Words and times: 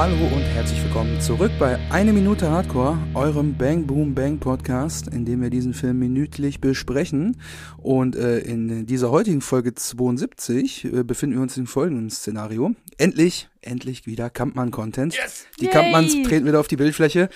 Hallo 0.00 0.16
und 0.34 0.40
herzlich 0.40 0.82
willkommen 0.82 1.20
zurück 1.20 1.52
bei 1.58 1.78
Eine 1.90 2.14
Minute 2.14 2.50
Hardcore, 2.50 2.96
eurem 3.12 3.58
Bang 3.58 3.86
Boom 3.86 4.14
Bang 4.14 4.38
Podcast, 4.38 5.08
in 5.08 5.26
dem 5.26 5.42
wir 5.42 5.50
diesen 5.50 5.74
Film 5.74 5.98
minütlich 5.98 6.58
besprechen. 6.58 7.36
Und 7.76 8.16
äh, 8.16 8.38
in 8.38 8.86
dieser 8.86 9.10
heutigen 9.10 9.42
Folge 9.42 9.74
72 9.74 10.86
äh, 10.86 11.04
befinden 11.04 11.36
wir 11.36 11.42
uns 11.42 11.58
im 11.58 11.66
folgenden 11.66 12.08
Szenario. 12.08 12.74
Endlich, 12.96 13.49
endlich 13.62 14.06
wieder 14.06 14.30
Kampmann-Content. 14.30 15.14
Yes! 15.14 15.46
Die 15.58 15.66
Yay! 15.66 15.72
Kampmanns 15.72 16.12
treten 16.22 16.46
wieder 16.46 16.60
auf 16.60 16.68
die 16.68 16.76
Bildfläche, 16.76 17.28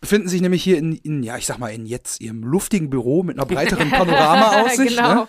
befinden 0.00 0.28
sich 0.28 0.40
nämlich 0.40 0.62
hier 0.62 0.78
in, 0.78 0.92
in, 0.92 1.22
ja, 1.22 1.36
ich 1.36 1.46
sag 1.46 1.58
mal, 1.58 1.68
in 1.68 1.86
jetzt 1.86 2.20
ihrem 2.20 2.42
luftigen 2.42 2.90
Büro 2.90 3.22
mit 3.22 3.38
einer 3.38 3.46
breiteren 3.46 3.90
Panoramaaussicht. 3.92 4.96
Genau. 4.96 5.14
ne? 5.14 5.28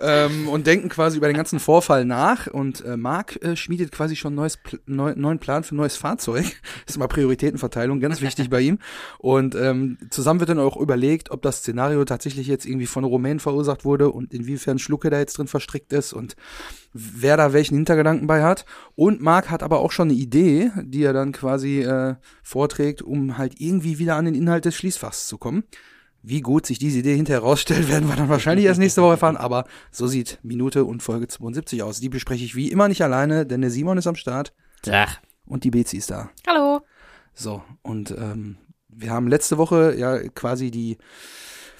ähm, 0.00 0.48
und 0.48 0.66
denken 0.66 0.88
quasi 0.88 1.16
über 1.16 1.26
den 1.26 1.36
ganzen 1.36 1.60
Vorfall 1.60 2.04
nach. 2.04 2.46
Und 2.46 2.84
äh, 2.84 2.96
Marc 2.96 3.42
äh, 3.42 3.56
schmiedet 3.56 3.92
quasi 3.92 4.16
schon 4.16 4.34
neues 4.34 4.56
Pl 4.56 4.80
neu, 4.86 5.14
neuen 5.14 5.38
Plan 5.38 5.62
für 5.62 5.74
ein 5.74 5.78
neues 5.78 5.96
Fahrzeug. 5.96 6.44
ist 6.86 6.96
immer 6.96 7.08
Prioritätenverteilung, 7.08 8.00
ganz 8.00 8.20
wichtig 8.20 8.50
bei 8.50 8.60
ihm. 8.60 8.78
Und 9.18 9.54
ähm, 9.54 9.98
zusammen 10.10 10.40
wird 10.40 10.50
dann 10.50 10.58
auch 10.58 10.76
überlegt, 10.76 11.30
ob 11.30 11.42
das 11.42 11.58
Szenario 11.58 12.04
tatsächlich 12.04 12.46
jetzt 12.46 12.66
irgendwie 12.66 12.86
von 12.86 13.04
Rumänen 13.04 13.40
verursacht 13.40 13.84
wurde 13.84 14.10
und 14.10 14.32
inwiefern 14.32 14.78
Schlucke 14.78 15.10
da 15.10 15.18
jetzt 15.18 15.38
drin 15.38 15.46
verstrickt 15.46 15.92
ist 15.92 16.12
und 16.12 16.36
wer 16.92 17.36
da 17.36 17.52
welchen 17.52 17.76
Hintergedanken 17.76 18.26
bei 18.26 18.42
hat. 18.42 18.64
Und 18.94 19.20
Marc 19.20 19.50
hat 19.50 19.62
aber 19.62 19.80
auch 19.80 19.92
schon 19.92 20.08
eine 20.08 20.18
Idee, 20.18 20.70
die 20.82 21.02
er 21.02 21.12
dann 21.12 21.32
quasi 21.32 21.80
äh, 21.80 22.16
vorträgt, 22.42 23.02
um 23.02 23.38
halt 23.38 23.60
irgendwie 23.60 23.98
wieder 23.98 24.16
an 24.16 24.24
den 24.24 24.34
Inhalt 24.34 24.64
des 24.64 24.74
Schließfachs 24.74 25.26
zu 25.26 25.38
kommen. 25.38 25.64
Wie 26.22 26.42
gut 26.42 26.66
sich 26.66 26.78
diese 26.78 26.98
Idee 26.98 27.16
hinterher 27.16 27.42
herausstellt, 27.42 27.88
werden 27.90 28.08
wir 28.08 28.16
dann 28.16 28.28
wahrscheinlich 28.28 28.66
erst 28.66 28.80
nächste 28.80 29.02
Woche 29.02 29.12
erfahren. 29.12 29.36
Aber 29.36 29.64
so 29.90 30.06
sieht 30.06 30.38
Minute 30.42 30.84
und 30.84 31.02
Folge 31.02 31.28
72 31.28 31.82
aus. 31.82 32.00
Die 32.00 32.08
bespreche 32.08 32.44
ich 32.44 32.54
wie 32.54 32.70
immer 32.70 32.88
nicht 32.88 33.02
alleine, 33.02 33.46
denn 33.46 33.60
der 33.60 33.70
Simon 33.70 33.98
ist 33.98 34.06
am 34.06 34.16
Start 34.16 34.52
Ach, 34.90 35.20
und 35.46 35.64
die 35.64 35.70
Bezi 35.70 35.98
ist 35.98 36.10
da. 36.10 36.30
Hallo. 36.46 36.80
So, 37.34 37.62
und 37.82 38.10
ähm, 38.10 38.58
wir 38.88 39.10
haben 39.10 39.28
letzte 39.28 39.56
Woche 39.56 39.94
ja 39.96 40.18
quasi 40.30 40.70
die 40.70 40.98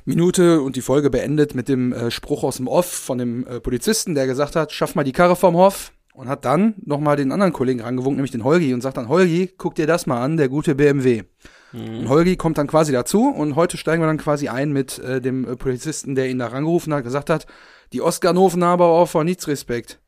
Minute 0.05 0.61
und 0.62 0.77
die 0.77 0.81
Folge 0.81 1.11
beendet 1.11 1.55
mit 1.55 1.69
dem 1.69 1.93
äh, 1.93 2.11
Spruch 2.11 2.43
aus 2.45 2.56
dem 2.56 2.69
Off 2.69 2.87
von 2.87 3.19
dem 3.19 3.47
äh, 3.47 3.61
Polizisten, 3.61 4.15
der 4.15 4.27
gesagt 4.27 4.56
hat, 4.56 4.73
schaff 4.73 4.95
mal 4.95 5.05
die 5.05 5.12
Karre 5.12 5.37
vom 5.37 5.55
Hof 5.55 5.93
und 6.15 6.29
hat 6.29 6.45
dann 6.45 6.75
nochmal 6.84 7.17
den 7.17 7.33
anderen 7.33 7.53
Kollegen 7.53 7.81
rangewunken, 7.81 8.17
nämlich 8.17 8.31
den 8.31 8.45
Holgi 8.45 8.75
und 8.75 8.81
sagt 8.81 8.97
dann, 8.97 9.09
Holgi, 9.09 9.51
guck 9.56 9.75
dir 9.75 9.87
das 9.87 10.06
mal 10.06 10.23
an, 10.23 10.37
der 10.37 10.48
gute 10.48 10.75
BMW. 10.75 11.25
Und 11.73 12.09
Holgi 12.09 12.37
kommt 12.37 12.59
dann 12.59 12.67
quasi 12.67 12.91
dazu 12.91 13.28
und 13.28 13.55
heute 13.55 13.77
steigen 13.77 14.03
wir 14.03 14.09
dann 14.09 14.19
quasi 14.19 14.48
ein 14.48 14.73
mit 14.73 14.98
äh, 14.98 15.21
dem 15.21 15.47
äh, 15.47 15.56
Polizisten, 15.56 16.17
der 16.17 16.28
ihn 16.28 16.39
da 16.39 16.48
rangerufen 16.48 16.93
hat, 16.93 17.05
gesagt 17.05 17.31
hat, 17.31 17.47
die 17.93 18.03
Oscar-Noven 18.03 18.65
haben 18.65 18.83
aber 18.83 18.87
auch 18.87 19.09
vor 19.09 19.23
nichts 19.23 19.47
Respekt. 19.47 20.01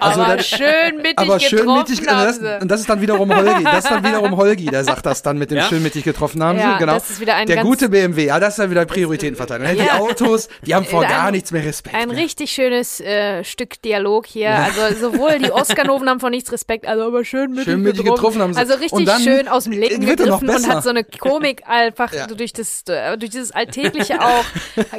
Also 0.00 0.20
aber 0.22 0.36
der- 0.36 0.42
schön 0.42 0.96
mittig 0.96 1.18
aber 1.18 1.40
schön 1.40 1.58
getroffen 1.60 1.78
mittig, 1.78 2.00
und 2.00 2.08
haben 2.08 2.26
das, 2.26 2.36
sie. 2.36 2.58
und 2.62 2.68
das 2.70 2.80
ist 2.80 2.88
dann 2.88 3.00
wiederum 3.00 3.34
Holgi, 3.34 3.64
das 3.64 3.84
ist 3.84 3.90
dann 3.90 4.04
wiederum 4.04 4.36
Holgi, 4.36 4.66
der 4.66 4.84
sagt 4.84 5.06
das 5.06 5.22
dann 5.22 5.38
mit 5.38 5.50
dem 5.50 5.58
Ja? 5.58 5.64
schön 5.64 5.82
mittig 5.82 6.04
getroffen 6.04 6.42
haben 6.42 6.58
Ja, 6.58 6.72
sie, 6.74 6.78
genau. 6.80 6.94
das 6.94 7.10
ist 7.10 7.20
wieder 7.20 7.34
ein 7.36 7.46
der 7.46 7.56
ganz- 7.56 7.68
gute 7.68 7.88
BMW, 7.88 8.26
ja, 8.26 8.40
das 8.40 8.54
ist 8.54 8.58
dann 8.58 8.70
wieder 8.70 8.84
Prioritätenverteilung. 8.84 9.66
Die 9.76 9.84
Ja. 9.84 9.98
Autos, 9.98 10.48
die 10.66 10.74
haben 10.74 10.84
vor 10.86 11.02
Ein- 11.02 11.08
gar 11.08 11.30
nichts 11.30 11.52
mehr 11.52 11.64
Respekt. 11.64 11.94
Ein 11.96 12.08
ne? 12.08 12.16
richtig 12.16 12.50
schönes 12.52 13.00
äh, 13.00 13.44
Stück 13.44 13.80
Dialog 13.82 14.26
hier. 14.26 14.50
Also 14.50 15.10
sowohl 15.12 15.38
die 15.38 15.50
Oscar-Noven 15.52 16.08
haben 16.08 16.20
von 16.20 16.30
nichts 16.30 16.50
Respekt, 16.52 16.86
also 16.86 17.04
aber 17.04 17.24
schön 17.24 17.50
mittig, 17.50 17.64
Schön 17.64 17.82
mittig 17.82 18.04
getroffen 18.04 18.40
haben 18.42 18.54
sie. 18.54 18.60
Also 18.60 18.74
richtig 18.74 18.92
Und 18.92 19.04
dann 19.06 19.20
schön 19.20 19.48
aus 19.48 19.64
dem 19.64 19.72
Leben 19.72 20.04
gegriffen 20.04 20.48
und 20.48 20.68
hat 20.68 20.82
so 20.82 20.90
eine 20.90 21.04
Komik 21.04 21.62
einfach 21.68 22.12
Ja. 22.12 22.26
durch 22.26 22.52
das 22.52 22.82
äh, 22.88 23.16
durch 23.18 23.30
dieses 23.30 23.52
Alltägliche 23.52 24.20
auch 24.20 24.44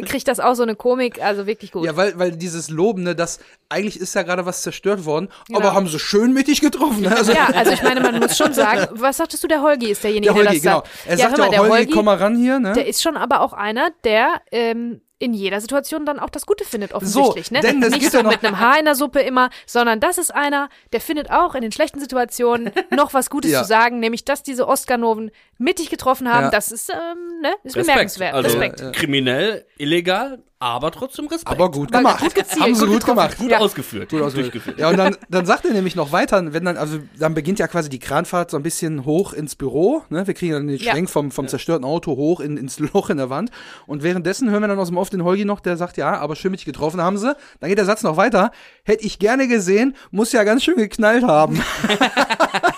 kriegt 0.05 0.27
das 0.27 0.39
auch 0.39 0.53
so 0.55 0.63
eine 0.63 0.75
Komik, 0.75 1.21
also 1.21 1.47
wirklich 1.47 1.71
gut. 1.71 1.85
Ja, 1.85 1.95
weil, 1.95 2.17
weil 2.17 2.31
dieses 2.31 2.69
Lobende, 2.69 3.15
das 3.15 3.39
eigentlich 3.69 3.99
ist 3.99 4.15
ja 4.15 4.23
gerade 4.23 4.45
was 4.45 4.61
zerstört 4.61 4.86
worden, 5.05 5.29
Genau. 5.47 5.59
aber 5.59 5.73
haben 5.73 5.87
sie 5.87 5.99
schön 5.99 6.33
mittig 6.33 6.61
getroffen. 6.61 7.01
Ne? 7.01 7.15
Also, 7.15 7.31
Ja, 7.33 7.47
also 7.53 7.71
ich 7.71 7.83
meine, 7.83 7.99
man 8.01 8.19
muss 8.19 8.37
schon 8.37 8.53
sagen, 8.53 8.87
was 8.99 9.17
sagtest 9.17 9.43
du, 9.43 9.47
der 9.47 9.61
Holgi 9.61 9.91
ist 9.91 10.03
derjenige, 10.03 10.33
der 10.33 10.35
Holgi, 10.35 10.59
der 10.61 10.71
genau. 10.71 10.81
das 10.81 10.89
sagt. 11.03 11.07
Er 11.07 11.17
ja, 11.17 11.25
sagt 11.25 11.37
ja 11.37 11.43
mal, 11.43 11.47
auch, 11.47 11.51
der 11.51 11.59
Holgi, 11.61 11.73
Holgi, 11.73 11.91
komm 11.91 12.05
mal 12.05 12.17
ran 12.17 12.35
hier, 12.37 12.59
ne? 12.59 12.73
der 12.73 12.87
ist 12.87 13.01
schon 13.01 13.17
aber 13.17 13.41
auch 13.41 13.53
einer, 13.53 13.89
der 14.03 14.41
ähm, 14.51 15.01
in 15.19 15.33
jeder 15.33 15.59
Situation 15.61 16.05
dann 16.05 16.19
auch 16.19 16.29
das 16.29 16.45
Gute 16.45 16.63
findet, 16.63 16.93
offensichtlich. 16.93 17.49
ne? 17.49 17.59
denn 17.61 17.81
es 17.81 17.89
Nicht 17.91 18.11
so 18.11 18.17
ja 18.17 18.23
noch- 18.23 18.29
mit 18.31 18.45
einem 18.45 18.59
Haar 18.59 18.77
in 18.77 18.85
der 18.85 18.93
Suppe 18.93 19.19
immer, 19.21 19.49
sondern 19.65 19.99
das 19.99 20.19
ist 20.19 20.29
einer, 20.33 20.69
der 20.93 21.01
findet 21.01 21.31
auch 21.31 21.55
in 21.55 21.61
den 21.63 21.71
schlechten 21.71 21.99
Situationen 21.99 22.69
noch 22.95 23.15
was 23.15 23.31
Gutes 23.31 23.49
Ja. 23.51 23.63
zu 23.63 23.67
sagen, 23.67 23.99
nämlich 23.99 24.25
dass 24.25 24.43
diese 24.43 24.67
Oscar-Noven 24.67 25.31
mittig 25.57 25.89
getroffen 25.89 26.31
haben. 26.31 26.43
Ja. 26.45 26.49
Das 26.51 26.71
ist, 26.71 26.91
ähm, 26.91 27.41
ne, 27.41 27.49
ist 27.63 27.75
Respekt. 27.75 27.87
bemerkenswert. 27.87 28.33
Also 28.35 28.57
Respekt. 28.59 28.93
kriminell, 28.95 29.65
illegal, 29.79 30.43
aber 30.59 30.91
trotzdem 30.91 31.27
Respekt. 31.27 31.47
aber 31.51 31.69
gut 31.71 31.91
War 31.93 31.99
gemacht. 32.01 32.21
gut 32.21 32.33
gezielt, 32.35 32.61
haben 32.61 32.75
sie 32.75 32.85
gut 32.85 32.93
gut 32.95 33.05
gemacht. 33.05 33.37
Gut 33.37 33.51
Ja. 33.51 33.59
ausgeführt. 33.59 34.09
Gut 34.09 34.19
durchgeführt. 34.35 34.79
Ja, 34.79 34.89
und 34.89 34.97
dann, 34.97 35.15
dann 35.29 35.45
sagt 35.45 35.65
er 35.65 35.73
nämlich 35.73 35.95
noch 35.95 36.11
weiter, 36.11 36.53
wenn 36.53 36.65
dann, 36.65 36.77
also 36.77 36.99
dann 37.19 37.33
beginnt 37.33 37.59
ja 37.59 37.67
quasi 37.67 37.89
die 37.89 37.99
Kranfahrt 37.99 38.49
so 38.51 38.57
ein 38.57 38.63
bisschen 38.63 39.05
hoch 39.05 39.33
ins 39.33 39.55
Büro, 39.55 40.01
ne? 40.09 40.25
Wir 40.25 40.33
kriegen 40.33 40.53
dann 40.53 40.67
den 40.67 40.77
Ja. 40.77 40.93
Schwenk 40.93 41.09
vom, 41.09 41.31
vom 41.31 41.47
zerstörten 41.47 41.85
Auto 41.85 42.15
hoch 42.15 42.39
in, 42.39 42.57
ins 42.57 42.79
Loch 42.79 43.09
in 43.09 43.17
der 43.17 43.29
Wand. 43.29 43.51
Und 43.85 44.03
währenddessen 44.03 44.49
hören 44.49 44.61
wir 44.63 44.67
dann 44.67 44.79
aus 44.79 44.87
dem 44.87 44.97
Off 44.97 45.09
den 45.09 45.23
Holgi 45.23 45.45
noch, 45.45 45.59
der 45.59 45.77
sagt, 45.77 45.97
ja, 45.97 46.17
aber 46.17 46.35
schön 46.35 46.51
mittig 46.51 46.65
getroffen 46.65 47.01
haben 47.01 47.17
sie. 47.17 47.35
Dann 47.59 47.69
geht 47.69 47.77
der 47.77 47.85
Satz 47.85 48.01
noch 48.03 48.17
weiter. 48.17 48.51
Hätte 48.83 49.05
ich 49.05 49.19
gerne 49.19 49.47
gesehen, 49.47 49.95
muss 50.11 50.31
ja 50.31 50.43
ganz 50.43 50.63
schön 50.63 50.77
geknallt 50.77 51.23
haben. 51.23 51.61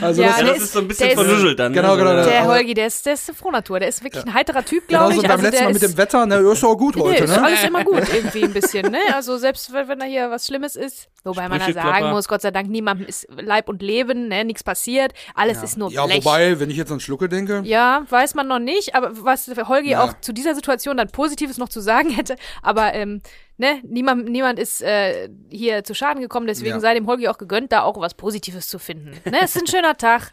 also 0.00 0.22
Ja, 0.22 0.28
das, 0.28 0.38
Ja, 0.38 0.44
der 0.44 0.52
das 0.54 0.56
ist- 0.58 0.64
ist 0.68 0.72
so 0.72 0.78
ein 0.80 0.88
bisschen 0.88 1.08
der 1.08 1.16
ist- 1.16 1.22
vernuschelt 1.22 1.58
dann. 1.58 1.72
Genau, 1.72 1.96
genau, 1.96 2.10
So, 2.10 2.16
genau. 2.16 2.24
Der 2.28 2.40
aber- 2.42 2.52
Holgi, 2.54 2.74
der 2.74 2.86
ist, 2.86 3.06
der 3.06 3.14
ist 3.14 3.28
eine 3.28 3.36
Frohnatur. 3.36 3.78
Der 3.80 3.88
ist 3.88 4.02
wirklich 4.04 4.24
ein 4.24 4.34
heiterer 4.34 4.64
Typ, 4.64 4.86
glaube 4.88 5.04
genauso 5.14 5.22
ich. 5.22 5.28
beim 5.28 5.30
Also 5.32 5.42
letzten 5.44 5.56
der 5.56 5.64
Mal 5.68 5.72
mit 5.74 5.82
ist, 5.82 5.92
dem 5.92 5.98
Wetter, 5.98 6.26
ne, 6.26 6.34
ist 6.36 6.64
auch 6.64 6.76
gut 6.76 6.96
Nee, 6.96 7.02
heute, 7.02 7.24
ist 7.24 7.30
ne? 7.36 7.44
alles 7.44 7.64
immer 7.64 7.84
gut 7.84 8.02
irgendwie 8.14 8.44
ein 8.44 8.52
bisschen, 8.52 8.90
ne? 8.90 8.98
Also 9.14 9.36
selbst 9.38 9.72
wenn, 9.72 9.88
wenn 9.88 9.98
da 9.98 10.04
hier 10.06 10.30
was 10.30 10.46
Schlimmes 10.46 10.76
ist, 10.76 11.08
wobei 11.24 11.42
man 11.48 11.58
ja 11.58 11.64
Sprücheklopper. 11.64 11.88
sagen 12.00 12.10
muss, 12.10 12.28
Gott 12.28 12.42
sei 12.42 12.50
Dank, 12.50 12.68
niemandem 12.70 13.06
ist 13.06 13.26
Leib 13.40 13.68
und 13.68 13.82
Leben, 13.82 14.28
ne? 14.28 14.44
Nichts 14.44 14.64
passiert, 14.64 15.12
alles 15.34 15.62
ist 15.62 15.76
nur 15.76 15.90
Ja, 15.90 16.06
Blech. 16.06 16.24
wobei, 16.24 16.58
wenn 16.60 16.70
ich 16.70 16.76
jetzt 16.76 16.90
an 16.92 17.00
Schlucke 17.00 17.28
denke, 17.28 17.62
Ja, 17.64 18.04
weiß 18.08 18.34
man 18.34 18.48
noch 18.48 18.58
nicht, 18.58 18.94
aber 18.94 19.10
was 19.24 19.48
Holgi 19.68 19.90
Ja. 19.90 20.04
auch 20.04 20.14
zu 20.20 20.32
dieser 20.32 20.54
Situation 20.54 20.96
dann 20.96 21.08
Positives 21.08 21.58
noch 21.58 21.68
zu 21.68 21.80
sagen 21.80 22.10
hätte, 22.10 22.36
aber 22.62 22.94
ähm, 22.94 23.22
ne, 23.62 23.80
niemand, 23.84 24.28
niemand 24.28 24.58
ist 24.58 24.82
äh, 24.82 25.28
hier 25.48 25.84
zu 25.84 25.94
Schaden 25.94 26.20
gekommen, 26.20 26.46
deswegen 26.46 26.70
Ja. 26.72 26.80
sei 26.80 26.94
dem 26.94 27.06
Holgi 27.06 27.28
auch 27.28 27.38
gegönnt, 27.38 27.72
da 27.72 27.82
auch 27.82 27.98
was 28.00 28.12
Positives 28.14 28.68
zu 28.68 28.78
finden. 28.78 29.12
Ne, 29.24 29.38
es 29.42 29.54
ist 29.56 29.62
ein 29.62 29.66
schöner 29.68 29.96
Tag. 29.96 30.32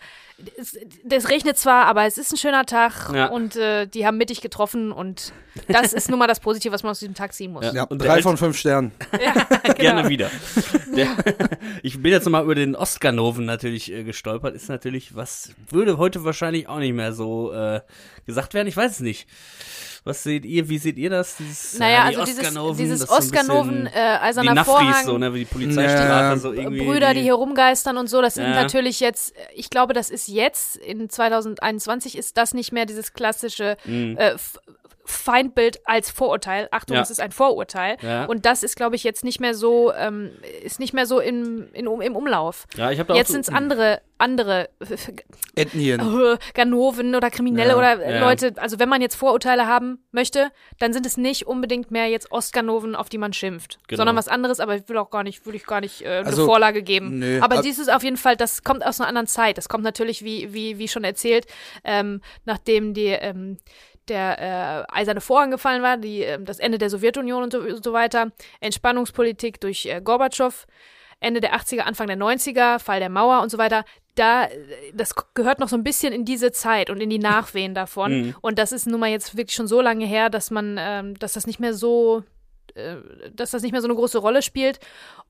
Es, 0.57 0.77
das 1.03 1.27
regnet 1.29 1.57
zwar, 1.57 1.85
aber 1.85 2.05
es 2.05 2.17
ist 2.17 2.31
ein 2.31 2.37
schöner 2.37 2.65
Tag 2.65 3.13
Ja. 3.13 3.27
und 3.27 3.55
äh, 3.57 3.85
die 3.87 4.05
haben 4.07 4.17
mittig 4.17 4.39
getroffen 4.41 4.91
und 4.93 5.33
das 5.67 5.91
ist 5.93 6.09
nun 6.09 6.17
mal 6.17 6.27
das 6.27 6.39
Positive, 6.39 6.73
was 6.73 6.81
man 6.83 6.91
aus 6.91 6.99
diesem 6.99 7.13
Tag 7.13 7.33
ziehen 7.33 7.51
muss. 7.51 7.65
Ja. 7.65 7.73
ja, 7.73 7.83
Und 7.83 7.99
drei 7.99 8.21
von 8.21 8.37
fünf 8.37 8.57
Sternen. 8.57 8.91
Gerne 9.75 10.07
wieder. 10.09 10.29
Der, 10.95 11.07
ich 11.83 12.01
bin 12.01 12.11
jetzt 12.13 12.23
nochmal 12.23 12.43
über 12.45 12.55
den 12.55 12.75
Oscar-Noven 12.75 13.45
natürlich 13.45 13.91
äh, 13.91 14.03
gestolpert. 14.05 14.55
Ist 14.55 14.69
natürlich, 14.69 15.13
was 15.15 15.51
würde 15.69 15.97
heute 15.97 16.23
wahrscheinlich 16.23 16.67
auch 16.69 16.79
nicht 16.79 16.93
mehr 16.93 17.11
so 17.13 17.51
äh, 17.51 17.81
gesagt 18.25 18.53
werden. 18.53 18.67
Ich 18.69 18.77
weiß 18.77 18.91
es 18.93 18.99
nicht. 19.01 19.27
Was 20.05 20.23
seht 20.23 20.45
ihr, 20.45 20.67
wie 20.69 20.77
seht 20.77 20.97
ihr 20.97 21.09
das? 21.09 21.35
Dieses, 21.37 21.77
Naja, 21.77 22.07
äh, 22.07 22.11
die 22.11 22.17
also 22.17 22.25
dieses, 22.31 22.39
Oscar-Noven, 22.45 22.77
dieses 22.77 22.99
das 23.01 23.09
ist 23.09 23.09
so 23.09 23.15
ein 23.15 23.19
Oscar-Noven, 23.43 23.83
bisschen 23.83 23.87
äh, 23.87 23.91
Wie 23.91 24.23
eiserner 24.23 24.53
Nafris, 24.53 24.73
Vorhang, 24.73 25.05
so, 25.05 25.17
ne, 25.17 25.33
wie 25.33 25.39
die 25.39 25.45
Polizeistrafe, 25.45 26.09
Ja. 26.09 26.37
so 26.37 26.53
irgendwie. 26.53 26.85
Brüder, 26.85 27.13
die 27.13 27.21
hier 27.21 27.33
rumgeistern 27.33 27.97
und 27.97 28.07
so, 28.07 28.21
das 28.21 28.35
sind 28.35 28.45
Ja. 28.45 28.51
natürlich 28.61 28.99
jetzt, 29.01 29.33
ich 29.53 29.69
glaube, 29.69 29.93
das 29.93 30.09
ist 30.09 30.27
jetzt, 30.27 30.77
in 30.77 31.09
2021 31.09 32.17
ist 32.17 32.37
das 32.37 32.53
nicht 32.53 32.71
mehr 32.71 32.85
dieses 32.85 33.13
klassische 33.13 33.75
äh, 33.87 34.13
F- 34.15 34.57
Feindbild 35.09 35.79
als 35.85 36.09
Vorurteil. 36.11 36.67
Achtung, 36.71 36.95
Ja. 36.95 37.01
es 37.01 37.09
ist 37.09 37.19
ein 37.19 37.31
Vorurteil. 37.31 37.97
Ja. 38.01 38.25
Und 38.25 38.45
das 38.45 38.63
ist, 38.63 38.75
glaube 38.75 38.95
ich, 38.95 39.03
jetzt 39.03 39.23
nicht 39.23 39.39
mehr 39.39 39.53
so, 39.55 39.91
ähm, 39.93 40.31
ist 40.63 40.79
nicht 40.79 40.93
mehr 40.93 41.05
so 41.05 41.19
im, 41.19 41.67
in, 41.73 41.87
um, 41.87 42.01
im 42.01 42.15
Umlauf. 42.15 42.65
Ja, 42.75 42.91
ich 42.91 42.99
habe 42.99 43.07
da 43.13 43.15
Jetzt 43.15 43.29
auch 43.29 43.33
sind 43.33 43.45
so, 43.45 43.51
es 43.51 43.57
andere, 43.57 44.01
andere 44.17 44.69
Ethnien. 45.55 45.99
äh, 45.99 46.37
Ganoven 46.53 47.15
oder 47.15 47.29
Kriminelle 47.31 47.69
Ja. 47.71 47.77
oder 47.77 48.09
Ja. 48.09 48.19
Leute, 48.19 48.53
also 48.57 48.79
wenn 48.79 48.89
man 48.89 49.01
jetzt 49.01 49.15
Vorurteile 49.15 49.65
haben 49.67 49.99
möchte, 50.11 50.51
dann 50.79 50.93
sind 50.93 51.05
es 51.05 51.17
nicht 51.17 51.47
unbedingt 51.47 51.91
mehr 51.91 52.07
jetzt 52.07 52.31
Ostganoven, 52.31 52.95
auf 52.95 53.09
die 53.09 53.17
man 53.17 53.33
schimpft, 53.33 53.79
Genau. 53.87 53.97
sondern 54.01 54.15
was 54.15 54.27
anderes, 54.27 54.59
aber 54.59 54.75
ich 54.75 54.87
will 54.89 54.97
auch 54.97 55.09
gar 55.09 55.23
nicht, 55.23 55.45
würde 55.45 55.57
ich 55.57 55.65
gar 55.65 55.81
nicht 55.81 56.01
äh, 56.01 56.07
eine 56.19 56.25
Also, 56.27 56.45
Vorlage 56.45 56.83
geben. 56.83 57.19
nö, 57.19 57.39
aber 57.41 57.57
ab- 57.57 57.61
dies 57.63 57.79
ist 57.79 57.91
auf 57.91 58.03
jeden 58.03 58.17
Fall, 58.17 58.35
das 58.35 58.63
kommt 58.63 58.85
aus 58.85 58.99
einer 58.99 59.07
anderen 59.07 59.27
Zeit. 59.27 59.57
Das 59.57 59.69
kommt 59.69 59.83
natürlich, 59.83 60.23
wie, 60.23 60.53
wie, 60.53 60.77
wie 60.77 60.87
schon 60.87 61.03
erzählt, 61.03 61.45
ähm, 61.83 62.21
nachdem 62.45 62.93
die 62.93 63.07
ähm, 63.07 63.57
der 64.09 64.87
äh, 64.89 64.93
eiserne 64.93 65.21
Vorhang 65.21 65.51
gefallen 65.51 65.81
war, 65.81 65.97
die, 65.97 66.21
ähm, 66.21 66.45
das 66.45 66.59
Ende 66.59 66.77
der 66.77 66.89
Sowjetunion 66.89 67.43
und 67.43 67.53
so, 67.53 67.59
und 67.59 67.83
so 67.83 67.93
weiter, 67.93 68.31
Entspannungspolitik 68.59 69.59
durch 69.61 69.85
äh, 69.85 70.01
Gorbatschow, 70.01 70.65
Ende 71.19 71.41
der 71.41 71.53
80er, 71.55 71.81
Anfang 71.81 72.07
der 72.07 72.17
90er, 72.17 72.79
Fall 72.79 72.99
der 72.99 73.09
Mauer 73.09 73.41
und 73.41 73.49
so 73.49 73.57
weiter, 73.57 73.83
da, 74.15 74.45
äh, 74.45 74.49
das 74.93 75.15
gehört 75.33 75.59
noch 75.59 75.69
so 75.69 75.75
ein 75.75 75.83
bisschen 75.83 76.13
in 76.13 76.25
diese 76.25 76.51
Zeit 76.51 76.89
und 76.89 77.01
in 77.01 77.09
die 77.09 77.19
Nachwehen 77.19 77.73
davon. 77.73 78.09
Mhm. 78.19 78.35
Und 78.41 78.57
das 78.57 78.71
ist 78.71 78.87
nun 78.87 78.99
mal 78.99 79.09
jetzt 79.09 79.37
wirklich 79.37 79.55
schon 79.55 79.67
so 79.67 79.81
lange 79.81 80.05
her, 80.05 80.29
dass 80.29 80.49
man, 80.49 80.77
ähm, 80.79 81.19
dass 81.19 81.33
das 81.33 81.45
nicht 81.45 81.59
mehr 81.59 81.75
so, 81.75 82.23
äh, 82.73 82.95
dass 83.33 83.51
das 83.51 83.61
nicht 83.61 83.71
mehr 83.71 83.81
so 83.81 83.87
eine 83.87 83.95
große 83.95 84.17
Rolle 84.17 84.41
spielt. 84.41 84.79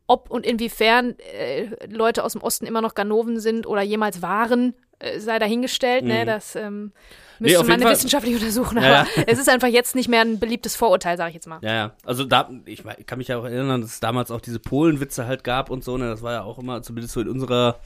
Ob 0.07 0.31
und 0.31 0.45
inwiefern 0.45 1.15
äh, 1.19 1.67
Leute 1.87 2.23
aus 2.23 2.33
dem 2.33 2.41
Osten 2.41 2.65
immer 2.65 2.81
noch 2.81 2.95
Ganoven 2.95 3.39
sind 3.39 3.67
oder 3.67 3.81
jemals 3.81 4.21
waren, 4.21 4.75
äh, 4.99 5.19
sei 5.19 5.39
dahingestellt, 5.39 6.05
ne? 6.05 6.21
Mhm. 6.21 6.25
Das 6.25 6.55
ähm, 6.55 6.93
müsste 7.39 7.59
auf 7.59 7.67
man 7.67 7.81
Fall. 7.81 7.91
wissenschaftlich 7.91 8.35
untersuchen. 8.35 8.77
Aber 8.77 8.87
Ja, 8.87 9.07
es 9.27 9.39
ist 9.39 9.49
einfach 9.49 9.67
jetzt 9.67 9.95
nicht 9.95 10.09
mehr 10.09 10.21
ein 10.21 10.39
beliebtes 10.39 10.75
Vorurteil, 10.75 11.17
sage 11.17 11.29
ich 11.29 11.35
jetzt 11.35 11.47
mal. 11.47 11.59
Ja, 11.61 11.73
ja. 11.73 11.91
Also 12.05 12.23
da, 12.23 12.49
ich 12.65 12.85
wei- 12.85 12.97
kann 13.05 13.17
mich 13.17 13.27
ja 13.29 13.37
auch 13.37 13.45
erinnern, 13.45 13.81
dass 13.81 13.91
es 13.91 13.99
damals 13.99 14.31
auch 14.31 14.41
diese 14.41 14.59
Polenwitze 14.59 15.25
halt 15.27 15.43
gab 15.43 15.69
und 15.69 15.83
so, 15.83 15.97
ne, 15.97 16.07
das 16.09 16.21
war 16.21 16.33
ja 16.33 16.43
auch 16.43 16.59
immer, 16.59 16.81
zumindest 16.81 17.13
so 17.13 17.21
in 17.21 17.29
unserer 17.29 17.79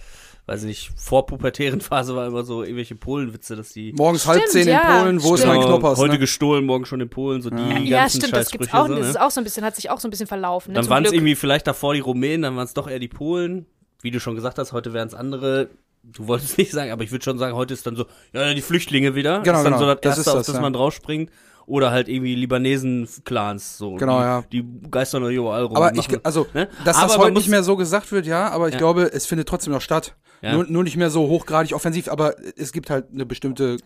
weiß 0.46 0.64
ich 0.64 0.68
nicht, 0.68 0.92
vor 0.98 1.26
pubertären 1.26 1.80
Phase 1.80 2.18
war 2.18 2.28
immer 2.28 2.44
so 2.44 2.64
irgendwelche 2.64 2.96
Polenwitze, 2.96 3.56
dass 3.56 3.72
die 3.72 3.94
Morgens 3.94 4.28
halb 4.28 4.40
Stimmt, 4.42 4.52
zehn 4.52 4.68
ja, 4.68 4.98
in 4.98 5.04
Polen, 5.04 5.24
wo 5.24 5.36
ist 5.36 5.40
stimmt. 5.40 5.56
mein 5.56 5.66
Knoppers? 5.66 5.98
heute 5.98 6.14
Ne? 6.16 6.20
gestohlen, 6.20 6.66
morgen 6.66 6.86
schon 6.86 7.00
in 7.00 7.10
Polen, 7.10 7.42
so 7.42 7.50
die 7.50 7.56
ganzen 7.56 7.86
Ja, 7.88 8.10
stimmt, 8.10 8.34
das 8.36 8.52
gibt's 8.52 8.74
auch, 8.74 8.88
so, 8.88 8.94
das 8.96 9.04
ne? 9.04 9.10
ist 9.12 9.22
auch 9.22 9.32
so 9.32 9.40
ein 9.40 9.46
bisschen, 9.46 9.64
hat 9.64 9.78
sich 9.78 9.90
auch 9.90 10.02
so 10.02 10.08
ein 10.10 10.12
bisschen 10.12 10.28
verlaufen. 10.28 10.74
Ne, 10.74 10.82
Dann 10.82 10.90
waren 10.90 11.06
es 11.06 11.14
irgendwie 11.14 11.36
vielleicht 11.36 11.66
davor 11.66 11.94
die 11.94 12.02
Rumänen, 12.02 12.42
dann 12.42 12.58
waren 12.58 12.66
es 12.66 12.74
doch 12.74 12.90
eher 12.90 13.00
die 13.00 13.08
Polen. 13.08 13.68
Wie 14.02 14.12
du 14.12 14.20
schon 14.20 14.36
gesagt 14.36 14.58
hast, 14.58 14.74
heute 14.74 14.92
wären 14.92 15.08
es 15.08 15.14
andere. 15.14 15.70
Du 16.04 16.28
wolltest 16.28 16.58
nicht 16.58 16.72
sagen, 16.72 16.92
aber 16.92 17.04
ich 17.04 17.12
würde 17.12 17.24
schon 17.24 17.38
sagen, 17.38 17.56
heute 17.56 17.74
ist 17.74 17.88
dann 17.88 17.96
so, 17.96 18.06
ja, 18.34 18.54
die 18.54 18.62
Flüchtlinge 18.62 19.16
wieder. 19.16 19.42
Genau, 19.42 19.60
ist 19.60 19.64
dann 19.64 19.74
genau. 19.74 19.80
so 19.80 19.86
das 19.86 20.02
Das 20.02 20.18
Erste, 20.18 20.22
ist 20.22 20.28
auf 20.28 20.36
das, 20.40 20.46
das 20.48 20.56
ja. 20.56 20.62
man 20.62 20.74
draufspringt. 20.74 21.32
Oder 21.66 21.92
halt 21.92 22.10
irgendwie 22.10 22.36
Libanesen-Clans, 22.36 23.78
so. 23.78 23.96
Genau, 23.96 24.20
die, 24.20 24.24
ja. 24.26 24.44
Die 24.52 24.90
geistern 24.92 25.24
überall 25.32 25.64
rum. 25.64 25.78
Aber 25.78 25.96
ich, 25.96 26.08
also, 26.26 26.46
ne? 26.54 26.68
dass 26.84 26.98
Aber 26.98 27.08
das 27.08 27.18
heute 27.18 27.32
nicht 27.32 27.48
mehr 27.48 27.64
so 27.64 27.78
gesagt 27.78 28.12
wird, 28.12 28.26
ja, 28.26 28.50
aber 28.50 28.68
ich 28.68 28.74
Ja. 28.74 28.80
glaube, 28.80 29.04
es 29.14 29.26
findet 29.26 29.48
trotzdem 29.48 29.72
noch 29.72 29.82
statt. 29.82 30.14
Ja. 30.42 30.56
Nur, 30.56 30.66
nur 30.66 30.84
nicht 30.84 30.98
mehr 30.98 31.10
so 31.10 31.30
hochgradig 31.30 31.74
offensiv, 31.74 32.10
aber 32.10 32.36
es 32.58 32.74
gibt 32.74 32.90
halt 32.90 33.06
eine 33.14 33.26
bestimmte, 33.26 33.78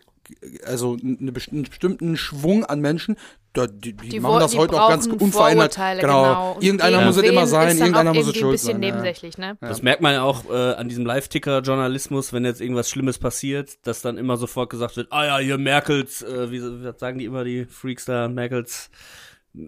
also 0.66 0.98
einen 1.02 1.34
bestimmten 1.34 2.18
Schwung 2.18 2.66
an 2.66 2.80
Menschen, 2.80 3.16
da, 3.54 3.66
die, 3.66 3.94
die, 3.94 4.10
Die 4.10 4.20
machen 4.20 4.40
das 4.40 4.52
die 4.52 4.58
heute 4.60 4.80
auch 4.80 4.90
ganz 4.90 5.08
unverändert. 5.08 5.74
Vorurteile, 5.74 6.02
Genau. 6.02 6.24
genau. 6.24 6.58
Irgendeiner 6.62 7.02
muss 7.02 7.18
es 7.18 7.24
immer 7.24 7.48
sein, 7.48 7.78
irgendeiner 7.78 8.14
muss 8.14 8.28
es 8.28 8.36
schuld 8.36 8.46
ein 8.46 8.52
bisschen 8.52 8.74
sein. 8.74 8.84
Ja. 8.84 8.90
nebensächlich, 8.92 9.38
ne? 9.40 9.58
Das 9.62 9.82
merkt 9.82 10.02
man 10.02 10.14
ja 10.14 10.22
auch 10.22 10.48
äh, 10.50 10.74
an 10.74 10.90
diesem 10.90 11.06
Live-Ticker-Journalismus, 11.06 12.34
wenn 12.34 12.46
jetzt 12.46 12.62
irgendwas 12.62 12.90
Schlimmes 12.90 13.18
passiert, 13.18 13.86
dass 13.88 14.02
dann 14.02 14.18
immer 14.18 14.38
sofort 14.38 14.70
gesagt 14.70 14.96
wird, 14.98 15.12
ah 15.12 15.26
ja, 15.26 15.38
hier 15.40 15.58
Merkels, 15.58 16.22
äh, 16.22 16.52
wie, 16.52 16.62
wie 16.62 16.92
sagen 16.98 17.18
die 17.18 17.26
immer, 17.26 17.44
die 17.44 17.66
Freaks 17.66 18.06
da, 18.06 18.28
Merkels, 18.28 18.92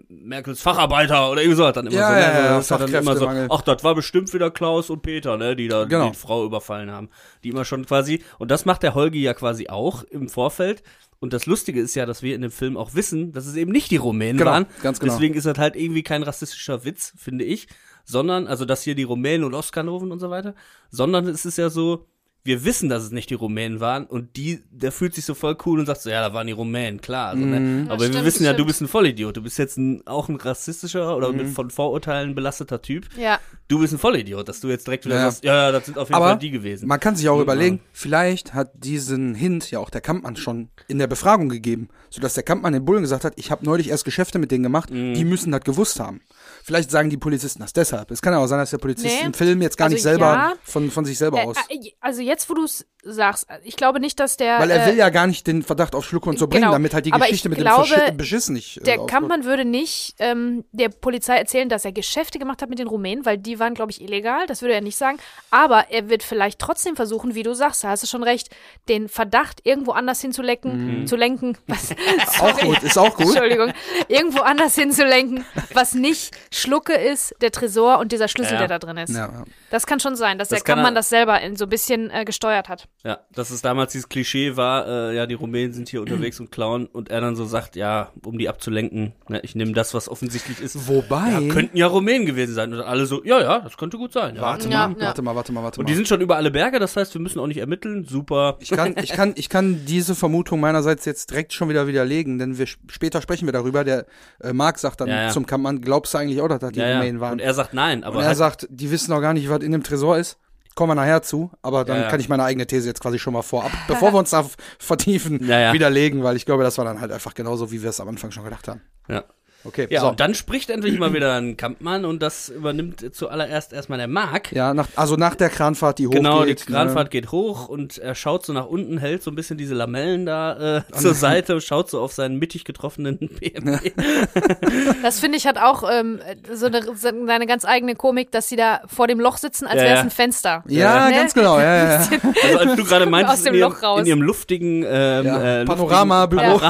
Merkels 0.08 0.60
Facharbeiter 0.62 1.30
oder 1.30 1.42
irgendwie 1.42 1.56
so, 1.56 1.70
dann 1.70 1.86
immer 1.86 1.94
Ja, 1.96 2.08
so, 2.08 2.14
ja, 2.14 2.18
ne? 2.20 2.34
ja, 2.46 2.56
das 2.56 2.64
ist 2.66 2.70
halt 2.70 2.82
dann 2.82 3.02
immer 3.02 3.16
so, 3.16 3.28
ach, 3.28 3.62
das 3.62 3.82
war 3.84 3.94
bestimmt 3.94 4.32
wieder 4.32 4.50
Klaus 4.50 4.90
und 4.90 5.02
Peter, 5.02 5.36
ne, 5.36 5.56
die 5.56 5.68
da 5.68 5.84
Genau. 5.84 6.10
die 6.10 6.16
Frau 6.16 6.44
überfallen 6.44 6.90
haben, 6.90 7.08
die 7.42 7.48
immer 7.50 7.64
schon 7.64 7.84
quasi, 7.86 8.22
und 8.38 8.50
das 8.50 8.64
macht 8.64 8.82
der 8.82 8.94
Holgi 8.94 9.20
ja 9.22 9.34
quasi 9.34 9.68
auch 9.68 10.04
im 10.04 10.28
Vorfeld, 10.28 10.82
und 11.18 11.32
das 11.34 11.44
Lustige 11.46 11.80
ist 11.80 11.94
ja, 11.96 12.06
dass 12.06 12.22
wir 12.22 12.34
in 12.34 12.40
dem 12.40 12.50
Film 12.50 12.76
auch 12.78 12.94
wissen, 12.94 13.32
dass 13.32 13.46
es 13.46 13.54
eben 13.56 13.72
nicht 13.72 13.90
die 13.90 13.96
Rumänen 13.96 14.38
Genau, 14.38 14.52
waren. 14.52 14.66
ganz 14.82 15.00
genau. 15.00 15.12
Deswegen 15.12 15.34
ist 15.34 15.46
das 15.46 15.58
halt 15.58 15.76
irgendwie 15.76 16.02
kein 16.02 16.22
rassistischer 16.22 16.84
Witz, 16.86 17.12
finde 17.18 17.44
ich. 17.44 17.68
Sondern, 18.06 18.46
also 18.46 18.64
dass 18.64 18.82
hier 18.82 18.94
die 18.94 19.02
Rumänen 19.02 19.44
und 19.44 19.52
Oskanoven 19.54 20.10
und 20.12 20.18
so 20.18 20.30
weiter, 20.30 20.54
sondern 20.90 21.28
es 21.28 21.44
ist 21.44 21.58
ja 21.58 21.68
so, 21.68 22.06
wir 22.42 22.64
wissen, 22.64 22.88
dass 22.88 23.02
es 23.02 23.10
nicht 23.10 23.28
die 23.28 23.34
Rumänen 23.34 23.80
waren 23.80 24.06
und 24.06 24.36
die, 24.36 24.62
der 24.70 24.92
fühlt 24.92 25.14
sich 25.14 25.26
so 25.26 25.34
voll 25.34 25.58
cool 25.66 25.78
und 25.80 25.84
sagt 25.86 26.00
so, 26.00 26.08
ja, 26.08 26.26
da 26.26 26.32
waren 26.32 26.46
die 26.46 26.54
Rumänen, 26.54 27.00
klar. 27.02 27.28
Also, 27.30 27.44
Mhm. 27.44 27.50
ne? 27.50 27.84
Ja, 27.86 27.92
Aber 27.92 28.00
wir 28.00 28.08
stimmt, 28.08 28.24
wissen 28.24 28.44
ja, 28.44 28.52
du 28.52 28.56
stimmt. 28.56 28.66
bist 28.68 28.80
ein 28.80 28.88
Vollidiot. 28.88 29.36
Du 29.36 29.42
bist 29.42 29.58
jetzt 29.58 29.76
ein, 29.76 30.06
auch 30.06 30.28
ein 30.30 30.36
rassistischer 30.36 31.16
oder 31.16 31.32
mit 31.32 31.48
von 31.48 31.70
Vorurteilen 31.70 32.34
belasteter 32.34 32.80
Typ. 32.80 33.06
Ja. 33.18 33.38
Du 33.68 33.78
bist 33.78 33.92
ein 33.92 33.98
Vollidiot, 33.98 34.48
dass 34.48 34.60
du 34.60 34.68
jetzt 34.68 34.86
direkt 34.86 35.04
wieder 35.04 35.16
Ja. 35.16 35.30
sagst, 35.30 35.44
ja, 35.44 35.54
ja, 35.54 35.72
das 35.72 35.84
sind 35.84 35.98
auf 35.98 36.08
jeden 36.08 36.16
Aber 36.16 36.28
Fall 36.30 36.38
die 36.38 36.50
gewesen. 36.50 36.88
Man 36.88 36.98
kann 36.98 37.14
sich 37.14 37.28
auch 37.28 37.36
Mhm. 37.36 37.42
überlegen, 37.42 37.80
vielleicht 37.92 38.54
hat 38.54 38.70
diesen 38.74 39.34
Hint 39.34 39.70
ja 39.70 39.78
auch 39.78 39.90
der 39.90 40.00
Kampmann 40.00 40.36
schon 40.36 40.70
in 40.88 40.98
der 40.98 41.06
Befragung 41.08 41.50
gegeben, 41.50 41.88
sodass 42.08 42.34
der 42.34 42.42
Kampmann 42.42 42.72
den 42.72 42.84
Bullen 42.86 43.02
gesagt 43.02 43.24
hat, 43.24 43.34
ich 43.36 43.50
habe 43.50 43.64
neulich 43.66 43.90
erst 43.90 44.06
Geschäfte 44.06 44.38
mit 44.38 44.50
denen 44.50 44.62
gemacht, 44.62 44.90
Mhm. 44.90 45.12
die 45.14 45.24
müssen 45.26 45.52
das 45.52 45.60
gewusst 45.60 46.00
haben. 46.00 46.22
Vielleicht 46.64 46.90
sagen 46.90 47.10
die 47.10 47.16
Polizisten 47.18 47.60
das 47.60 47.72
deshalb. 47.74 48.10
Es 48.10 48.22
kann 48.22 48.32
ja 48.32 48.38
auch 48.38 48.46
sein, 48.46 48.58
dass 48.58 48.70
der 48.70 48.78
Polizist 48.78 49.14
Nee. 49.20 49.26
im 49.26 49.34
Film 49.34 49.60
jetzt 49.62 49.76
gar 49.76 49.86
Also 49.86 49.94
nicht 49.94 50.02
selber 50.02 50.26
ja. 50.26 50.52
von, 50.62 50.90
von 50.90 51.04
sich 51.04 51.18
selber 51.18 51.38
Äh, 51.38 51.46
aus. 51.46 51.56
also 52.00 52.22
jetzt, 52.30 52.48
wo 52.48 52.54
du 52.54 52.64
es 52.64 52.86
sagst, 53.02 53.46
ich 53.64 53.76
glaube 53.76 53.98
nicht, 53.98 54.20
dass 54.20 54.36
der 54.36 54.58
Weil 54.58 54.70
er 54.70 54.84
will 54.86 54.92
äh, 54.92 54.98
ja 54.98 55.08
gar 55.08 55.26
nicht 55.26 55.46
den 55.46 55.62
Verdacht 55.62 55.94
auf 55.94 56.04
Schluck 56.04 56.26
und 56.26 56.38
so 56.38 56.46
bringen, 56.48 56.64
genau. 56.64 56.72
damit 56.72 56.92
halt 56.92 57.06
die 57.06 57.12
Aber 57.14 57.24
Geschichte 57.24 57.48
ich 57.48 57.50
mit 57.56 57.58
glaube, 57.60 57.88
dem 57.88 57.96
Verschi 57.96 58.12
Beschiss 58.12 58.48
nicht. 58.50 58.76
äh, 58.76 58.80
der 58.82 58.94
aufkommt. 58.96 59.10
Kampmann 59.10 59.44
würde 59.44 59.64
nicht 59.64 60.16
ähm, 60.18 60.64
der 60.72 60.90
Polizei 60.90 61.36
erzählen, 61.38 61.70
dass 61.70 61.86
er 61.86 61.92
Geschäfte 61.92 62.38
gemacht 62.38 62.60
hat 62.60 62.68
mit 62.68 62.78
den 62.78 62.88
Rumänen, 62.88 63.24
weil 63.24 63.38
die 63.38 63.58
waren, 63.58 63.72
glaube 63.72 63.90
ich, 63.90 64.02
illegal. 64.02 64.46
Das 64.48 64.60
würde 64.60 64.74
er 64.74 64.82
nicht 64.82 64.98
sagen. 64.98 65.16
Aber 65.50 65.86
er 65.90 66.10
wird 66.10 66.22
vielleicht 66.22 66.58
trotzdem 66.58 66.94
versuchen, 66.94 67.34
wie 67.34 67.42
du 67.42 67.54
sagst, 67.54 67.84
da 67.84 67.88
hast 67.88 68.02
du 68.02 68.06
schon 68.06 68.22
recht, 68.22 68.50
den 68.90 69.08
Verdacht 69.08 69.60
irgendwo 69.64 69.92
anders 69.92 70.20
hinzulecken, 70.20 71.06
zu 71.06 71.16
lenken. 71.16 71.56
Was, 71.68 71.92
Auch 72.40 72.58
gut, 72.60 72.82
ist 72.82 72.98
auch 72.98 73.16
gut. 73.16 73.28
Entschuldigung. 73.28 73.72
Irgendwo 74.08 74.40
anders 74.40 74.74
hinzulenken, 74.74 75.46
was 75.72 75.94
nicht 75.94 76.36
Schlucke 76.52 76.92
ist, 76.92 77.34
der 77.40 77.50
Tresor 77.50 77.98
und 77.98 78.12
dieser 78.12 78.28
Schlüssel, 78.28 78.54
Ja. 78.54 78.58
der 78.58 78.68
da 78.68 78.78
drin 78.78 78.98
ist. 78.98 79.14
Ja. 79.16 79.44
Das 79.70 79.86
kann 79.86 80.00
schon 80.00 80.16
sein, 80.16 80.36
dass 80.38 80.48
Das 80.48 80.58
der 80.58 80.64
kann 80.64 80.74
Kampmann 80.76 80.92
er- 80.94 80.98
das 80.98 81.08
selber 81.08 81.40
in, 81.40 81.56
so 81.56 81.64
ein 81.64 81.70
bisschen 81.70 82.10
äh, 82.20 82.24
gesteuert 82.24 82.68
hat. 82.68 82.88
Ja, 83.04 83.20
dass 83.32 83.50
es 83.50 83.62
damals 83.62 83.92
dieses 83.92 84.08
Klischee 84.08 84.56
war, 84.56 84.86
äh, 84.86 85.16
ja, 85.16 85.26
die 85.26 85.34
Rumänen 85.34 85.72
sind 85.72 85.88
hier 85.88 86.00
unterwegs 86.00 86.38
und 86.40 86.50
klauen 86.52 86.86
und 86.86 87.10
er 87.10 87.20
dann 87.20 87.36
so 87.36 87.44
sagt, 87.44 87.76
ja, 87.76 88.10
um 88.24 88.38
die 88.38 88.48
abzulenken, 88.48 89.12
ne, 89.28 89.40
ich 89.42 89.54
nehme 89.54 89.72
das, 89.72 89.94
was 89.94 90.08
offensichtlich 90.08 90.60
ist. 90.60 90.88
Wobei. 90.88 91.30
Ja, 91.30 91.52
könnten 91.52 91.76
ja 91.76 91.86
Rumänen 91.86 92.26
gewesen 92.26 92.54
sein. 92.54 92.72
Und 92.72 92.80
alle 92.80 93.06
so, 93.06 93.24
ja, 93.24 93.40
ja, 93.40 93.60
das 93.60 93.76
könnte 93.76 93.96
gut 93.96 94.12
sein. 94.12 94.36
Ja. 94.36 94.42
Warte 94.42 94.68
Ja, 94.68 94.88
mal, 94.88 94.98
ja. 94.98 95.06
warte 95.06 95.22
mal, 95.22 95.34
warte 95.34 95.52
mal, 95.52 95.62
warte 95.62 95.80
Und 95.80 95.84
mal. 95.86 95.90
die 95.90 95.94
sind 95.96 96.06
schon 96.08 96.20
über 96.20 96.36
alle 96.36 96.50
Berge, 96.50 96.78
das 96.78 96.96
heißt, 96.96 97.14
wir 97.14 97.20
müssen 97.20 97.38
auch 97.40 97.46
nicht 97.46 97.58
ermitteln. 97.58 98.04
Super. 98.04 98.56
Ich 98.60 98.70
kann, 98.70 98.94
ich 99.02 99.12
kann, 99.12 99.32
ich 99.36 99.48
kann 99.48 99.84
diese 99.86 100.14
Vermutung 100.14 100.60
meinerseits 100.60 101.04
jetzt 101.04 101.30
direkt 101.30 101.52
schon 101.52 101.68
wieder 101.68 101.86
widerlegen, 101.86 102.38
denn 102.38 102.58
wir 102.58 102.66
später 102.66 103.22
sprechen 103.22 103.46
wir 103.46 103.52
darüber. 103.52 103.84
Der 103.84 104.06
äh, 104.42 104.52
Marc 104.52 104.78
sagt 104.78 105.00
dann 105.00 105.08
Ja, 105.08 105.22
ja. 105.24 105.28
zum 105.30 105.46
Kampmann, 105.46 105.80
glaubst 105.80 106.12
du 106.14 106.18
eigentlich 106.18 106.40
auch, 106.40 106.48
dass 106.48 106.58
das 106.60 106.72
die. 106.72 106.80
Rumänen 106.80 107.20
waren? 107.20 107.34
Und 107.34 107.40
er 107.40 107.54
sagt 107.54 107.74
nein, 107.74 108.04
aber 108.04 108.16
Und 108.16 108.22
er 108.22 108.28
halt, 108.28 108.36
sagt, 108.38 108.66
die 108.70 108.90
wissen 108.90 109.12
auch 109.12 109.20
gar 109.20 109.32
nicht, 109.34 109.48
was 109.48 109.60
in 109.62 109.72
dem 109.72 109.82
Tresor 109.82 110.18
ist. 110.18 110.38
Kommen 110.74 110.90
wir 110.90 110.94
nachher 110.94 111.22
zu, 111.22 111.50
aber 111.62 111.84
dann 111.84 111.96
Ja, 111.96 112.02
ja. 112.04 112.10
kann 112.10 112.20
ich 112.20 112.28
meine 112.28 112.44
eigene 112.44 112.66
These 112.66 112.88
jetzt 112.88 113.00
quasi 113.00 113.18
schon 113.18 113.32
mal 113.32 113.42
vorab, 113.42 113.72
bevor 113.88 114.12
wir 114.12 114.18
uns 114.18 114.30
da 114.30 114.46
vertiefen, 114.78 115.44
ja. 115.46 115.72
widerlegen, 115.72 116.22
weil 116.22 116.36
ich 116.36 116.46
glaube, 116.46 116.62
das 116.62 116.78
war 116.78 116.84
dann 116.84 117.00
halt 117.00 117.12
einfach 117.12 117.34
genauso, 117.34 117.70
wie 117.72 117.82
wir 117.82 117.90
es 117.90 118.00
am 118.00 118.08
Anfang 118.08 118.30
schon 118.30 118.44
gedacht 118.44 118.68
haben. 118.68 118.80
ja. 119.08 119.24
Okay, 119.64 119.86
Ja, 119.90 120.00
so. 120.02 120.08
und 120.08 120.20
dann 120.20 120.34
spricht 120.34 120.70
endlich 120.70 120.98
mal 120.98 121.12
wieder 121.12 121.34
ein 121.34 121.56
Kampmann 121.56 122.04
und 122.06 122.22
das 122.22 122.48
übernimmt 122.48 123.14
zuallererst 123.14 123.72
erstmal 123.74 123.98
der 123.98 124.08
Mark. 124.08 124.52
ja, 124.52 124.72
nach, 124.72 124.88
also 124.96 125.16
nach 125.16 125.34
der 125.34 125.50
Kranfahrt, 125.50 125.98
die 125.98 126.04
Genau, 126.04 126.40
hochgeht. 126.40 126.60
die 126.66 126.72
Kranfahrt 126.72 127.10
geht 127.10 127.30
hoch 127.30 127.68
und 127.68 127.98
er 127.98 128.14
schaut 128.14 128.46
so 128.46 128.52
nach 128.54 128.66
unten, 128.66 128.96
hält 128.98 129.22
so 129.22 129.30
ein 129.30 129.34
bisschen 129.34 129.58
diese 129.58 129.74
Lamellen 129.74 130.24
da 130.24 130.78
äh, 130.78 130.82
zur 130.98 131.12
Seite 131.14 131.54
und 131.54 131.62
schaut 131.62 131.90
so 131.90 132.00
auf 132.00 132.12
seinen 132.12 132.38
mittig 132.38 132.64
getroffenen 132.64 133.18
BMW. 133.40 133.92
Das 135.02 135.20
finde 135.20 135.36
ich 135.38 135.46
hat 135.46 135.58
auch 135.58 135.82
ähm, 135.90 136.20
so 136.54 136.66
eine, 136.66 136.82
so 136.96 137.08
eine 137.08 137.46
ganz 137.46 137.64
eigene 137.64 137.94
Komik, 137.96 138.30
dass 138.30 138.48
sie 138.48 138.56
da 138.56 138.80
vor 138.86 139.06
dem 139.08 139.20
Loch 139.20 139.36
sitzen, 139.36 139.66
als 139.66 139.76
Ja, 139.76 139.82
wäre 139.82 139.94
es 139.98 140.00
ein 140.04 140.10
Fenster. 140.10 140.62
Ne? 140.66 140.74
Ja, 140.74 141.08
Ne? 141.08 141.14
ganz 141.16 141.34
genau, 141.34 141.58
ja, 141.58 141.76
ja. 141.76 142.08
Also 142.44 142.58
als 142.58 142.76
du 142.76 142.84
gerade 142.84 143.06
meintest, 143.06 143.38
Aus 143.38 143.44
dem 143.44 143.54
in, 143.54 143.60
ihrem, 143.60 143.70
Loch 143.72 143.82
raus. 143.82 144.00
in 144.00 144.06
ihrem 144.06 144.22
luftigen 144.22 144.84
ähm, 144.86 145.26
Ja, 145.26 145.60
äh, 145.60 145.64
Panoramabüro 145.64 146.60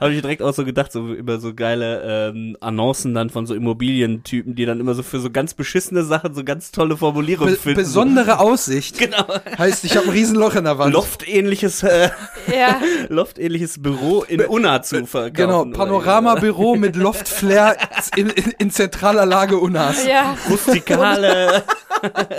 habe 0.00 0.12
ich 0.12 0.20
direkt 0.22 0.42
auch 0.42 0.52
so 0.54 0.64
gedacht, 0.64 0.90
so 0.92 1.06
über 1.08 1.38
so 1.38 1.54
geile 1.54 1.83
ähm, 2.32 2.56
Annoncen 2.60 3.14
dann 3.14 3.30
von 3.30 3.46
so 3.46 3.54
Immobilientypen, 3.54 4.54
die 4.54 4.64
dann 4.66 4.80
immer 4.80 4.94
so 4.94 5.02
für 5.02 5.20
so 5.20 5.30
ganz 5.30 5.54
beschissene 5.54 6.04
Sachen 6.04 6.34
so 6.34 6.44
ganz 6.44 6.70
tolle 6.70 6.96
Formulierungen 6.96 7.54
Be 7.54 7.60
finden. 7.60 7.76
besondere 7.78 8.38
Aussicht. 8.40 8.98
Genau. 8.98 9.24
Heißt, 9.58 9.84
ich 9.84 9.96
habe 9.96 10.06
ein 10.06 10.12
Riesenloch 10.12 10.54
in 10.54 10.64
der 10.64 10.74
So 10.74 10.78
Wand. 10.80 10.92
Loftähnliches, 10.94 11.82
äh, 11.82 12.10
Ja. 12.54 12.80
Loftähnliches 13.08 13.82
Büro 13.82 14.22
in 14.22 14.40
Unna 14.42 14.82
zu 14.82 15.06
verkaufen. 15.06 15.34
Genau, 15.34 15.64
Panoramabüro 15.66 16.74
mit 16.76 16.96
Loftflair 16.96 17.76
in, 18.16 18.28
in, 18.30 18.52
in 18.58 18.70
zentraler 18.70 19.26
Lage 19.26 19.58
Unas. 19.58 20.06
ja. 20.06 20.36
rustikale 20.50 21.64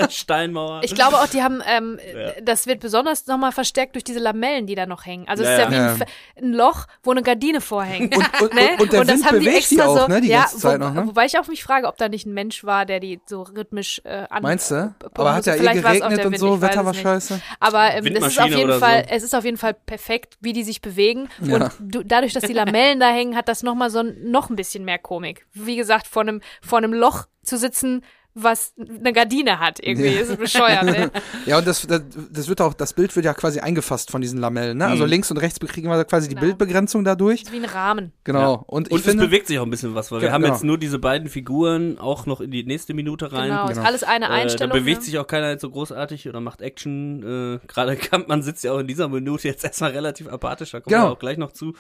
Steinmauer. 0.10 0.82
Ich 0.84 0.94
glaube 0.96 1.18
auch, 1.18 1.28
die 1.28 1.42
haben, 1.42 1.62
ähm, 1.68 1.98
Ja. 2.16 2.32
das 2.44 2.68
wird 2.68 2.80
besonders 2.82 3.26
nochmal 3.28 3.52
verstärkt 3.52 3.96
durch 3.96 4.04
diese 4.04 4.20
Lamellen, 4.20 4.68
die 4.68 4.76
da 4.76 4.86
noch 4.86 5.06
hängen. 5.06 5.28
Also 5.28 5.44
es 5.44 5.50
Ja, 5.50 5.56
ist 5.56 5.62
ja 5.64 5.72
wie 5.72 5.76
ja. 5.76 5.88
ein, 5.94 6.02
F- 6.02 6.08
ein 6.42 6.54
Loch, 6.54 6.86
wo 7.04 7.12
eine 7.12 7.24
Gardine 7.24 7.62
vorhängt. 7.62 8.16
Und, 8.16 8.42
und, 8.42 8.54
Ne? 8.54 8.62
und, 8.74 8.82
und 8.82 8.94
der 8.94 9.04
das 9.04 9.16
Wind 9.16 9.26
haben 9.26 9.35
bewegt 9.40 9.72
die 9.72 9.76
extra 9.76 9.86
auch, 9.86 10.00
so, 10.02 10.08
ne, 10.08 10.22
die 10.22 10.28
ja, 10.28 10.42
ganze 10.42 10.58
Zeit 10.60 10.80
wo, 10.80 10.86
noch, 10.86 10.94
ne? 10.94 11.08
Wobei 11.08 11.26
ich 11.26 11.38
auch 11.38 11.48
mich 11.48 11.64
frage, 11.64 11.88
ob 11.88 11.98
da 11.98 12.10
nicht 12.10 12.26
ein 12.26 12.34
Mensch 12.34 12.64
war, 12.64 12.86
der 12.86 13.00
die 13.00 13.20
so 13.26 13.44
rhythmisch 13.44 14.02
äh, 14.04 14.26
an. 14.30 14.44
Meinst 14.44 14.72
du? 14.72 14.94
pumpen 15.00 15.22
Aber 15.22 15.34
hat 15.34 15.46
ja 15.46 15.56
eh 15.56 15.60
geregnet 15.60 16.26
und 16.26 16.38
so, 16.38 16.62
Wetter 16.62 16.80
es 16.80 16.86
war 16.86 16.94
scheiße. 16.94 17.42
Aber 17.60 17.94
ähm, 17.94 18.14
das 18.14 18.28
ist 18.28 18.40
auf 18.40 18.50
jeden 18.50 18.80
Fall, 18.80 19.06
so. 19.08 19.16
es 19.16 19.24
ist 19.24 19.36
auf 19.36 19.46
jeden 19.46 19.58
Fall 19.58 19.74
perfekt, 19.74 20.38
wie 20.42 20.54
die 20.54 20.64
sich 20.64 20.82
bewegen. 20.82 21.30
Ja. 21.42 21.56
Und 21.56 21.72
du, 21.80 22.04
dadurch, 22.04 22.34
dass 22.34 22.44
die 22.44 22.54
Lamellen 22.54 23.00
da 23.00 23.10
hängen, 23.10 23.36
hat 23.36 23.48
das 23.48 23.64
nochmal 23.64 23.90
so 23.90 24.00
ein, 24.00 24.18
noch 24.30 24.50
ein 24.50 24.56
bisschen 24.56 24.86
mehr 24.86 25.00
Komik. 25.00 25.46
Wie 25.54 25.76
gesagt, 25.76 26.08
vor 26.08 26.22
einem, 26.22 26.42
vor 26.62 26.78
einem 26.78 26.94
Loch 26.94 27.26
zu 27.44 27.58
sitzen, 27.58 28.04
was 28.38 28.74
eine 28.78 29.14
Gardine 29.14 29.60
hat, 29.60 29.80
irgendwie. 29.82 30.10
Ja. 30.10 30.22
Ist 30.22 30.38
bescheuert, 30.38 30.84
ne? 30.84 31.10
Ja, 31.46 31.58
und 31.58 31.66
das, 31.66 31.88
das, 31.88 32.02
das 32.32 32.48
wird 32.50 32.60
auch, 32.62 32.74
das 32.74 32.94
Bild 32.94 33.16
wird 33.16 33.26
ja 33.26 33.34
quasi 33.34 33.60
eingefasst 33.62 34.12
von 34.12 34.22
diesen 34.22 34.40
Lamellen, 34.40 34.78
ne? 34.78 34.86
Also 34.88 35.06
Mhm. 35.06 35.10
links 35.10 35.32
und 35.32 35.38
rechts 35.38 35.60
kriegen 35.60 35.88
wir 35.90 36.04
quasi 36.06 36.28
die 36.28 36.36
Genau. 36.36 36.46
Bildbegrenzung 36.48 37.04
dadurch. 37.06 37.44
Ist 37.44 37.52
wie 37.54 37.58
ein 37.58 37.66
Rahmen. 37.66 38.12
Genau. 38.26 38.40
Ja. 38.40 38.64
Und 38.68 38.88
ich 38.88 38.94
Und 38.94 39.00
es 39.00 39.06
finde, 39.06 39.26
bewegt 39.26 39.48
sich 39.48 39.58
auch 39.58 39.64
ein 39.64 39.70
bisschen 39.70 39.96
was, 39.96 40.12
weil 40.12 40.20
wir 40.22 40.28
Ja, 40.28 40.34
haben 40.34 40.42
genau. 40.42 40.54
jetzt 40.54 40.64
nur 40.64 40.78
diese 40.78 41.00
beiden 41.00 41.30
Figuren 41.30 41.98
auch 41.98 42.26
noch 42.26 42.42
in 42.42 42.52
die 42.52 42.64
nächste 42.66 42.94
Minute 42.94 43.32
rein. 43.32 43.50
Genau, 43.50 43.68
Genau. 43.68 43.72
ist 43.80 43.86
alles 43.88 44.04
eine 44.04 44.26
Äh, 44.26 44.30
da 44.30 44.34
Einstellung. 44.36 44.78
bewegt 44.78 45.00
ne? 45.00 45.06
sich 45.06 45.18
auch 45.18 45.28
keiner 45.28 45.50
jetzt 45.52 45.62
so 45.62 45.70
großartig 45.70 46.28
oder 46.28 46.42
macht 46.42 46.62
Action. 46.62 47.24
Äh, 47.64 47.66
Gerade 47.68 47.96
Kampmann 47.96 48.42
sitzt 48.44 48.64
ja 48.66 48.74
auch 48.74 48.80
in 48.80 48.88
dieser 48.88 49.08
Minute 49.08 49.48
jetzt 49.48 49.64
erstmal 49.64 49.92
relativ 49.92 50.28
apathisch, 50.28 50.72
da 50.72 50.82
kommen 50.82 50.94
Genau. 50.94 51.08
wir 51.08 51.12
auch 51.14 51.20
gleich 51.20 51.38
noch 51.38 51.54
zu. 51.54 51.74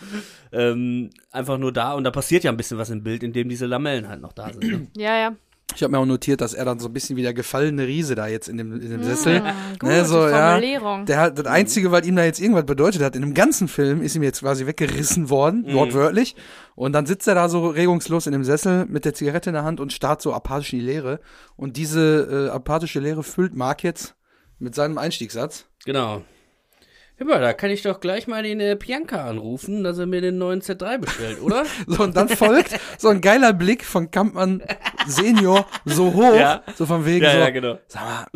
Ähm, 0.51 1.09
einfach 1.31 1.57
nur 1.57 1.71
da 1.73 1.93
und 1.93 2.03
da 2.05 2.11
passiert 2.11 2.43
ja 2.43 2.51
ein 2.51 2.57
bisschen 2.57 2.77
was 2.77 2.89
im 2.89 3.03
Bild, 3.03 3.23
in 3.23 3.33
dem 3.33 3.49
diese 3.49 3.65
Lamellen 3.65 4.07
halt 4.07 4.21
noch 4.21 4.33
da 4.33 4.51
sind. 4.53 4.63
Ne? 4.63 4.87
Ja, 4.95 5.17
ja. 5.17 5.35
Ich 5.73 5.81
habe 5.83 5.91
mir 5.91 5.97
auch 5.99 6.05
notiert, 6.05 6.41
dass 6.41 6.53
er 6.53 6.63
dann 6.63 6.79
so 6.79 6.87
ein 6.87 6.93
bisschen 6.93 7.15
wie 7.17 7.21
der 7.23 7.33
gefallene 7.33 7.85
Riese 7.87 8.15
da 8.15 8.27
jetzt 8.27 8.47
in 8.47 8.57
dem, 8.57 8.79
in 8.79 8.89
dem 8.91 9.03
Sessel. 9.03 9.41
Gute 9.79 9.91
Ne, 9.91 10.05
so, 10.05 10.27
ja. 10.27 10.51
Formulierung. 10.51 11.05
Der 11.05 11.17
hat 11.19 11.37
das 11.39 11.47
Einzige, 11.47 11.91
was 11.91 12.05
ihm 12.07 12.15
da 12.15 12.23
jetzt 12.23 12.39
irgendwas 12.39 12.65
bedeutet 12.65 13.01
hat, 13.01 13.15
in 13.15 13.21
dem 13.21 13.33
ganzen 13.33 13.67
Film 13.67 14.01
ist 14.01 14.15
ihm 14.15 14.23
jetzt 14.23 14.39
quasi 14.41 14.67
weggerissen 14.67 15.29
worden, 15.29 15.63
Mhm. 15.67 15.73
wortwörtlich. 15.73 16.35
Und 16.75 16.93
dann 16.93 17.05
sitzt 17.05 17.27
er 17.27 17.35
da 17.35 17.49
so 17.49 17.67
regungslos 17.67 18.25
in 18.27 18.31
dem 18.33 18.43
Sessel 18.43 18.85
mit 18.85 19.05
der 19.05 19.13
Zigarette 19.15 19.49
in 19.49 19.53
der 19.55 19.63
Hand 19.63 19.79
und 19.79 19.91
starrt 19.91 20.21
so 20.21 20.33
apathisch 20.33 20.71
in 20.73 20.79
die 20.79 20.85
Leere. 20.85 21.19
Und 21.57 21.77
diese 21.77 22.47
äh, 22.47 22.53
apathische 22.53 22.99
Leere 22.99 23.23
füllt 23.23 23.55
Mark 23.55 23.83
jetzt 23.83 24.15
mit 24.59 24.75
seinem 24.75 24.97
Einstiegssatz. 24.97 25.65
Genau. 25.83 26.21
Hör 27.17 27.27
mal, 27.27 27.39
da 27.39 27.53
kann 27.53 27.69
ich 27.71 27.81
doch 27.81 28.01
gleich 28.01 28.27
mal 28.27 28.43
den 28.43 28.59
äh, 28.59 28.75
Bianca 28.77 29.25
anrufen, 29.25 29.83
dass 29.85 29.97
er 29.97 30.05
mir 30.05 30.19
den 30.19 30.37
neuen 30.37 30.61
Z3 30.61 30.97
bestellt, 30.97 31.41
oder? 31.41 31.63
So, 31.87 32.03
und 32.03 32.15
dann 32.17 32.27
folgt 32.27 32.77
so 32.97 33.07
ein 33.07 33.21
geiler 33.21 33.53
Blick 33.53 33.85
von 33.85 34.11
Kampmann 34.11 34.61
Senior 35.07 35.65
so 35.85 36.13
hoch, 36.13 36.35
Ja. 36.35 36.61
so 36.75 36.85
von 36.85 37.05
wegen 37.05 37.23
ja, 37.23 37.31
so, 37.31 37.37
ja, 37.37 37.49
genau. 37.51 37.77
sag 37.87 38.27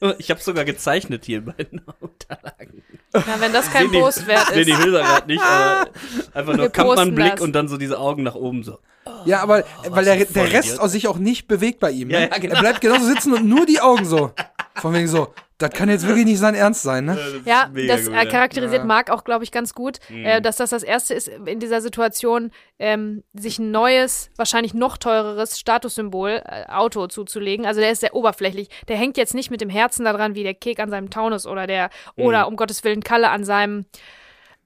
mal, 0.00 0.14
Ich 0.18 0.30
habe 0.30 0.40
sogar 0.40 0.64
gezeichnet 0.64 1.24
hier 1.24 1.38
in 1.38 1.46
beiden 1.46 1.80
Unterlagen. 2.00 2.82
Ja, 3.14 3.24
wenn 3.40 3.52
das 3.52 3.70
kein 3.72 3.90
Post 3.90 4.26
wert 4.28 4.46
Sehen 4.52 4.66
die 4.66 4.72
ist. 4.72 4.82
Bilder 4.82 5.00
gerade 5.00 5.26
nicht, 5.26 5.42
aber 5.42 5.90
einfach 6.32 6.56
nur 6.56 6.68
Kampfmann-Blick 6.68 7.32
das. 7.32 7.40
und 7.40 7.52
dann 7.54 7.66
so 7.68 7.76
diese 7.76 7.98
Augen 7.98 8.22
nach 8.22 8.36
oben 8.36 8.62
so. 8.62 8.78
ja, 9.24 9.40
aber 9.42 9.64
weil 9.88 10.04
der, 10.04 10.24
der 10.24 10.52
Rest 10.52 10.78
aus 10.80 10.92
sich 10.92 11.08
auch 11.08 11.18
nicht 11.18 11.48
bewegt 11.48 11.80
bei 11.80 11.90
ihm. 11.90 12.08
Ne? 12.08 12.14
Ja, 12.14 12.20
ja, 12.20 12.38
genau. 12.38 12.54
Er 12.54 12.60
bleibt 12.60 12.80
genauso 12.80 13.04
sitzen 13.04 13.32
und 13.32 13.46
nur 13.48 13.66
die 13.66 13.80
Augen 13.80 14.04
so. 14.04 14.32
Von 14.76 14.94
wegen 14.94 15.08
so, 15.08 15.34
das 15.62 15.70
kann 15.70 15.88
jetzt 15.88 16.06
wirklich 16.06 16.24
nicht 16.24 16.38
sein 16.38 16.54
Ernst 16.54 16.82
sein, 16.82 17.04
ne? 17.04 17.18
Ja, 17.44 17.70
das 17.88 18.06
gut, 18.06 18.14
äh, 18.14 18.26
charakterisiert 18.26 18.82
Ja. 18.82 18.86
Marc 18.86 19.10
auch, 19.10 19.24
glaube 19.24 19.44
ich, 19.44 19.52
ganz 19.52 19.74
gut, 19.74 19.98
äh, 20.10 20.40
dass 20.40 20.56
das 20.56 20.70
das 20.70 20.82
Erste 20.82 21.14
ist 21.14 21.28
in 21.28 21.60
dieser 21.60 21.80
Situation, 21.80 22.50
ähm, 22.78 23.22
sich 23.32 23.58
ein 23.58 23.70
neues, 23.70 24.30
wahrscheinlich 24.36 24.74
noch 24.74 24.96
teureres 24.98 25.58
Statussymbol, 25.58 26.42
äh, 26.44 26.66
Auto 26.68 27.06
zuzulegen. 27.06 27.64
Also 27.64 27.80
der 27.80 27.92
ist 27.92 28.00
sehr 28.00 28.14
oberflächlich. 28.14 28.68
Der 28.88 28.96
hängt 28.96 29.16
jetzt 29.16 29.34
nicht 29.34 29.50
mit 29.50 29.60
dem 29.60 29.70
Herzen 29.70 30.04
daran, 30.04 30.34
wie 30.34 30.42
der 30.42 30.54
Kek 30.54 30.80
an 30.80 30.90
seinem 30.90 31.10
Taunus 31.10 31.46
oder 31.46 31.66
der, 31.66 31.90
oder 32.16 32.48
um 32.48 32.56
Gottes 32.56 32.82
Willen 32.84 33.02
Kalle 33.02 33.30
an 33.30 33.44
seinem 33.44 33.86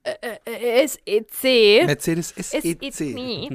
äh, 0.03 0.83
äh, 0.83 0.87
SEC. 0.87 1.85
Mercedes 1.87 2.33
Es 2.37 2.51
SEC. 2.51 3.01
nie. 3.01 3.51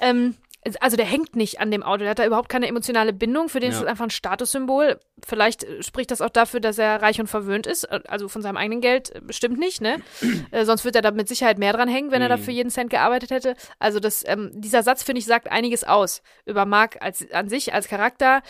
ähm, 0.00 0.36
also 0.80 0.96
der 0.96 1.06
hängt 1.06 1.36
nicht 1.36 1.60
an 1.60 1.70
dem 1.70 1.82
Auto, 1.82 1.98
der 2.00 2.10
hat 2.10 2.18
da 2.18 2.26
überhaupt 2.26 2.48
keine 2.48 2.66
emotionale 2.66 3.12
Bindung, 3.12 3.48
für 3.48 3.60
den 3.60 3.70
ist 3.70 3.76
Ja. 3.76 3.82
es 3.82 3.88
einfach 3.88 4.04
ein 4.04 4.10
Statussymbol. 4.10 4.98
Vielleicht 5.26 5.64
äh, 5.64 5.82
spricht 5.82 6.10
das 6.10 6.20
auch 6.20 6.30
dafür, 6.30 6.60
dass 6.60 6.78
er 6.78 7.00
reich 7.02 7.20
und 7.20 7.26
verwöhnt 7.28 7.66
ist, 7.66 7.84
äh, 7.84 8.00
also 8.08 8.28
von 8.28 8.42
seinem 8.42 8.56
eigenen 8.56 8.80
Geld 8.80 9.14
äh, 9.14 9.20
bestimmt 9.20 9.58
nicht, 9.58 9.80
ne? 9.80 9.96
äh, 10.50 10.64
sonst 10.64 10.84
wird 10.84 10.96
er 10.96 11.02
da 11.02 11.10
mit 11.10 11.28
Sicherheit 11.28 11.58
mehr 11.58 11.72
dran 11.72 11.88
hängen, 11.88 12.10
wenn 12.10 12.22
er 12.22 12.28
Mhm. 12.28 12.38
dafür 12.40 12.52
jeden 12.54 12.70
Cent 12.70 12.90
gearbeitet 12.90 13.30
hätte. 13.30 13.54
Also 13.78 14.00
das, 14.00 14.24
ähm, 14.26 14.50
dieser 14.54 14.82
Satz, 14.82 15.02
finde 15.02 15.20
ich, 15.20 15.26
sagt 15.26 15.50
einiges 15.50 15.84
aus 15.84 16.22
über 16.44 16.66
Mark 16.66 16.96
als, 17.00 17.24
an 17.32 17.48
sich, 17.48 17.72
als 17.74 17.88
Charakter. 17.88 18.42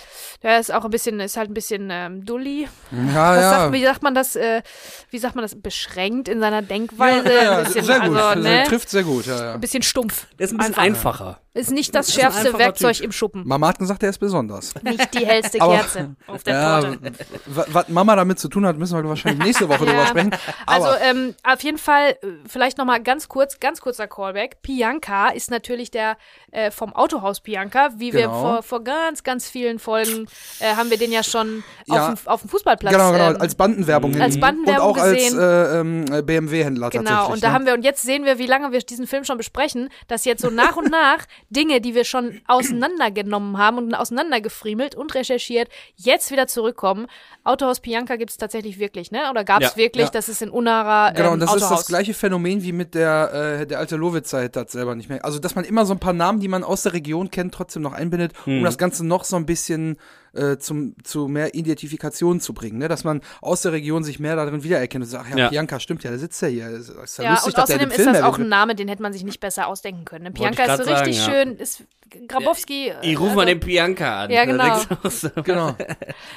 Der 0.42 0.58
ist 0.58 0.72
auch 0.72 0.84
ein 0.84 0.90
bisschen, 0.90 1.20
ist 1.20 1.36
halt 1.36 1.50
ein 1.50 1.54
bisschen 1.54 1.88
ähm, 1.90 2.24
dulli. 2.24 2.68
Ja, 3.14 3.34
ja. 3.36 3.50
sagt, 3.50 3.72
wie 3.72 3.82
sagt 3.84 4.02
man 4.02 4.14
das, 4.14 4.36
äh, 4.36 4.62
wie 5.10 5.18
sagt 5.18 5.34
man 5.34 5.42
das, 5.42 5.60
beschränkt 5.60 6.28
in 6.28 6.40
seiner 6.40 6.62
Denkweise, 6.62 7.32
ja, 7.32 7.42
ja, 7.42 7.58
ein 7.58 7.64
bisschen, 7.64 7.84
sehr 7.84 8.00
gut. 8.00 8.16
also, 8.16 8.40
ne? 8.42 8.64
Trifft 8.66 8.88
sehr 8.90 9.02
gut, 9.04 9.26
ja, 9.26 9.36
ja. 9.44 9.54
Ein 9.54 9.60
bisschen 9.60 9.82
stumpf. 9.82 10.26
Der 10.38 10.44
ist 10.46 10.52
ein 10.52 10.58
bisschen 10.58 10.74
Einfach. 10.74 10.82
einfacher. 11.12 11.40
Ist 11.54 11.70
nicht 11.70 11.94
das 11.94 12.05
ein 12.08 12.12
schärfste 12.20 12.58
Werkzeug 12.58 12.96
Typ. 12.96 13.04
im 13.06 13.12
Schuppen. 13.12 13.46
Mama 13.46 13.68
hat 13.68 13.78
gesagt, 13.78 14.02
er 14.02 14.10
ist 14.10 14.18
besonders. 14.18 14.74
Nicht 14.82 15.14
die 15.14 15.26
hellste 15.26 15.58
Kerze 15.58 16.16
auf 16.26 16.42
der 16.42 16.54
Ja, 16.54 16.80
Torte. 16.80 16.98
wa- 17.46 17.66
was 17.68 17.88
Mama 17.88 18.16
damit 18.16 18.38
zu 18.38 18.48
tun 18.48 18.66
hat, 18.66 18.76
müssen 18.78 18.96
wir 18.96 19.08
wahrscheinlich 19.08 19.44
nächste 19.44 19.68
Woche 19.68 19.78
drüber 19.86 19.92
Ja. 19.94 20.06
sprechen. 20.06 20.30
Also 20.66 20.88
Aber 20.88 21.00
ähm, 21.02 21.34
auf 21.42 21.62
jeden 21.62 21.78
Fall, 21.78 22.10
äh, 22.10 22.16
vielleicht 22.48 22.78
nochmal 22.78 23.02
ganz 23.02 23.28
kurz, 23.28 23.60
ganz 23.60 23.80
kurzer 23.80 24.06
Callback. 24.06 24.62
Pianka 24.62 25.28
ist 25.28 25.50
natürlich 25.50 25.90
der 25.90 26.16
äh, 26.52 26.70
vom 26.70 26.92
Autohaus 26.94 27.40
Pianka, 27.40 27.90
wie 27.96 28.12
wir 28.12 28.22
Genau. 28.22 28.40
vor, 28.40 28.62
vor 28.62 28.84
ganz, 28.84 29.22
ganz 29.22 29.48
vielen 29.48 29.78
Folgen 29.78 30.26
äh, 30.60 30.74
haben 30.76 30.90
wir 30.90 30.98
den 30.98 31.12
ja 31.12 31.22
schon 31.22 31.62
Ja. 31.86 32.08
auf, 32.12 32.22
dem, 32.22 32.28
auf 32.28 32.40
dem 32.42 32.50
Fußballplatz. 32.50 32.92
genau, 32.94 33.12
genau, 33.12 33.30
ähm, 33.30 33.40
als 33.40 33.54
Bandenwerbung. 33.54 34.20
als 34.20 34.34
hin. 34.34 34.40
Bandenwerbung 34.40 34.88
Und 34.90 34.98
auch 35.00 35.02
gesehen. 35.04 35.38
als 35.38 35.72
äh, 35.72 35.80
ähm, 35.80 36.04
BMW-Händler 36.24 36.90
Genau, 36.90 37.04
tatsächlich. 37.10 37.34
und 37.34 37.42
da 37.42 37.48
ne? 37.48 37.54
haben 37.54 37.66
wir, 37.66 37.74
und 37.74 37.82
jetzt 37.82 38.02
sehen 38.02 38.24
wir, 38.24 38.38
wie 38.38 38.46
lange 38.46 38.72
wir 38.72 38.78
diesen 38.80 39.06
Film 39.06 39.24
schon 39.24 39.36
besprechen, 39.38 39.88
dass 40.08 40.24
jetzt 40.24 40.42
so 40.42 40.50
nach 40.50 40.76
und 40.76 40.90
nach 40.90 41.18
Dinge, 41.50 41.80
die 41.80 41.94
wir 41.96 42.04
schon 42.04 42.40
auseinandergenommen 42.46 43.58
haben 43.58 43.78
und 43.78 43.94
auseinandergefriemelt 43.94 44.94
und 44.94 45.14
recherchiert, 45.16 45.68
jetzt 45.96 46.30
wieder 46.30 46.46
zurückkommen. 46.46 47.06
Autohaus 47.42 47.80
Pianka 47.80 48.14
gibt 48.16 48.30
es 48.30 48.36
tatsächlich 48.36 48.78
wirklich, 48.78 49.10
ne? 49.10 49.28
Oder 49.30 49.42
gab 49.42 49.62
es 49.62 49.72
Ja, 49.72 49.76
wirklich, 49.76 50.04
ja. 50.06 50.10
das 50.10 50.28
ist 50.28 50.42
in 50.42 50.50
Unara 50.50 51.08
ähm, 51.08 51.14
Genau, 51.16 51.32
und 51.32 51.40
das 51.40 51.50
Autohaus. 51.50 51.70
ist 51.72 51.78
das 51.80 51.86
gleiche 51.88 52.14
Phänomen 52.14 52.62
wie 52.62 52.72
mit 52.72 52.94
der, 52.94 53.58
äh, 53.62 53.66
der 53.66 53.80
alte 53.80 53.96
Lovitz-Zeit 53.96 54.56
hat 54.56 54.70
selber 54.70 54.94
nicht 54.94 55.08
mehr. 55.08 55.24
Also, 55.24 55.38
dass 55.40 55.54
man 55.56 55.64
immer 55.64 55.84
so 55.86 55.94
ein 55.94 55.98
paar 55.98 56.12
Namen, 56.12 56.38
die 56.38 56.48
man 56.48 56.62
aus 56.62 56.82
der 56.84 56.92
Region 56.92 57.30
kennt, 57.30 57.54
trotzdem 57.54 57.82
noch 57.82 57.92
einbindet, 57.92 58.32
Mhm. 58.46 58.58
um 58.58 58.64
das 58.64 58.78
Ganze 58.78 59.04
noch 59.04 59.24
so 59.24 59.34
ein 59.36 59.46
bisschen 59.46 59.96
äh, 60.36 60.58
zum, 60.58 60.94
zu 61.02 61.28
mehr 61.28 61.54
Identifikation 61.54 62.40
zu 62.40 62.52
bringen. 62.52 62.78
Ne? 62.78 62.88
Dass 62.88 63.04
man 63.04 63.20
aus 63.40 63.62
der 63.62 63.72
Region 63.72 64.04
sich 64.04 64.18
mehr 64.18 64.36
darin 64.36 64.62
wiedererkennt 64.62 65.04
und 65.04 65.10
sagt, 65.10 65.26
ach 65.26 65.30
ja, 65.30 65.36
Ja. 65.36 65.48
Bianca, 65.48 65.80
stimmt 65.80 66.04
ja, 66.04 66.10
der 66.10 66.18
sitzt 66.18 66.40
ja 66.42 66.48
hier. 66.48 66.68
Ist, 66.68 66.90
ist 66.90 67.18
ja, 67.18 67.24
Ja, 67.24 67.30
lustig, 67.32 67.54
und 67.54 67.62
außerdem 67.62 67.88
ist 67.90 67.96
Film 67.96 68.12
das 68.12 68.22
auch 68.22 68.38
ein. 68.38 68.48
Name, 68.48 68.74
den 68.74 68.88
hätte 68.88 69.02
man 69.02 69.12
sich 69.12 69.24
nicht 69.24 69.40
besser 69.40 69.66
ausdenken 69.66 70.04
können. 70.04 70.24
Ne? 70.24 70.30
Pianka 70.30 70.64
ist 70.64 70.84
so 70.84 70.90
richtig 70.90 71.18
sagen, 71.20 71.34
ja. 71.34 71.44
schön, 71.44 71.56
ist 71.56 71.84
Grabowski. 72.28 72.88
äh, 72.88 72.94
Ich 73.02 73.16
rufe 73.18 73.24
also- 73.30 73.36
mal 73.36 73.46
den 73.46 73.60
Bianca 73.60 74.22
an. 74.24 74.30
Ja, 74.30 74.44
Da 74.46 74.52
genau. 74.52 74.74
auch 75.04 75.10
so, 75.10 75.28
Genau. 75.42 75.76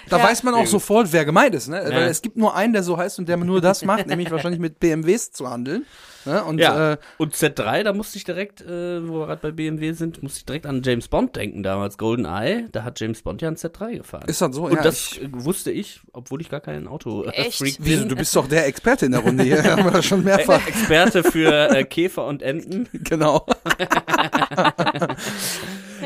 Da 0.10 0.18
Ja. 0.18 0.24
weiß 0.24 0.44
man 0.44 0.54
auch 0.56 0.66
sofort, 0.66 1.12
wer 1.14 1.26
gemeint 1.26 1.56
ist, 1.56 1.68
ne? 1.68 1.82
Weil 1.84 1.92
Ja. 1.92 2.08
es 2.08 2.22
gibt 2.22 2.38
nur 2.38 2.56
einen, 2.56 2.74
der 2.74 2.84
so 2.84 2.98
heißt 2.98 3.20
und 3.20 3.30
der 3.30 3.38
nur 3.38 3.62
das 3.62 3.84
macht, 3.86 4.08
nämlich 4.08 4.32
wahrscheinlich 4.32 4.60
mit 4.60 4.80
BMWs 4.80 5.32
zu 5.32 5.50
handeln. 5.50 5.86
Ne? 6.26 6.44
Und 6.44 6.60
Ja, 6.60 6.94
äh, 6.94 6.98
und 7.18 7.34
Z3, 7.34 7.84
da 7.84 7.94
musste 7.94 8.18
ich 8.18 8.26
direkt, 8.26 8.60
äh, 8.62 9.08
wo 9.08 9.20
wir 9.20 9.28
gerade 9.28 9.42
bei 9.42 9.52
BMW 9.52 9.94
sind, 9.94 10.22
musste 10.22 10.40
ich 10.40 10.46
direkt 10.46 10.66
an 10.66 10.82
James 10.84 11.08
Bond 11.08 11.36
denken 11.38 11.64
damals. 11.64 11.98
GoldenEye, 11.98 12.68
da 12.74 12.84
hat 12.84 13.00
James 13.00 13.22
Bond 13.22 13.42
ja 13.42 13.48
ein 13.48 13.56
Z3 13.56 13.98
gefahren. 13.98 14.28
ist 14.28 14.42
das 14.42 14.54
so? 14.54 14.66
und 14.66 14.74
ja, 14.74 14.82
das 14.84 15.14
ich, 15.14 15.24
äh, 15.24 15.28
wusste 15.32 15.72
ich, 15.72 16.02
obwohl 16.12 16.42
ich 16.42 16.50
gar 16.50 16.60
kein 16.60 16.88
Auto-Freak 16.88 17.38
Echt? 17.38 17.62
wieso, 17.80 18.02
bin. 18.02 18.10
du 18.10 18.16
bist 18.18 18.36
doch 18.36 18.48
der 18.48 18.68
Experte 18.68 19.06
in 19.06 19.14
der 19.14 19.22
Runde 19.22 19.44
hier, 19.46 19.64
haben 19.72 19.86
wir 19.86 19.92
das 19.92 20.06
schon 20.06 20.22
Äh, 20.22 20.26
mehrfach. 20.26 20.68
Experte 20.68 21.24
für 21.24 21.70
äh, 21.74 21.86
Käfer 21.86 22.26
und 22.26 22.42
Enten. 22.44 22.90
genau. 22.94 23.46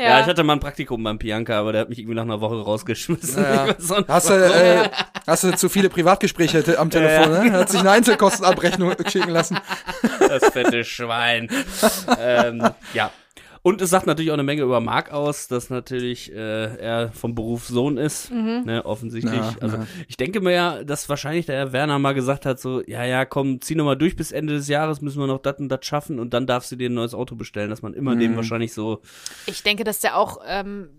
Ja. 0.08 0.20
ich 0.20 0.26
hatte 0.26 0.44
mal 0.44 0.54
ein 0.54 0.60
Praktikum 0.60 1.02
beim 1.02 1.18
Pianca, 1.18 1.58
aber 1.58 1.72
der 1.72 1.82
hat 1.82 1.88
mich 1.88 1.98
irgendwie 1.98 2.16
nach 2.16 2.22
einer 2.22 2.40
Woche 2.40 2.60
rausgeschmissen. 2.60 3.42
Ja. 3.42 3.66
Ich 3.66 3.78
weiß 3.78 3.92
auch 3.92 3.98
nicht 3.98 4.08
Hast 4.08 4.30
du, 4.30 4.34
äh, 4.34 4.90
hast 5.26 5.44
du 5.44 5.56
zu 5.56 5.68
viele 5.68 5.88
Privatgespräche 5.88 6.78
am 6.78 6.90
Telefon, 6.90 7.32
ne? 7.32 7.52
Hat 7.52 7.70
sich 7.70 7.80
eine 7.80 7.90
Einzelkostenabrechnung 7.90 8.94
schicken 9.08 9.30
lassen. 9.30 9.58
Das 10.20 10.44
fette 10.46 10.84
Schwein. 10.84 11.48
ähm, 12.20 12.68
ja. 12.92 13.10
Und 13.66 13.80
es 13.80 13.88
sagt 13.88 14.06
natürlich 14.06 14.30
auch 14.30 14.34
eine 14.34 14.42
Menge 14.42 14.60
über 14.60 14.80
Marc 14.80 15.10
aus, 15.10 15.48
dass 15.48 15.70
natürlich 15.70 16.30
äh, 16.30 16.36
er 16.76 17.10
vom 17.12 17.34
Beruf 17.34 17.66
Sohn 17.66 17.96
ist, 17.96 18.30
ne, 18.30 18.82
offensichtlich. 18.84 19.32
Ja, 19.34 19.54
also 19.58 19.78
ja. 19.78 19.86
ich 20.06 20.18
denke 20.18 20.42
mir 20.42 20.52
ja, 20.52 20.84
dass 20.84 21.08
wahrscheinlich 21.08 21.46
der 21.46 21.56
Herr 21.56 21.72
Werner 21.72 21.98
mal 21.98 22.12
gesagt 22.12 22.44
hat, 22.44 22.60
so, 22.60 22.82
ja, 22.86 23.04
ja, 23.06 23.24
komm, 23.24 23.62
zieh 23.62 23.74
noch 23.74 23.86
mal 23.86 23.96
durch 23.96 24.16
bis 24.16 24.32
Ende 24.32 24.52
des 24.52 24.68
Jahres, 24.68 25.00
müssen 25.00 25.18
wir 25.18 25.26
noch 25.26 25.38
das 25.40 25.58
und 25.60 25.70
das 25.70 25.86
schaffen 25.86 26.18
und 26.18 26.34
dann 26.34 26.46
darfst 26.46 26.72
du 26.72 26.76
dir 26.76 26.90
ein 26.90 26.94
neues 26.94 27.14
Auto 27.14 27.36
bestellen, 27.36 27.70
dass 27.70 27.80
man 27.80 27.94
immer 27.94 28.14
Mhm. 28.14 28.20
dem 28.20 28.36
wahrscheinlich 28.36 28.74
so, 28.74 29.00
Ich 29.46 29.62
denke, 29.62 29.82
dass 29.82 30.00
der 30.00 30.18
auch 30.18 30.42
ähm, 30.46 30.90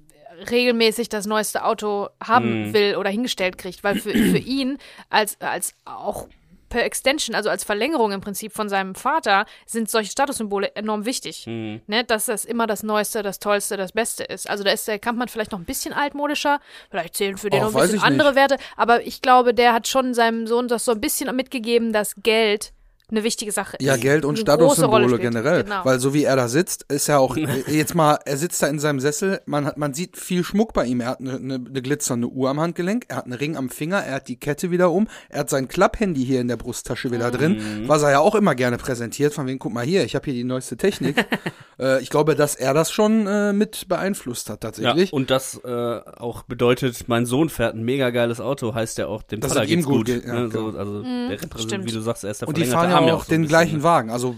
regelmäßig 0.49 1.07
das 1.09 1.27
neueste 1.27 1.63
Auto 1.65 2.09
haben 2.21 2.69
Mhm. 2.69 2.73
will 2.73 2.95
oder 2.95 3.11
hingestellt 3.11 3.59
kriegt, 3.59 3.83
weil 3.83 3.95
für, 3.99 4.09
für 4.11 4.37
ihn 4.39 4.79
als, 5.11 5.39
als 5.39 5.75
auch 5.85 6.27
per 6.75 6.83
Extension, 6.83 7.35
also 7.35 7.49
als 7.49 7.63
Verlängerung 7.63 8.11
im 8.11 8.19
Prinzip 8.19 8.51
von 8.51 8.67
seinem 8.67 8.95
Vater, 8.95 9.45
sind 9.65 9.89
solche 9.89 10.11
Statussymbole 10.11 10.75
enorm 10.75 11.05
wichtig. 11.05 11.45
hm, 11.45 11.79
Ne, 11.87 12.03
dass 12.03 12.25
das 12.25 12.43
immer 12.43 12.67
das 12.67 12.83
Neueste, 12.83 13.23
das 13.23 13.39
Tollste, 13.39 13.77
das 13.77 13.93
Beste 13.93 14.25
ist. 14.25 14.49
Also 14.49 14.65
da 14.65 14.71
ist 14.71 14.85
der 14.85 14.99
Kampmann 14.99 15.29
vielleicht 15.29 15.53
noch 15.53 15.59
ein 15.59 15.63
bisschen 15.63 15.93
altmodischer, 15.93 16.59
vielleicht 16.91 17.15
zählen 17.15 17.37
für 17.37 17.49
den 17.49 17.61
noch 17.61 17.73
ein 17.73 17.81
bisschen 17.81 18.01
andere 18.03 18.31
nicht. 18.31 18.35
Werte, 18.35 18.57
aber 18.75 19.07
ich 19.07 19.21
glaube, 19.21 19.53
der 19.53 19.71
hat 19.71 19.87
schon 19.87 20.13
seinem 20.13 20.47
Sohn 20.47 20.67
das 20.67 20.83
so 20.83 20.91
ein 20.91 20.99
bisschen 20.99 21.33
mitgegeben, 21.33 21.93
dass 21.93 22.15
Geld 22.21 22.73
eine 23.09 23.23
wichtige 23.23 23.51
Sache 23.51 23.77
ist. 23.77 23.85
Ja, 23.85 23.97
Geld 23.97 24.25
und 24.25 24.39
Statussymbole 24.39 25.19
generell. 25.19 25.63
Genau. 25.63 25.83
Weil 25.83 25.99
so 25.99 26.13
wie 26.13 26.23
er 26.23 26.35
da 26.35 26.47
sitzt, 26.47 26.85
ist 26.91 27.07
ja 27.07 27.17
auch, 27.17 27.35
jetzt 27.67 27.95
mal, 27.95 28.19
er 28.25 28.37
sitzt 28.37 28.61
da 28.61 28.67
in 28.67 28.79
seinem 28.79 28.99
Sessel, 28.99 29.41
man, 29.45 29.65
hat, 29.65 29.77
man 29.77 29.93
sieht 29.93 30.17
viel 30.17 30.43
Schmuck 30.43 30.73
bei 30.73 30.85
ihm. 30.85 31.01
Er 31.01 31.09
hat 31.09 31.19
eine, 31.19 31.35
eine, 31.35 31.55
eine 31.55 31.81
glitzernde 31.81 32.27
Uhr 32.27 32.49
am 32.49 32.59
Handgelenk, 32.59 33.05
er 33.07 33.17
hat 33.17 33.25
einen 33.25 33.33
Ring 33.33 33.57
am 33.57 33.69
Finger, 33.69 33.97
er 33.97 34.15
hat 34.15 34.27
die 34.27 34.37
Kette 34.37 34.71
wieder 34.71 34.91
um, 34.91 35.07
er 35.29 35.41
hat 35.41 35.49
sein 35.49 35.67
Klapphandy 35.67 36.25
hier 36.25 36.41
in 36.41 36.47
der 36.47 36.57
Brusttasche 36.57 37.11
wieder 37.11 37.31
drin, 37.31 37.83
was 37.87 38.03
er 38.03 38.11
ja 38.11 38.19
auch 38.19 38.35
immer 38.35 38.55
gerne 38.55 38.77
präsentiert, 38.77 39.33
von 39.33 39.47
wegen, 39.47 39.59
guck 39.59 39.73
mal 39.73 39.85
hier, 39.85 40.03
ich 40.03 40.15
habe 40.15 40.25
hier 40.25 40.33
die 40.33 40.43
neueste 40.43 40.77
Technik. 40.77 41.25
äh, 41.79 42.01
ich 42.01 42.09
glaube, 42.09 42.35
dass 42.35 42.55
er 42.55 42.73
das 42.73 42.91
schon 42.91 43.27
äh, 43.27 43.53
mit 43.53 43.87
beeinflusst 43.87 44.49
hat 44.49 44.63
ja, 44.63 44.69
tatsächlich. 44.69 45.13
und 45.13 45.29
das 45.29 45.59
äh, 45.63 45.69
auch 45.69 46.43
bedeutet, 46.43 47.07
mein 47.07 47.25
Sohn 47.25 47.49
fährt 47.49 47.75
ein 47.75 47.83
mega 47.83 48.09
geiles 48.09 48.39
Auto, 48.39 48.73
heißt 48.73 48.97
ja 48.97 49.07
auch, 49.07 49.23
dem 49.23 49.39
Dass 49.39 49.53
Vater 49.53 49.65
geht's 49.65 49.85
gut 49.85 49.95
gut. 49.97 50.05
geht, 50.05 50.25
ja, 50.25 50.33
ne, 50.33 50.49
genau. 50.49 50.71
so, 50.71 50.77
also 50.77 51.01
der 51.01 51.31
repräsentiert, 51.31 51.61
stimmt. 51.61 51.85
wie 51.85 51.91
du 51.91 52.01
sagst, 52.01 52.23
er 52.23 52.31
ist 52.31 52.41
der 52.41 52.47
Und 52.47 52.57
die 52.57 52.65
verlängerte 52.65 52.87
fahren 52.87 52.91
ja 52.91 52.94
Arm 52.95 53.09
auch 53.09 53.23
so 53.23 53.27
ein 53.27 53.29
den 53.29 53.41
bisschen, 53.41 53.47
gleichen 53.49 53.77
ne? 53.77 53.83
Wagen, 53.83 54.09
also 54.09 54.35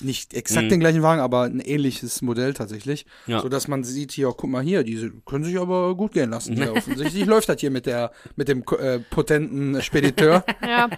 nicht 0.00 0.34
exakt 0.34 0.66
Mhm. 0.66 0.70
den 0.70 0.80
gleichen 0.80 1.02
Wagen, 1.02 1.20
aber 1.20 1.42
ein 1.42 1.60
ähnliches 1.60 2.22
Modell 2.22 2.54
tatsächlich. 2.54 3.06
Ja. 3.26 3.40
So 3.40 3.48
dass 3.48 3.68
man 3.68 3.84
sieht 3.84 4.12
hier, 4.12 4.32
guck 4.36 4.50
mal 4.50 4.62
hier, 4.62 4.82
diese 4.84 5.10
können 5.24 5.44
sich 5.44 5.58
aber 5.58 5.94
gut 5.94 6.12
gehen 6.12 6.30
lassen. 6.30 6.54
Hier. 6.56 6.72
Offensichtlich 6.76 7.24
läuft 7.26 7.48
das 7.48 7.60
hier 7.60 7.70
mit 7.70 7.86
der 7.86 8.10
mit 8.36 8.48
dem 8.48 8.62
äh, 8.78 8.98
potenten 8.98 9.80
Spediteur. 9.82 10.44
Ja. 10.66 10.88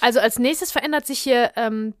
Also 0.00 0.20
als 0.20 0.38
nächstes 0.38 0.70
verändert 0.70 1.06
sich 1.06 1.18
hier 1.18 1.52
ähm, 1.56 1.94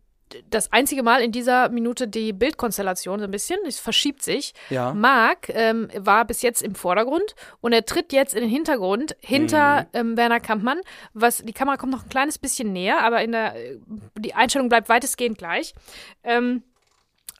das 0.50 0.72
einzige 0.72 1.02
Mal 1.02 1.22
in 1.22 1.32
dieser 1.32 1.68
Minute 1.68 2.08
die 2.08 2.32
Bildkonstellation 2.32 3.18
so 3.18 3.24
ein 3.24 3.30
bisschen. 3.30 3.58
Es 3.66 3.78
verschiebt 3.78 4.22
sich. 4.22 4.54
Ja. 4.70 4.92
Marc 4.94 5.48
ähm, 5.50 5.88
war 5.96 6.24
bis 6.24 6.42
jetzt 6.42 6.62
im 6.62 6.74
Vordergrund 6.74 7.34
und 7.60 7.72
er 7.72 7.84
tritt 7.84 8.12
jetzt 8.12 8.34
in 8.34 8.40
den 8.40 8.50
Hintergrund 8.50 9.16
hinter 9.20 9.86
ähm, 9.92 10.16
Werner 10.16 10.40
Kampmann. 10.40 10.80
Was 11.12 11.38
die 11.38 11.52
Kamera 11.52 11.76
kommt 11.76 11.92
noch 11.92 12.04
ein 12.04 12.08
kleines 12.08 12.38
bisschen 12.38 12.72
näher, 12.72 13.02
aber 13.02 13.22
in 13.22 13.32
der 13.32 13.54
äh, 13.54 13.78
die 14.18 14.34
Einstellung 14.34 14.68
bleibt 14.68 14.88
weitestgehend 14.88 15.38
gleich. 15.38 15.74
Ähm, 16.22 16.62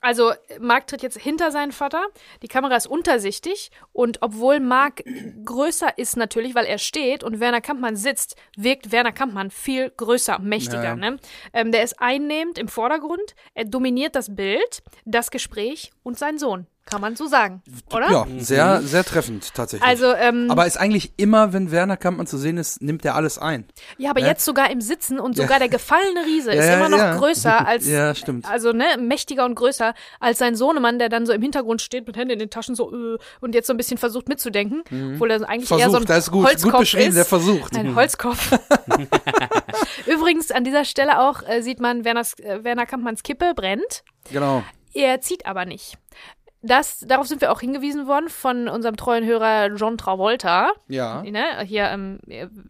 Also 0.05 0.33
Mark 0.59 0.85
tritt 0.85 1.01
jetzt 1.01 1.17
hinter 1.17 1.49
seinen 1.49 1.71
Vater. 1.71 2.05
Die 2.43 2.47
Kamera 2.47 2.75
ist 2.75 2.85
untersichtig 2.85 3.71
und 3.91 4.21
obwohl 4.21 4.59
Mark 4.59 5.03
größer 5.43 5.97
ist 5.97 6.15
natürlich, 6.15 6.53
weil 6.53 6.65
er 6.65 6.77
steht 6.77 7.23
und 7.23 7.39
Werner 7.39 7.59
Kampmann 7.59 7.95
sitzt, 7.95 8.35
wirkt 8.55 8.91
Werner 8.91 9.13
Kampmann 9.13 9.49
viel 9.49 9.89
größer, 9.89 10.37
mächtiger. 10.37 10.83
Ja. 10.83 10.95
Ne? 10.95 11.17
Ähm, 11.53 11.71
der 11.71 11.81
ist 11.81 11.99
einnehmend 11.99 12.59
im 12.59 12.67
Vordergrund. 12.67 13.33
Er 13.55 13.65
dominiert 13.65 14.15
das 14.15 14.35
Bild, 14.35 14.83
das 15.05 15.31
Gespräch 15.31 15.91
und 16.03 16.19
seinen 16.19 16.37
Sohn. 16.37 16.67
Kann 16.87 17.01
man 17.01 17.15
so 17.15 17.25
sagen, 17.25 17.63
oder? 17.91 18.11
Ja, 18.11 18.27
sehr, 18.37 18.81
sehr 18.83 19.03
treffend 19.03 19.55
tatsächlich. 19.55 19.87
Also, 19.89 20.13
ähm, 20.13 20.51
aber 20.51 20.67
ist 20.67 20.77
eigentlich 20.77 21.13
immer, 21.17 21.51
wenn 21.51 21.71
Werner 21.71 21.97
Kampmann 21.97 22.27
zu 22.27 22.37
sehen 22.37 22.57
ist, 22.57 22.79
nimmt 22.79 23.03
er 23.03 23.15
alles 23.15 23.39
ein. 23.39 23.65
ja, 23.97 24.11
aber 24.11 24.21
ne? 24.21 24.27
jetzt 24.27 24.45
sogar 24.45 24.69
im 24.69 24.81
Sitzen 24.81 25.19
und 25.19 25.35
Ja. 25.35 25.45
sogar 25.45 25.57
der 25.57 25.67
gefallene 25.69 26.23
Riese 26.25 26.51
ist 26.51 26.57
Ja, 26.63 26.71
ja, 26.71 26.77
immer 26.77 26.89
noch 26.89 26.99
ja. 26.99 27.17
größer 27.17 27.65
als, 27.67 27.87
Ja, 27.87 28.13
stimmt. 28.13 28.47
also 28.47 28.71
ne, 28.71 28.85
mächtiger 28.99 29.45
und 29.45 29.55
größer 29.55 29.95
als 30.19 30.37
sein 30.37 30.55
Sohnemann, 30.55 30.99
der 30.99 31.09
dann 31.09 31.25
so 31.25 31.33
im 31.33 31.41
Hintergrund 31.41 31.81
steht 31.81 32.05
mit 32.05 32.17
Händen 32.17 32.33
in 32.33 32.39
den 32.39 32.49
Taschen 32.51 32.75
so 32.75 32.93
äh, 32.93 33.17
und 33.41 33.55
jetzt 33.55 33.65
so 33.65 33.73
ein 33.73 33.77
bisschen 33.77 33.97
versucht 33.97 34.29
mitzudenken, 34.29 34.83
obwohl 35.15 35.31
er 35.31 35.37
eigentlich 35.49 35.71
eher 35.71 35.77
so 35.89 35.91
Versucht, 35.93 36.01
ein 36.03 36.05
das 36.07 36.25
ist 36.25 36.31
gut, 36.31 36.45
Holzkopf 36.45 36.71
gut 36.71 36.79
beschrieben, 36.81 37.09
ist. 37.09 37.15
der 37.15 37.25
versucht. 37.25 37.75
Ein 37.75 37.95
Holzkopf. 37.95 38.51
Übrigens 40.05 40.51
an 40.51 40.63
dieser 40.63 40.85
Stelle 40.85 41.19
auch 41.19 41.41
äh, 41.47 41.61
sieht 41.61 41.79
man 41.79 42.05
Werners, 42.05 42.37
äh, 42.39 42.63
Werner 42.63 42.85
Kampmanns 42.85 43.23
Kippe 43.23 43.53
brennt. 43.55 44.03
Genau. 44.31 44.63
Er 44.93 45.19
zieht 45.21 45.45
aber 45.45 45.65
nicht. 45.65 45.97
Das, 46.67 46.99
darauf 47.07 47.27
sind 47.27 47.41
wir 47.41 47.51
auch 47.51 47.59
hingewiesen 47.59 48.07
worden 48.07 48.29
von 48.29 48.67
unserem 48.67 48.97
treuen 48.97 49.25
Hörer 49.25 49.67
John 49.75 49.97
Travolta. 49.97 50.71
Ja. 50.87 51.21
Ne? 51.21 51.43
Hier 51.63 51.85
ähm, 51.89 52.19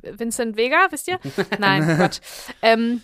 Vincent 0.02 0.58
Vega, 0.58 0.88
wisst 0.90 1.08
ihr? 1.08 1.20
Nein, 1.60 1.98
Gott. 2.00 2.20
Ähm, 2.62 3.02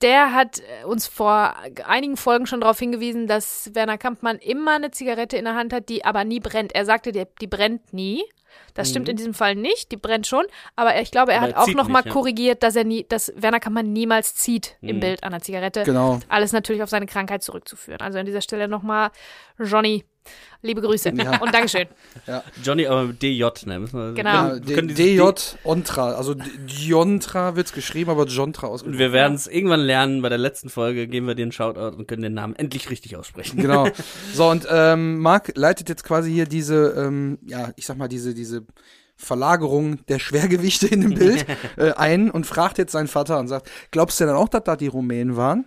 der 0.00 0.34
hat 0.34 0.58
äh, 0.58 0.84
uns 0.84 1.06
vor 1.06 1.54
einigen 1.86 2.16
Folgen 2.16 2.46
schon 2.46 2.60
darauf 2.60 2.78
hingewiesen, 2.78 3.28
dass 3.28 3.70
Werner 3.74 3.98
Kampmann 3.98 4.38
immer 4.38 4.72
eine 4.72 4.90
Zigarette 4.90 5.36
in 5.36 5.44
der 5.44 5.54
Hand 5.54 5.72
hat, 5.72 5.88
die 5.88 6.04
aber 6.04 6.24
nie 6.24 6.40
brennt. 6.40 6.74
Er 6.74 6.84
sagte, 6.84 7.12
die, 7.12 7.24
die 7.40 7.46
brennt 7.46 7.92
nie. 7.92 8.24
Das 8.74 8.90
stimmt 8.90 9.08
in 9.08 9.16
diesem 9.16 9.32
Fall 9.32 9.54
nicht, 9.54 9.92
die 9.92 9.96
brennt 9.96 10.26
schon, 10.26 10.44
aber 10.76 11.00
ich 11.00 11.10
glaube, 11.10 11.32
er 11.32 11.38
Aber 11.38 11.46
hat 11.48 11.54
er 11.54 11.60
auch 11.62 11.64
zieht 11.64 11.76
noch 11.76 11.88
mal 11.88 12.00
nicht, 12.00 12.06
ja. 12.08 12.12
korrigiert, 12.12 12.62
dass 12.62 12.76
er 12.76 12.84
nie, 12.84 13.06
dass 13.08 13.32
Werner 13.34 13.60
Kampmann 13.60 13.92
niemals 13.92 14.34
zieht 14.34 14.76
im 14.82 14.96
Mhm. 14.96 15.00
Bild 15.00 15.24
an 15.24 15.30
der 15.32 15.40
Zigarette. 15.40 15.84
Genau. 15.84 16.20
Alles 16.28 16.52
natürlich 16.52 16.82
auf 16.82 16.90
seine 16.90 17.06
Krankheit 17.06 17.42
zurückzuführen. 17.42 18.00
Also 18.02 18.18
an 18.18 18.26
dieser 18.26 18.42
Stelle 18.42 18.68
nochmal 18.68 19.10
Johnny, 19.58 20.04
liebe 20.62 20.80
Grüße 20.80 21.12
Ja. 21.16 21.40
und 21.40 21.52
Dankeschön. 21.52 21.86
Johnny, 22.62 22.86
aber 22.86 23.04
mit 23.04 23.22
DJ, 23.22 23.44
ne? 23.66 23.80
Müssen 23.80 23.98
wir, 23.98 24.12
Genau. 24.14 24.54
Ja, 24.54 24.58
DJ 24.58 25.20
Ontra, 25.64 26.12
also 26.12 26.34
D- 26.34 26.42
Diontra 26.66 27.56
wird's 27.56 27.72
geschrieben, 27.72 28.10
aber 28.10 28.26
Jontra 28.26 28.66
Und 28.68 28.72
ausgesprochen. 28.74 28.98
wir 28.98 29.12
werden 29.12 29.34
es 29.34 29.46
irgendwann 29.46 29.80
lernen. 29.80 30.22
Bei 30.22 30.28
der 30.28 30.38
letzten 30.38 30.68
Folge 30.70 31.08
geben 31.08 31.26
wir 31.26 31.34
dir 31.34 31.42
einen 31.42 31.52
Shoutout 31.52 31.96
und 31.96 32.06
können 32.06 32.22
den 32.22 32.34
Namen 32.34 32.54
endlich 32.56 32.90
richtig 32.90 33.16
aussprechen. 33.16 33.60
Genau. 33.60 33.88
So, 34.34 34.48
und 34.48 34.66
ähm, 34.70 35.18
Marc 35.18 35.52
leitet 35.56 35.88
jetzt 35.88 36.04
quasi 36.04 36.32
hier 36.32 36.46
diese, 36.46 36.94
ähm, 36.96 37.38
ja, 37.46 37.70
ich 37.76 37.84
sag 37.86 37.96
mal, 37.98 38.08
diese, 38.08 38.34
diese 38.34 38.64
Verlagerung 39.16 40.04
der 40.06 40.18
Schwergewichte 40.18 40.86
in 40.86 41.00
dem 41.02 41.14
Bild 41.14 41.44
äh, 41.76 41.92
ein 41.92 42.30
und 42.30 42.46
fragt 42.46 42.78
jetzt 42.78 42.92
seinen 42.92 43.08
Vater 43.08 43.38
und 43.38 43.48
sagt, 43.48 43.70
glaubst 43.90 44.18
du 44.20 44.24
denn 44.24 44.34
auch, 44.34 44.48
dass 44.48 44.64
da 44.64 44.76
die 44.76 44.86
Rumänen 44.88 45.36
waren? 45.36 45.64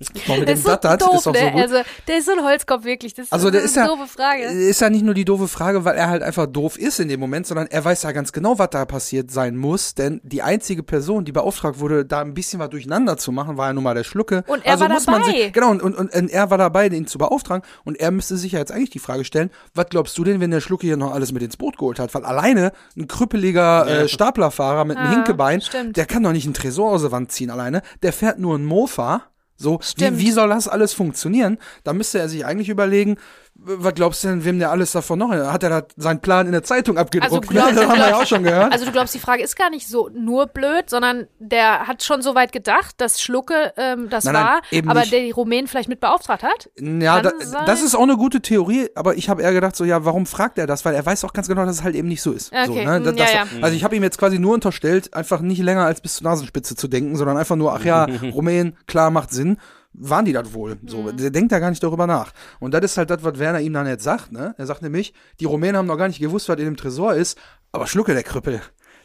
Boah, 0.26 0.36
mit 0.38 0.48
Der 0.48 0.54
dem 0.54 0.58
ist 0.58 0.62
so 0.64 0.68
Dattat 0.70 1.00
doof, 1.02 1.08
ist 1.14 1.16
auch 1.18 1.22
so 1.22 1.30
ne? 1.32 1.52
gut. 1.52 1.60
Also, 1.62 1.76
der 2.08 2.18
ist 2.18 2.26
so 2.26 2.32
ein 2.32 2.44
Holzkopf 2.44 2.84
wirklich. 2.84 3.14
Das 3.14 3.30
Also 3.32 3.48
ist 3.48 3.52
der 3.52 3.60
eine 3.60 3.68
ist 3.68 3.76
ja, 3.76 3.86
doofe 3.86 4.06
Frage. 4.06 4.42
ist 4.44 4.80
ja 4.80 4.90
nicht 4.90 5.04
nur 5.04 5.14
die 5.14 5.24
doofe 5.24 5.48
Frage, 5.48 5.84
weil 5.84 5.96
er 5.96 6.08
halt 6.08 6.22
einfach 6.22 6.46
doof 6.46 6.78
ist 6.78 7.00
in 7.00 7.08
dem 7.08 7.20
Moment, 7.20 7.46
sondern 7.46 7.66
er 7.68 7.84
weiß 7.84 8.02
ja 8.02 8.12
ganz 8.12 8.32
genau, 8.32 8.58
was 8.58 8.70
da 8.70 8.84
passiert 8.84 9.30
sein 9.30 9.56
muss, 9.56 9.94
denn 9.94 10.20
die 10.24 10.42
einzige 10.42 10.82
Person, 10.82 11.24
die 11.24 11.32
beauftragt 11.32 11.78
wurde, 11.78 12.04
da 12.04 12.20
ein 12.20 12.34
bisschen 12.34 12.58
was 12.60 12.70
durcheinander 12.70 13.16
zu 13.16 13.32
machen, 13.32 13.56
war 13.56 13.68
ja 13.68 13.72
nun 13.72 13.84
mal 13.84 13.94
der 13.94 14.04
Schlucke. 14.04 14.44
Und 14.46 14.64
er 14.64 14.72
also 14.72 14.84
war 14.84 14.90
muss 14.92 15.06
man 15.06 15.20
dabei. 15.22 15.32
sich, 15.32 15.52
genau, 15.52 15.70
und, 15.70 15.82
und, 15.82 15.96
und 15.96 16.12
er 16.30 16.50
war 16.50 16.58
dabei, 16.58 16.88
den 16.88 17.06
zu 17.06 17.18
beauftragen 17.18 17.64
und 17.84 17.98
er 18.00 18.10
müsste 18.10 18.36
sich 18.36 18.52
ja 18.52 18.58
jetzt 18.58 18.72
eigentlich 18.72 18.90
die 18.90 18.98
Frage 18.98 19.24
stellen, 19.24 19.50
was 19.74 19.86
glaubst 19.90 20.16
du 20.18 20.24
denn, 20.24 20.40
wenn 20.40 20.50
der 20.50 20.60
Schlucke 20.60 20.86
hier 20.86 20.96
noch 20.96 21.12
alles 21.12 21.32
mit 21.32 21.42
ins 21.42 21.56
Boot 21.56 21.78
geholt 21.78 21.98
hat? 21.98 22.14
Weil 22.14 22.24
alleine 22.24 22.72
ein 22.96 23.06
krüppeliger 23.08 23.86
äh, 23.86 24.08
Staplerfahrer 24.08 24.84
mit 24.84 24.96
einem 24.96 25.06
Ah, 25.08 25.14
Hinkebein, 25.14 25.60
stimmt. 25.60 25.96
der 25.96 26.06
kann 26.06 26.22
doch 26.22 26.32
nicht 26.32 26.44
einen 26.46 26.54
Tresor 26.54 26.90
aus 26.92 27.02
der 27.02 27.12
Wand 27.12 27.30
ziehen 27.32 27.50
alleine, 27.50 27.82
der 28.02 28.12
fährt 28.12 28.38
nur 28.38 28.54
einen 28.54 28.64
Mofa. 28.64 29.22
So, 29.56 29.80
wie, 29.96 30.18
wie 30.18 30.30
soll 30.32 30.48
das 30.48 30.68
alles 30.68 30.94
funktionieren? 30.94 31.58
Da 31.84 31.92
müsste 31.92 32.18
er 32.18 32.28
sich 32.28 32.44
eigentlich 32.44 32.68
überlegen, 32.68 33.16
was 33.56 33.94
glaubst 33.94 34.24
du 34.24 34.28
denn, 34.28 34.44
wem 34.44 34.58
der 34.58 34.70
alles 34.70 34.92
davon 34.92 35.18
noch? 35.18 35.30
Hat 35.30 35.62
er 35.62 35.68
da 35.70 35.82
seinen 35.96 36.20
Plan 36.20 36.46
in 36.46 36.52
der 36.52 36.64
Zeitung 36.64 36.98
abgedruckt? 36.98 37.32
Also 37.32 37.40
glaub- 37.52 37.68
das 37.74 37.86
haben 37.88 37.98
wir 37.98 38.08
ja 38.08 38.16
auch 38.16 38.26
schon 38.26 38.42
gehört. 38.42 38.72
Also 38.72 38.84
du 38.84 38.92
glaubst, 38.92 39.14
die 39.14 39.18
Frage 39.20 39.42
ist 39.42 39.56
gar 39.56 39.70
nicht 39.70 39.88
so 39.88 40.10
nur 40.12 40.46
blöd, 40.46 40.90
sondern 40.90 41.28
der 41.38 41.86
hat 41.86 42.02
schon 42.02 42.20
so 42.20 42.34
weit 42.34 42.52
gedacht, 42.52 42.96
dass 42.98 43.20
Schlucke 43.22 43.72
ähm, 43.76 44.08
das 44.10 44.24
Nein, 44.24 44.34
nein, 44.34 44.44
war, 44.44 44.90
aber 44.90 45.00
nicht. 45.00 45.12
der 45.12 45.20
die 45.20 45.30
Rumänen 45.30 45.66
vielleicht 45.68 45.88
mit 45.88 46.00
beauftragt 46.00 46.42
hat. 46.42 46.70
ja, 46.78 47.20
da, 47.22 47.32
das 47.66 47.82
ist 47.82 47.94
auch 47.94 48.02
eine 48.02 48.16
gute 48.16 48.40
Theorie, 48.40 48.88
aber 48.94 49.16
ich 49.16 49.28
habe 49.28 49.42
eher 49.42 49.52
gedacht, 49.52 49.76
so, 49.76 49.84
ja, 49.84 50.04
warum 50.04 50.26
fragt 50.26 50.58
er 50.58 50.66
das? 50.66 50.84
Weil 50.84 50.94
er 50.94 51.06
weiß 51.06 51.24
auch 51.24 51.32
ganz 51.32 51.48
genau, 51.48 51.64
dass 51.64 51.76
es 51.76 51.84
halt 51.84 51.94
eben 51.94 52.08
nicht 52.08 52.22
so 52.22 52.32
ist. 52.32 52.46
So, 52.66 52.72
Okay, 52.72 52.84
ne? 52.84 53.00
mm, 53.00 53.04
das, 53.04 53.14
ja, 53.16 53.24
das, 53.24 53.32
ja. 53.32 53.62
Also 53.62 53.76
ich 53.76 53.84
habe 53.84 53.94
ihm 53.96 54.02
jetzt 54.02 54.18
quasi 54.18 54.38
nur 54.38 54.54
unterstellt, 54.54 55.14
einfach 55.14 55.40
nicht 55.40 55.62
länger 55.62 55.84
als 55.84 56.00
bis 56.00 56.16
zur 56.16 56.24
Nasenspitze 56.24 56.74
zu 56.76 56.88
denken, 56.88 57.16
sondern 57.16 57.36
einfach 57.36 57.56
nur, 57.56 57.72
ach 57.74 57.84
ja, 57.84 58.04
Rumänen, 58.34 58.76
klar, 58.86 59.10
macht 59.10 59.30
Sinn. 59.32 59.58
Waren 59.96 60.24
die 60.24 60.32
das 60.32 60.52
wohl? 60.52 60.76
So, 60.86 61.02
Mhm. 61.02 61.16
der 61.16 61.30
denkt 61.30 61.52
da 61.52 61.60
gar 61.60 61.70
nicht 61.70 61.82
darüber 61.82 62.06
nach. 62.06 62.32
Und 62.60 62.74
das 62.74 62.84
ist 62.84 62.96
halt 62.98 63.10
das, 63.10 63.22
was 63.22 63.38
Werner 63.38 63.60
ihm 63.60 63.72
dann 63.72 63.86
jetzt 63.86 64.02
sagt, 64.04 64.32
ne? 64.32 64.54
Er 64.58 64.66
sagt 64.66 64.82
nämlich, 64.82 65.14
die 65.40 65.44
Rumänen 65.44 65.76
haben 65.76 65.86
noch 65.86 65.96
gar 65.96 66.08
nicht 66.08 66.18
gewusst, 66.20 66.48
was 66.48 66.58
in 66.58 66.64
dem 66.64 66.76
Tresor 66.76 67.14
ist, 67.14 67.38
aber 67.70 67.86
Schlucke, 67.86 68.12
der 68.12 68.24
Krüppel, 68.24 68.60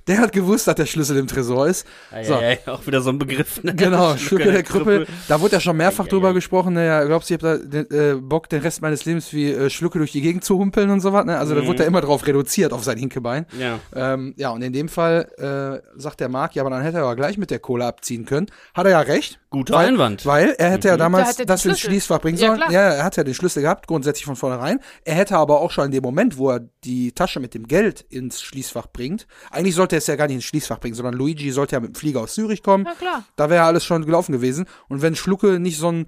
der 0.08 0.20
hat 0.20 0.32
gewusst, 0.32 0.68
dass 0.68 0.76
der 0.76 0.86
Schlüssel 0.86 1.18
im 1.18 1.28
Tresor 1.28 1.68
ist. 1.68 1.86
So. 2.24 2.34
Ja, 2.34 2.42
ja, 2.42 2.50
ja, 2.66 2.74
auch 2.74 2.86
wieder 2.88 3.02
so 3.02 3.10
ein 3.10 3.20
Begriff. 3.20 3.64
Ne? 3.64 3.74
Genau, 3.76 4.16
Schlucke 4.18 4.52
der 4.52 4.64
Krüppel. 4.64 5.08
Da 5.28 5.40
wurde 5.42 5.54
ja 5.56 5.60
schon 5.60 5.78
mehrfach 5.78 6.06
Ja, 6.06 6.06
ja, 6.06 6.10
drüber 6.12 6.28
ja. 6.30 6.34
gesprochen. 6.34 6.74
Ne, 6.74 6.86
ja, 6.86 7.04
glaubst 7.04 7.30
du, 7.30 7.36
ich 7.36 7.44
habe 7.44 7.60
da 7.60 7.84
den, 7.84 7.92
äh, 7.92 8.16
Bock, 8.20 8.50
den 8.50 8.62
Rest 8.62 8.82
meines 8.82 9.06
Lebens 9.06 9.32
wie 9.34 9.52
äh, 9.52 9.70
Schlucke 9.70 9.98
durch 10.00 10.12
die 10.12 10.22
Gegend 10.22 10.44
zu 10.44 10.58
humpeln 10.58 10.90
und 10.90 11.00
so 11.02 11.14
was? 11.14 11.26
Ne? 11.26 11.38
Also 11.38 11.56
da 11.56 11.62
Mhm. 11.62 11.68
wurde 11.68 11.84
er 11.84 11.88
immer 11.88 12.02
drauf 12.02 12.26
reduziert, 12.26 12.74
auf 12.74 12.84
sein 12.84 12.98
Hinkebein. 12.98 13.46
Ja. 13.60 13.80
Ähm, 13.96 14.34
ja, 14.38 14.50
und 14.50 14.62
in 14.62 14.74
dem 14.74 14.90
Fall 14.90 15.30
äh, 15.38 16.00
sagt 16.00 16.20
der 16.20 16.30
Marc, 16.30 16.56
ja, 16.56 16.64
aber 16.64 16.70
dann 16.70 16.82
hätte 16.82 16.98
er 16.98 17.06
ja 17.06 17.14
gleich 17.14 17.38
mit 17.38 17.52
der 17.52 17.60
Kohle 17.60 17.86
abziehen 17.86 18.26
können. 18.26 18.48
Hat 18.74 18.86
er 18.86 18.92
ja 18.92 19.00
recht. 19.02 19.40
Guter 19.52 19.74
weil, 19.76 19.88
Einwand. 19.88 20.26
Weil 20.28 20.50
er 20.60 20.70
hätte 20.70 20.90
ja 20.90 20.96
Der 20.98 21.06
damals 21.06 21.38
den 21.38 21.48
das 21.48 21.66
ins. 21.66 21.80
Schließfach 21.80 22.20
bringen 22.22 22.38
Ja, 22.38 22.48
sollen. 22.50 22.60
klar. 22.60 22.72
Ja, 22.72 22.82
er 22.82 23.04
hat 23.04 23.18
ja 23.18 23.24
den 23.24 23.34
Schlüssel 23.34 23.64
gehabt, 23.64 23.88
grundsätzlich 23.88 24.26
von 24.26 24.36
vornherein. 24.36 24.80
Er 25.06 25.16
hätte 25.16 25.38
aber 25.38 25.60
auch 25.62 25.72
schon 25.72 25.86
in 25.86 25.92
dem 25.92 26.04
Moment, 26.04 26.38
wo 26.38 26.52
er 26.52 26.62
die 26.84 27.14
Tasche 27.14 27.40
mit 27.40 27.56
dem 27.56 27.68
Geld 27.68 28.02
ins 28.10 28.42
Schließfach 28.42 28.88
bringt, 28.94 29.26
eigentlich 29.50 29.74
sollte 29.74 29.89
er 29.96 30.00
es 30.00 30.08
ja 30.08 30.16
gar 30.16 30.28
nicht 30.28 30.36
ins 30.36 30.46
Schließfach 30.46 30.80
bringen, 30.80 30.96
sondern 30.96 31.16
Luigi 31.16 31.52
sollte 31.52 31.76
ja 31.76 31.80
mit 31.80 31.92
dem 31.92 31.96
Flieger 31.96 32.22
aus 32.22 32.34
Zürich 32.34 32.64
kommen. 32.64 32.84
Na 32.84 32.94
klar. 32.94 33.26
Da 33.36 33.50
wäre 33.50 33.64
alles 33.64 33.86
schon 33.86 34.06
gelaufen 34.06 34.32
gewesen. 34.32 34.66
Und 34.88 35.02
wenn 35.02 35.16
Schlucke 35.16 35.60
nicht 35.60 35.78
so 35.78 35.92
ein 35.92 36.06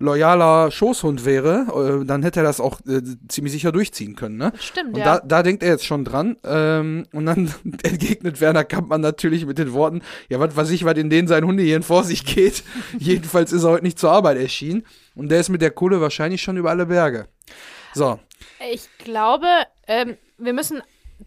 loyaler 0.00 0.70
Schoßhund 0.70 1.24
wäre, 1.24 2.00
äh, 2.02 2.06
dann 2.06 2.22
hätte 2.22 2.40
er 2.40 2.44
das 2.44 2.58
auch 2.58 2.80
äh, 2.86 3.02
ziemlich 3.28 3.52
sicher 3.52 3.70
durchziehen 3.70 4.16
können, 4.16 4.38
ne? 4.38 4.52
Stimmt, 4.58 4.94
Und 4.94 5.00
ja. 5.00 5.18
da, 5.18 5.20
da 5.20 5.42
denkt 5.42 5.62
er 5.62 5.68
jetzt 5.68 5.84
schon 5.84 6.04
dran. 6.04 6.36
Ähm, 6.42 7.06
und 7.12 7.26
dann 7.26 7.54
entgegnet 7.82 8.40
Werner 8.40 8.64
Kampmann 8.64 9.02
natürlich 9.02 9.44
mit 9.46 9.58
den 9.58 9.72
Worten, 9.72 10.00
ja, 10.28 10.40
was 10.40 10.56
weiß 10.56 10.70
ich, 10.70 10.84
was 10.84 10.96
in 10.96 11.10
denen 11.10 11.28
sein 11.28 11.44
Hundehirn 11.44 11.82
vor 11.82 12.02
sich 12.02 12.24
geht. 12.24 12.64
Jedenfalls 12.98 13.52
ist 13.52 13.62
er 13.62 13.70
heute 13.70 13.84
nicht 13.84 13.98
zur 13.98 14.10
Arbeit 14.10 14.38
erschienen. 14.38 14.84
Und 15.14 15.28
der 15.30 15.40
ist 15.40 15.50
mit 15.50 15.60
der 15.60 15.70
Kohle 15.70 16.00
wahrscheinlich 16.00 16.40
schon 16.42 16.56
über 16.56 16.70
alle 16.70 16.86
Berge. 16.86 17.28
So, 17.92 18.18
Ich 18.72 18.88
glaube, 18.98 19.46
ähm, 19.86 20.16
wir 20.38 20.54
müssen 20.54 20.80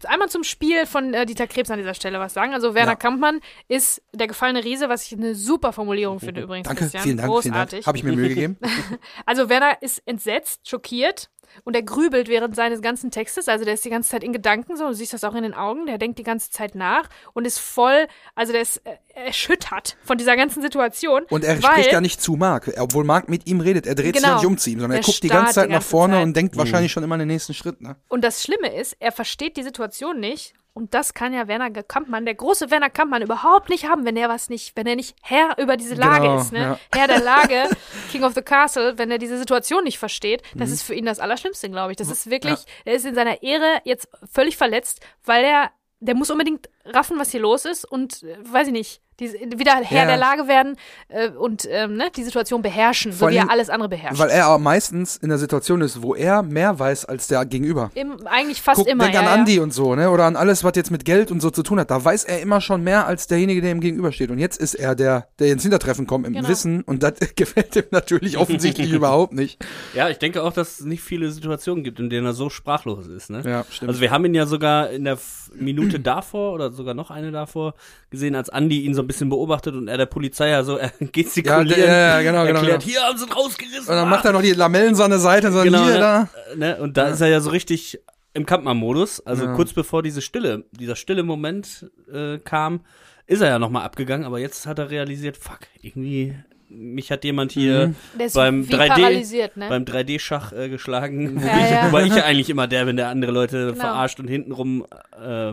einmal 0.06 0.28
zum 0.28 0.44
Spiel 0.44 0.86
von 0.86 1.14
äh, 1.14 1.26
Dieter 1.26 1.46
Krebs 1.46 1.70
an 1.70 1.78
dieser 1.78 1.94
Stelle 1.94 2.18
was 2.20 2.34
sagen. 2.34 2.52
Also 2.54 2.74
Werner 2.74 2.92
Ja. 2.92 2.96
Kampmann 2.96 3.40
ist 3.68 4.02
der 4.12 4.26
gefallene 4.26 4.64
Riese, 4.64 4.88
was 4.88 5.06
ich 5.06 5.12
eine 5.12 5.34
super 5.34 5.72
Formulierung 5.72 6.20
finde 6.20 6.40
übrigens. 6.42 6.66
danke, 6.66 6.82
Christian. 6.82 7.02
vielen 7.02 7.16
Dank, 7.18 7.32
vielen 7.42 7.54
Dank. 7.54 7.70
Großartig. 7.70 7.86
Habe 7.86 7.98
ich 7.98 8.04
mir 8.04 8.12
Mühe 8.12 8.28
gegeben. 8.28 8.56
Also 9.26 9.48
Werner 9.48 9.80
ist 9.80 10.02
entsetzt, 10.06 10.68
schockiert 10.68 11.30
und 11.62 11.76
er 11.76 11.82
grübelt 11.82 12.28
während 12.28 12.56
seines 12.56 12.82
ganzen 12.82 13.10
Textes. 13.10 13.48
Also 13.48 13.64
der 13.64 13.74
ist 13.74 13.84
die 13.84 13.90
ganze 13.90 14.10
Zeit 14.10 14.24
in 14.24 14.32
Gedanken 14.32 14.76
so, 14.76 14.88
du 14.88 14.94
siehst 14.94 15.12
das 15.12 15.22
auch 15.24 15.34
in 15.34 15.44
den 15.44 15.54
Augen, 15.54 15.86
der 15.86 15.98
denkt 15.98 16.18
die 16.18 16.24
ganze 16.24 16.50
Zeit 16.50 16.74
nach 16.74 17.08
und 17.32 17.46
ist 17.46 17.58
voll, 17.58 18.06
also 18.34 18.52
der 18.52 18.62
ist 18.62 18.78
äh, 18.84 18.96
erschüttert 19.14 19.96
von 20.04 20.18
dieser 20.18 20.36
ganzen 20.36 20.62
Situation. 20.62 21.22
Und 21.30 21.44
er 21.44 21.62
weil, 21.62 21.72
spricht 21.72 21.92
ja 21.92 22.00
nicht 22.00 22.20
zu 22.20 22.32
Marc, 22.36 22.72
obwohl 22.78 23.04
Marc 23.04 23.28
mit 23.28 23.46
ihm 23.46 23.60
redet. 23.60 23.86
Er 23.86 23.94
dreht 23.94 24.14
sich 24.14 24.22
Genau. 24.22 24.28
ja 24.28 24.34
nicht 24.36 24.46
um 24.46 24.58
zu 24.58 24.70
ihm, 24.70 24.80
sondern 24.80 24.98
er 24.98 25.04
guckt 25.04 25.22
die 25.22 25.28
ganze 25.28 25.54
Zeit 25.54 25.64
die 25.66 25.68
nach 25.70 25.76
ganze 25.76 25.88
vorne 25.88 26.14
Zeit. 26.14 26.22
und 26.24 26.36
denkt 26.36 26.56
wahrscheinlich 26.56 26.90
schon 26.92 27.02
immer 27.02 27.14
an 27.14 27.20
den 27.20 27.28
nächsten 27.28 27.54
Schritt, 27.54 27.80
ne? 27.80 27.96
Und 28.08 28.22
das 28.24 28.42
Schlimme 28.42 28.74
ist, 28.74 28.96
er 29.00 29.12
versteht 29.12 29.56
die 29.56 29.62
Situation 29.62 30.18
nicht. 30.20 30.54
Und 30.76 30.92
das 30.92 31.14
kann 31.14 31.32
ja 31.32 31.46
Werner 31.46 31.70
Kampmann, 31.70 32.24
der 32.24 32.34
große 32.34 32.68
Werner 32.72 32.90
Kampmann, 32.90 33.22
überhaupt 33.22 33.68
nicht 33.68 33.88
haben, 33.88 34.04
wenn 34.04 34.16
er 34.16 34.28
was 34.28 34.48
nicht, 34.48 34.76
wenn 34.76 34.88
er 34.88 34.96
nicht 34.96 35.14
Herr 35.22 35.56
über 35.58 35.76
diese 35.76 35.94
Lage 35.94 36.22
Genau, 36.26 36.40
ist, 36.40 36.52
ne? 36.52 36.58
ja. 36.60 36.78
Herr 36.92 37.06
der 37.06 37.20
Lage, 37.22 37.68
King 38.10 38.24
of 38.24 38.34
the 38.34 38.42
Castle, 38.42 38.98
wenn 38.98 39.08
er 39.10 39.18
diese 39.18 39.38
Situation 39.38 39.84
nicht 39.84 39.98
versteht, 40.00 40.42
das 40.54 40.68
Mhm. 40.70 40.74
ist 40.74 40.82
für 40.82 40.94
ihn 40.94 41.06
das 41.06 41.20
Allerschlimmste, 41.20 41.70
glaube 41.70 41.92
ich. 41.92 41.96
Das 41.96 42.10
ist 42.10 42.28
wirklich, 42.28 42.58
er 42.84 42.94
ist 42.94 43.06
in 43.06 43.14
seiner 43.14 43.42
Ehre 43.44 43.80
jetzt 43.84 44.08
völlig 44.28 44.56
verletzt, 44.56 45.00
weil 45.24 45.44
er, 45.44 45.70
der 46.00 46.16
muss 46.16 46.30
unbedingt 46.30 46.68
raffen, 46.84 47.20
was 47.20 47.30
hier 47.30 47.40
los 47.40 47.64
ist 47.66 47.84
und, 47.84 48.24
äh, 48.24 48.36
weiß 48.42 48.66
ich 48.66 48.72
nicht, 48.72 49.00
Die 49.20 49.32
wieder 49.32 49.76
Herr 49.82 50.02
Ja. 50.02 50.06
der 50.06 50.16
Lage 50.16 50.48
werden 50.48 50.76
äh, 51.08 51.28
und 51.30 51.68
ähm, 51.70 51.96
ne, 51.96 52.10
die 52.16 52.24
Situation 52.24 52.62
beherrschen, 52.62 53.12
so 53.12 53.18
Vor 53.18 53.30
wie 53.30 53.36
er 53.36 53.50
alles 53.50 53.70
andere 53.70 53.88
beherrscht. 53.88 54.18
Weil 54.18 54.30
er 54.30 54.48
auch 54.48 54.58
meistens 54.58 55.16
in 55.16 55.28
der 55.28 55.38
Situation 55.38 55.80
ist, 55.82 56.02
wo 56.02 56.14
er 56.14 56.42
mehr 56.42 56.78
weiß 56.78 57.04
als 57.04 57.28
der 57.28 57.44
Gegenüber. 57.44 57.90
Im, 57.94 58.16
eigentlich 58.26 58.60
fast 58.60 58.78
Guck, 58.78 58.88
immer. 58.88 59.04
denk 59.04 59.14
ja, 59.14 59.20
an 59.20 59.26
ja. 59.26 59.32
Andi 59.34 59.60
und 59.60 59.72
so, 59.72 59.94
ne? 59.94 60.10
Oder 60.10 60.24
an 60.24 60.36
alles, 60.36 60.64
was 60.64 60.72
jetzt 60.74 60.90
mit 60.90 61.04
Geld 61.04 61.30
und 61.30 61.40
so 61.40 61.50
zu 61.50 61.62
tun 61.62 61.78
hat. 61.78 61.90
Da 61.90 62.04
weiß 62.04 62.24
er 62.24 62.40
immer 62.40 62.60
schon 62.60 62.82
mehr 62.82 63.06
als 63.06 63.26
derjenige, 63.28 63.60
der 63.60 63.70
ihm 63.70 63.80
gegenübersteht. 63.80 64.30
Und 64.30 64.38
jetzt 64.38 64.56
ist 64.60 64.74
er 64.74 64.94
der, 64.94 65.28
der 65.38 65.52
ins 65.52 65.62
Hintertreffen 65.62 66.06
kommt 66.06 66.26
im 66.26 66.32
Genau. 66.34 66.48
Wissen. 66.48 66.82
Und 66.82 67.02
das 67.04 67.14
gefällt 67.36 67.76
ihm 67.76 67.84
natürlich 67.92 68.36
offensichtlich 68.38 68.90
überhaupt 68.92 69.32
nicht. 69.32 69.64
Ja, 69.94 70.08
ich 70.08 70.18
denke 70.18 70.42
auch, 70.42 70.52
dass 70.52 70.80
es 70.80 70.86
nicht 70.86 71.02
viele 71.02 71.30
Situationen 71.30 71.84
gibt, 71.84 72.00
in 72.00 72.10
denen 72.10 72.26
er 72.26 72.32
so 72.32 72.50
sprachlos 72.50 73.06
ist. 73.06 73.30
Ne? 73.30 73.42
Ja, 73.44 73.64
stimmt. 73.70 73.90
Also 73.90 74.00
wir 74.00 74.10
haben 74.10 74.24
ihn 74.24 74.34
ja 74.34 74.46
sogar 74.46 74.90
in 74.90 75.04
der 75.04 75.18
Minute 75.54 76.00
davor 76.00 76.52
oder 76.52 76.72
sogar 76.72 76.94
noch 76.94 77.10
eine 77.12 77.30
davor 77.30 77.74
gesehen, 78.10 78.34
als 78.34 78.50
Andi 78.50 78.80
ihn 78.82 78.94
so 78.94 79.03
ein 79.04 79.06
bisschen 79.06 79.28
beobachtet 79.28 79.74
und 79.74 79.88
er 79.88 79.96
der 79.98 80.06
Polizei 80.06 80.48
ja 80.48 80.64
so 80.64 80.78
gestikuliert, 81.12 81.78
Ja, 81.78 81.84
ja, 81.86 81.96
ja, 81.96 82.22
genau, 82.22 82.44
genau, 82.44 82.58
erklärt, 82.60 82.82
genau. 82.82 82.92
hier 82.92 83.02
haben 83.02 83.18
sie 83.18 83.24
ihn 83.26 83.32
rausgerissen. 83.32 83.88
Und 83.88 83.94
dann 83.96 84.08
macht 84.08 84.24
er 84.24 84.32
noch 84.32 84.42
die 84.42 84.52
Lamellen 84.52 84.94
so 84.94 85.02
an 85.04 85.10
der 85.10 85.20
Seite 85.20 85.48
und 85.48 85.52
so 85.52 85.62
Genau, 85.62 85.84
hier, 85.84 85.94
ne? 85.94 85.98
da. 86.00 86.28
ne? 86.56 86.76
Und 86.80 86.96
da 86.96 87.08
ist 87.08 87.20
er 87.20 87.28
ja 87.28 87.40
so 87.40 87.50
richtig 87.50 88.00
im 88.32 88.46
Kampfmann-Modus. 88.46 89.24
Also 89.26 89.44
Ja. 89.44 89.52
kurz 89.54 89.72
bevor 89.72 90.02
diese 90.02 90.20
Stille, 90.20 90.64
dieser 90.72 90.96
stille 90.96 91.22
Moment 91.22 91.86
äh, 92.12 92.38
kam, 92.38 92.80
ist 93.26 93.40
er 93.40 93.48
ja 93.48 93.58
nochmal 93.58 93.84
abgegangen, 93.84 94.26
aber 94.26 94.38
jetzt 94.40 94.66
hat 94.66 94.78
er 94.80 94.90
realisiert, 94.90 95.36
fuck, 95.36 95.60
irgendwie, 95.80 96.34
mich 96.68 97.10
hat 97.12 97.22
jemand 97.24 97.52
hier 97.52 97.88
Mhm. 97.88 97.94
Beim 98.34 98.68
wie 98.68 98.74
3D 98.74 98.88
paralysiert, 98.88 99.56
ne? 99.56 99.68
beim 99.68 99.84
3D-Schach 99.84 100.52
äh, 100.52 100.68
geschlagen, 100.68 101.40
wo 101.40 101.46
Ja, 101.46 101.58
ich, 101.64 101.70
ja. 101.70 101.86
wobei 101.88 102.04
ich 102.04 102.14
ja 102.16 102.24
eigentlich 102.24 102.50
immer 102.50 102.66
der 102.66 102.84
bin, 102.86 102.96
der 102.96 103.08
andere 103.08 103.30
Leute 103.32 103.68
Genau. 103.68 103.76
verarscht 103.80 104.18
und 104.18 104.26
hintenrum 104.28 104.84
äh, 105.24 105.52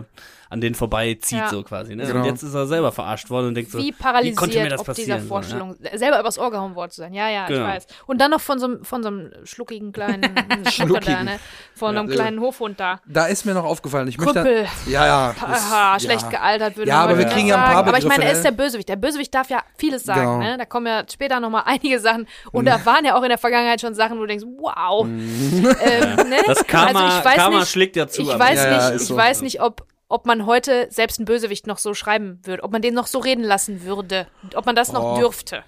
an 0.52 0.60
denen 0.60 0.74
vorbeizieht, 0.74 1.38
Ja. 1.38 1.48
so 1.48 1.62
quasi. 1.62 1.96
Ne? 1.96 2.04
Genau. 2.06 2.20
Und 2.20 2.26
jetzt 2.26 2.42
ist 2.42 2.52
er 2.54 2.66
selber 2.66 2.92
verarscht 2.92 3.30
worden 3.30 3.48
und 3.48 3.54
denkt 3.54 3.70
so, 3.70 3.78
wie 3.78 3.84
wie 3.86 3.92
paralysiert 3.92 4.36
konnte 4.36 4.60
mir 4.62 4.68
das 4.68 4.84
passieren? 4.84 5.06
dieser 5.06 5.18
So, 5.18 5.22
ne? 5.24 5.28
Vorstellung, 5.28 5.76
selber 5.94 6.20
übers 6.20 6.38
Ohr 6.38 6.50
gehauen 6.50 6.74
worden 6.74 6.90
zu 6.90 7.00
sein. 7.00 7.14
Ja, 7.14 7.28
ja, 7.28 7.46
Genau. 7.46 7.60
ich 7.68 7.74
weiß. 7.76 7.86
Und 8.06 8.20
dann 8.20 8.30
noch 8.30 8.40
von 8.40 8.58
so, 8.58 8.66
einem- 8.66 8.84
von 8.84 9.02
so 9.02 9.08
einem 9.08 9.30
schluckigen 9.44 9.92
kleinen 9.92 10.22
Schnucker 10.66 10.66
da, 10.66 10.70
Schluckigen. 10.70 11.24
ne? 11.24 11.38
Von 11.74 11.96
einem 11.96 12.08
Ja. 12.10 12.14
kleinen 12.16 12.40
Hofhund 12.40 12.78
da. 12.78 13.00
Da 13.06 13.26
ist 13.26 13.44
mir 13.46 13.54
noch 13.54 13.64
aufgefallen. 13.64 14.06
Ich 14.08 14.18
möchte. 14.18 14.34
Krüppel. 14.34 14.66
Ja, 14.86 15.06
ja. 15.06 15.34
das- 15.40 15.72
Aha, 15.72 15.98
schlecht 15.98 16.22
ja. 16.24 16.28
gealtert, 16.28 16.76
würde 16.76 16.88
Ja, 16.90 16.96
man 16.98 17.08
aber 17.08 17.18
wir 17.18 17.24
kriegen 17.26 17.46
ja 17.48 17.56
ein 17.56 17.62
paar 17.62 17.74
sagen. 17.76 17.88
Aber 17.88 17.98
ich 17.98 18.04
meine, 18.04 18.16
Begriffe, 18.20 18.32
er 18.32 18.36
ist 18.38 18.44
der 18.44 18.50
Bösewicht. 18.52 18.88
Der 18.88 18.96
Bösewicht 18.96 19.34
darf 19.34 19.48
ja 19.48 19.62
vieles 19.78 20.04
sagen, 20.04 20.20
Genau. 20.20 20.38
ne? 20.38 20.58
Da 20.58 20.66
kommen 20.66 20.86
ja 20.86 21.02
später 21.10 21.40
nochmal 21.40 21.62
einige 21.66 21.98
Sachen. 21.98 22.26
Und 22.52 22.66
da 22.66 22.84
waren 22.84 23.04
ja 23.04 23.16
auch 23.16 23.22
in 23.22 23.30
der 23.30 23.38
Vergangenheit 23.38 23.80
schon 23.80 23.94
Sachen, 23.94 24.16
wo 24.18 24.20
du 24.22 24.26
denkst, 24.26 24.44
wow. 24.58 25.06
Mhm. 25.06 25.66
Ähm, 25.80 26.16
ne? 26.28 26.36
Das 26.46 26.66
Karma, 26.66 27.04
also 27.06 27.18
ich 27.18 27.24
weiß 27.24 27.36
Karma 27.36 27.58
nicht, 27.60 27.70
schlägt 27.70 27.96
ja 27.96 28.06
zu. 28.06 28.22
ich 28.22 28.32
am 28.32 28.38
weiß 28.38 28.58
Ja, 28.58 28.70
ja, 28.70 28.76
nicht, 28.86 28.96
ist 28.96 29.02
ich 29.02 29.08
so. 29.08 29.16
weiß 29.16 29.42
nicht, 29.42 29.60
ob, 29.62 29.86
ob 30.12 30.26
man 30.26 30.46
heute 30.46 30.86
selbst 30.90 31.18
einen 31.18 31.24
Bösewicht 31.26 31.66
noch 31.66 31.78
so 31.78 31.94
schreiben 31.94 32.40
würde, 32.44 32.62
ob 32.62 32.72
man 32.72 32.82
den 32.82 32.94
noch 32.94 33.06
so 33.06 33.18
reden 33.18 33.42
lassen 33.44 33.82
würde, 33.84 34.26
ob 34.54 34.66
man 34.66 34.76
das 34.76 34.92
noch 34.92 35.14
Oh. 35.16 35.18
dürfte. 35.18 35.64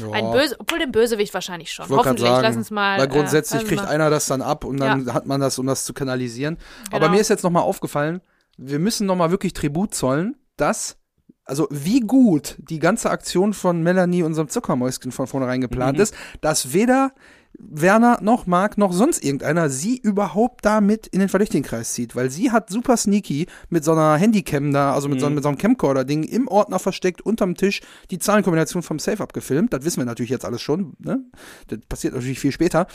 Ja. 0.00 0.12
Ein 0.12 0.30
Böse, 0.30 0.56
obwohl 0.58 0.78
den 0.78 0.92
Bösewicht 0.92 1.34
wahrscheinlich 1.34 1.72
schon. 1.72 1.88
Hoffentlich, 1.88 2.28
sagen, 2.28 2.42
lass 2.42 2.56
uns 2.56 2.70
mal. 2.70 2.98
weil 2.98 3.08
grundsätzlich 3.08 3.62
äh, 3.62 3.64
kriegt 3.66 3.82
mal. 3.82 3.88
einer 3.88 4.08
das 4.10 4.26
dann 4.26 4.40
ab 4.42 4.64
und 4.64 4.78
dann 4.78 5.12
hat 5.12 5.26
man 5.26 5.40
das, 5.40 5.58
um 5.58 5.66
das 5.66 5.84
zu 5.84 5.92
kanalisieren. 5.92 6.58
Aber 6.90 7.00
Genau. 7.00 7.12
mir 7.12 7.20
ist 7.20 7.28
jetzt 7.28 7.42
nochmal 7.44 7.64
aufgefallen, 7.64 8.20
wir 8.56 8.78
müssen 8.78 9.06
nochmal 9.06 9.30
wirklich 9.30 9.52
Tribut 9.52 9.94
zollen, 9.94 10.36
dass, 10.56 10.96
also 11.44 11.66
wie 11.70 12.00
gut 12.00 12.56
die 12.58 12.78
ganze 12.78 13.10
Aktion 13.10 13.52
von 13.52 13.82
Melanie, 13.82 14.22
unserem 14.22 14.48
Zuckermäuschen, 14.48 15.10
von 15.12 15.26
vornherein 15.26 15.60
geplant 15.60 15.96
Mhm. 15.98 16.02
ist, 16.04 16.14
dass 16.40 16.72
weder 16.72 17.12
Werner 17.58 18.18
noch 18.20 18.46
Marc 18.46 18.78
noch 18.78 18.92
sonst 18.92 19.24
irgendeiner 19.24 19.70
sie 19.70 19.96
überhaupt 19.96 20.64
da 20.64 20.80
mit 20.80 21.06
in 21.06 21.20
den 21.20 21.28
Verdächtigenkreis 21.28 21.92
zieht, 21.94 22.16
weil 22.16 22.30
sie 22.30 22.50
hat 22.50 22.68
super 22.70 22.96
sneaky 22.96 23.46
mit 23.68 23.84
so 23.84 23.92
einer 23.92 24.16
Handycam 24.16 24.72
da, 24.72 24.92
also 24.92 25.08
mit, 25.08 25.20
so, 25.20 25.28
Mhm. 25.28 25.34
mit 25.36 25.42
so 25.44 25.48
einem 25.50 25.58
Camcorder-Ding 25.58 26.24
im 26.24 26.48
Ordner 26.48 26.78
versteckt 26.78 27.22
unterm 27.22 27.54
Tisch 27.54 27.80
die 28.10 28.18
Zahlenkombination 28.18 28.82
vom 28.82 28.98
Safe 28.98 29.22
abgefilmt. 29.22 29.72
Das 29.72 29.84
wissen 29.84 30.00
wir 30.00 30.04
natürlich 30.06 30.30
jetzt 30.30 30.44
alles 30.44 30.62
schon, 30.62 30.94
ne? 30.98 31.20
Das 31.68 31.78
passiert 31.88 32.14
natürlich 32.14 32.40
viel 32.40 32.52
später. 32.52 32.86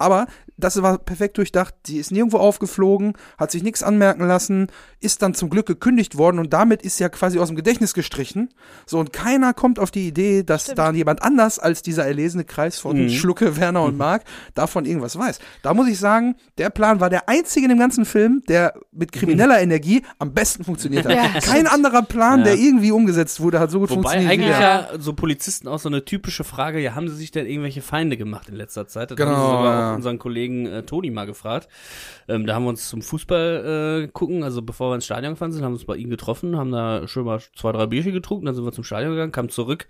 Aber 0.00 0.26
das 0.56 0.80
war 0.80 0.96
perfekt 0.98 1.38
durchdacht. 1.38 1.74
Sie 1.84 1.98
ist 1.98 2.12
nirgendwo 2.12 2.36
aufgeflogen, 2.38 3.14
hat 3.36 3.50
sich 3.50 3.64
nichts 3.64 3.82
anmerken 3.82 4.24
lassen, 4.28 4.68
ist 5.00 5.22
dann 5.22 5.34
zum 5.34 5.50
Glück 5.50 5.66
gekündigt 5.66 6.16
worden 6.16 6.38
und 6.38 6.52
damit 6.52 6.82
ist 6.82 7.00
ja 7.00 7.08
quasi 7.08 7.40
aus 7.40 7.48
dem 7.48 7.56
Gedächtnis 7.56 7.94
gestrichen. 7.94 8.50
So, 8.86 9.00
und 9.00 9.12
keiner 9.12 9.54
kommt 9.54 9.80
auf 9.80 9.90
die 9.90 10.06
Idee, 10.06 10.44
dass 10.44 10.62
Stimmt. 10.64 10.78
da 10.78 10.92
jemand 10.92 11.22
anders 11.22 11.58
als 11.58 11.82
dieser 11.82 12.06
erlesene 12.06 12.44
Kreis 12.44 12.78
von 12.78 12.96
Mhm. 13.06 13.08
Schlucke, 13.10 13.56
Werner 13.56 13.82
und 13.82 13.96
Marc 14.08 14.22
davon 14.54 14.84
irgendwas 14.86 15.18
weiß. 15.18 15.38
Da 15.62 15.74
muss 15.74 15.88
ich 15.88 15.98
sagen, 15.98 16.34
der 16.56 16.70
Plan 16.70 17.00
war 17.00 17.10
der 17.10 17.28
einzige 17.28 17.64
in 17.66 17.70
dem 17.70 17.78
ganzen 17.78 18.04
Film, 18.04 18.42
der 18.48 18.72
mit 18.92 19.12
krimineller 19.12 19.60
Energie 19.60 20.02
am 20.18 20.32
besten 20.32 20.64
funktioniert 20.64 21.04
hat. 21.06 21.12
Ja, 21.14 21.40
Kein 21.40 21.66
anderer 21.66 22.02
Plan, 22.02 22.38
Ja. 22.40 22.44
der 22.46 22.54
irgendwie 22.56 22.90
umgesetzt 22.92 23.40
wurde, 23.40 23.60
hat 23.60 23.70
so 23.70 23.80
gut 23.80 23.90
Wobei 23.90 24.02
funktioniert. 24.02 24.30
wie 24.30 24.34
eigentlich 24.34 24.56
der. 24.56 24.88
ja. 24.92 24.98
so 24.98 25.12
Polizisten 25.12 25.68
auch 25.68 25.78
so 25.78 25.88
eine 25.88 26.04
typische 26.04 26.44
Frage, 26.44 26.80
ja, 26.80 26.94
haben 26.94 27.08
sie 27.08 27.16
sich 27.16 27.30
denn 27.30 27.46
irgendwelche 27.46 27.82
Feinde 27.82 28.16
gemacht 28.16 28.48
in 28.48 28.54
letzter 28.56 28.86
Zeit? 28.86 29.10
Das 29.10 29.16
Genau, 29.16 29.30
haben 29.30 29.40
sie 29.42 29.50
sogar 29.56 29.80
ja. 29.80 29.90
auch 29.92 29.96
unseren 29.96 30.18
Kollegen 30.18 30.66
äh, 30.66 30.82
Toni 30.84 31.10
mal 31.10 31.26
gefragt. 31.26 31.68
Ähm, 32.28 32.46
da 32.46 32.54
haben 32.54 32.64
wir 32.64 32.70
uns 32.70 32.88
zum 32.88 33.02
Fußball 33.02 34.04
äh, 34.04 34.08
gucken, 34.08 34.42
also 34.44 34.62
bevor 34.62 34.90
wir 34.90 34.94
ins 34.94 35.04
Stadion 35.04 35.34
gefahren 35.34 35.52
sind, 35.52 35.62
haben 35.64 35.72
wir 35.72 35.76
uns 35.78 35.84
bei 35.84 35.96
ihm 35.96 36.10
getroffen, 36.10 36.56
haben 36.56 36.70
da 36.72 37.06
schon 37.08 37.24
mal 37.24 37.40
zwei, 37.56 37.72
drei 37.72 37.86
Bierchen 37.86 38.12
getrunken, 38.12 38.46
dann 38.46 38.54
sind 38.54 38.64
wir 38.64 38.72
zum 38.72 38.84
Stadion 38.84 39.12
gegangen, 39.12 39.32
kamen 39.32 39.48
zurück. 39.48 39.86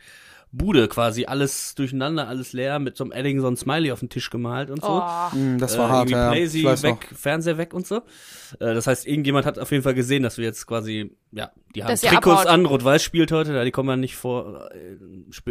Bude 0.51 0.89
quasi, 0.89 1.27
alles 1.27 1.75
durcheinander, 1.75 2.27
alles 2.27 2.55
leer, 2.55 2.79
mit 2.79 2.97
so 2.97 3.05
einem 3.05 3.13
Edding 3.13 3.41
so 3.41 3.49
ein 3.49 3.57
Smiley 3.57 3.93
auf 3.93 4.01
den 4.01 4.09
Tisch 4.09 4.31
gemalt 4.31 4.71
und 4.71 4.81
so. 4.83 4.89
Oh, 5.03 5.37
Mm, 5.37 5.59
Das 5.59 5.77
war 5.77 5.89
äh, 5.89 5.93
hart, 5.93 6.11
ja. 6.11 6.33
Ich 6.33 6.65
weiß 6.65 6.85
noch. 6.85 6.91
weg, 6.91 7.09
Fernseher 7.15 7.59
weg 7.59 7.75
und 7.75 7.87
so. 7.87 7.97
Äh, 7.97 8.73
das 8.75 8.87
heißt, 8.87 9.07
irgendjemand 9.07 9.45
hat 9.45 9.59
auf 9.59 9.71
jeden 9.71 9.83
Fall 9.83 9.93
gesehen, 9.93 10.23
dass 10.23 10.39
wir 10.39 10.45
jetzt 10.47 10.67
quasi, 10.67 11.15
ja, 11.33 11.51
die 11.75 11.83
haben 11.85 11.91
Dass 11.91 12.01
Trikots 12.01 12.47
an, 12.47 12.65
Rot-Weiß 12.65 13.03
spielt 13.03 13.31
heute, 13.31 13.53
da 13.53 13.63
die 13.65 13.71
kommen 13.73 13.91
ja 13.91 13.97
nicht 13.97 14.17
vor, 14.17 14.71
äh, 14.73 14.97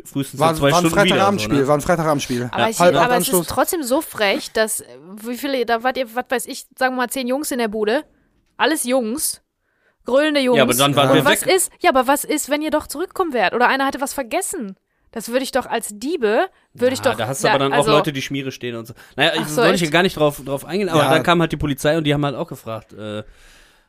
frühestens 0.04 0.40
War, 0.40 0.50
in 0.52 0.56
zwei 0.58 0.72
war 0.72 0.80
ein 0.80 0.86
Stunden 0.88 0.96
wieder. 0.96 1.16
Freitagabendspiel, 1.16 1.56
So, 1.58 1.62
ne? 1.62 1.68
war 1.68 1.78
ein 1.78 1.82
Freitagabendspiel. 1.82 2.50
aber, 2.52 2.70
ich, 2.70 2.80
Halb 2.80 2.96
acht 2.96 3.06
aber 3.06 3.18
es 3.18 3.30
ist 3.30 3.50
trotzdem 3.50 3.84
so 3.84 4.02
frech, 4.02 4.52
dass, 4.52 4.84
wie 5.24 5.38
viele, 5.38 5.64
da 5.68 5.84
wart 5.84 5.98
ihr, 5.98 6.08
was 6.16 6.26
weiß 6.28 6.46
ich, 6.48 6.66
sagen 6.78 6.96
wir 6.96 7.04
mal 7.04 7.10
zehn 7.10 7.28
Jungs 7.28 7.52
in 7.52 7.60
der 7.60 7.68
Bude. 7.68 8.04
Alles 8.58 8.84
Jungs. 8.84 9.44
Grölende 10.06 10.40
Jungs. 10.40 10.58
Ja, 10.58 10.64
aber 10.64 10.74
dann 10.74 10.96
waren 10.96 11.10
Und 11.10 11.16
wir 11.18 11.26
was 11.26 11.46
weg. 11.46 11.54
ist, 11.54 11.72
ja, 11.82 11.92
aber 11.92 12.08
was 12.08 12.24
ist, 12.24 12.50
wenn 12.50 12.64
ihr 12.64 12.72
doch 12.72 12.88
zurückkommen 12.88 13.34
wärt? 13.34 13.54
Oder 13.54 13.68
einer 13.68 13.86
hatte 13.86 14.02
was 14.02 14.14
vergessen? 14.14 14.76
Das 15.18 15.30
würde 15.30 15.42
ich 15.44 15.52
doch 15.52 15.66
als 15.66 15.90
Diebe, 15.98 16.46
würde 16.76 16.94
ich 16.94 17.00
Ja, 17.00 17.06
doch. 17.10 17.18
da 17.18 17.28
hast 17.28 17.44
du 17.44 17.48
aber 17.48 17.58
dann 17.58 17.74
also, 17.74 17.90
auch 17.90 17.96
Leute, 17.96 18.14
die 18.14 18.22
Schmiere 18.22 18.52
stehen 18.52 18.76
und 18.76 18.86
so. 18.86 18.94
Naja, 19.16 19.32
ich 19.42 19.48
so, 19.48 19.64
wollte 19.64 19.84
ich 19.84 19.90
gar 19.90 20.04
nicht 20.04 20.16
drauf, 20.16 20.40
drauf 20.46 20.64
eingehen, 20.64 20.90
aber 20.90 21.06
Ja. 21.06 21.10
dann 21.10 21.24
kam 21.24 21.42
halt 21.42 21.52
die 21.52 21.58
Polizei 21.58 21.98
und 21.98 22.04
die 22.04 22.14
haben 22.14 22.24
halt 22.24 22.36
auch 22.36 22.48
gefragt, 22.48 22.94
äh, 22.94 23.24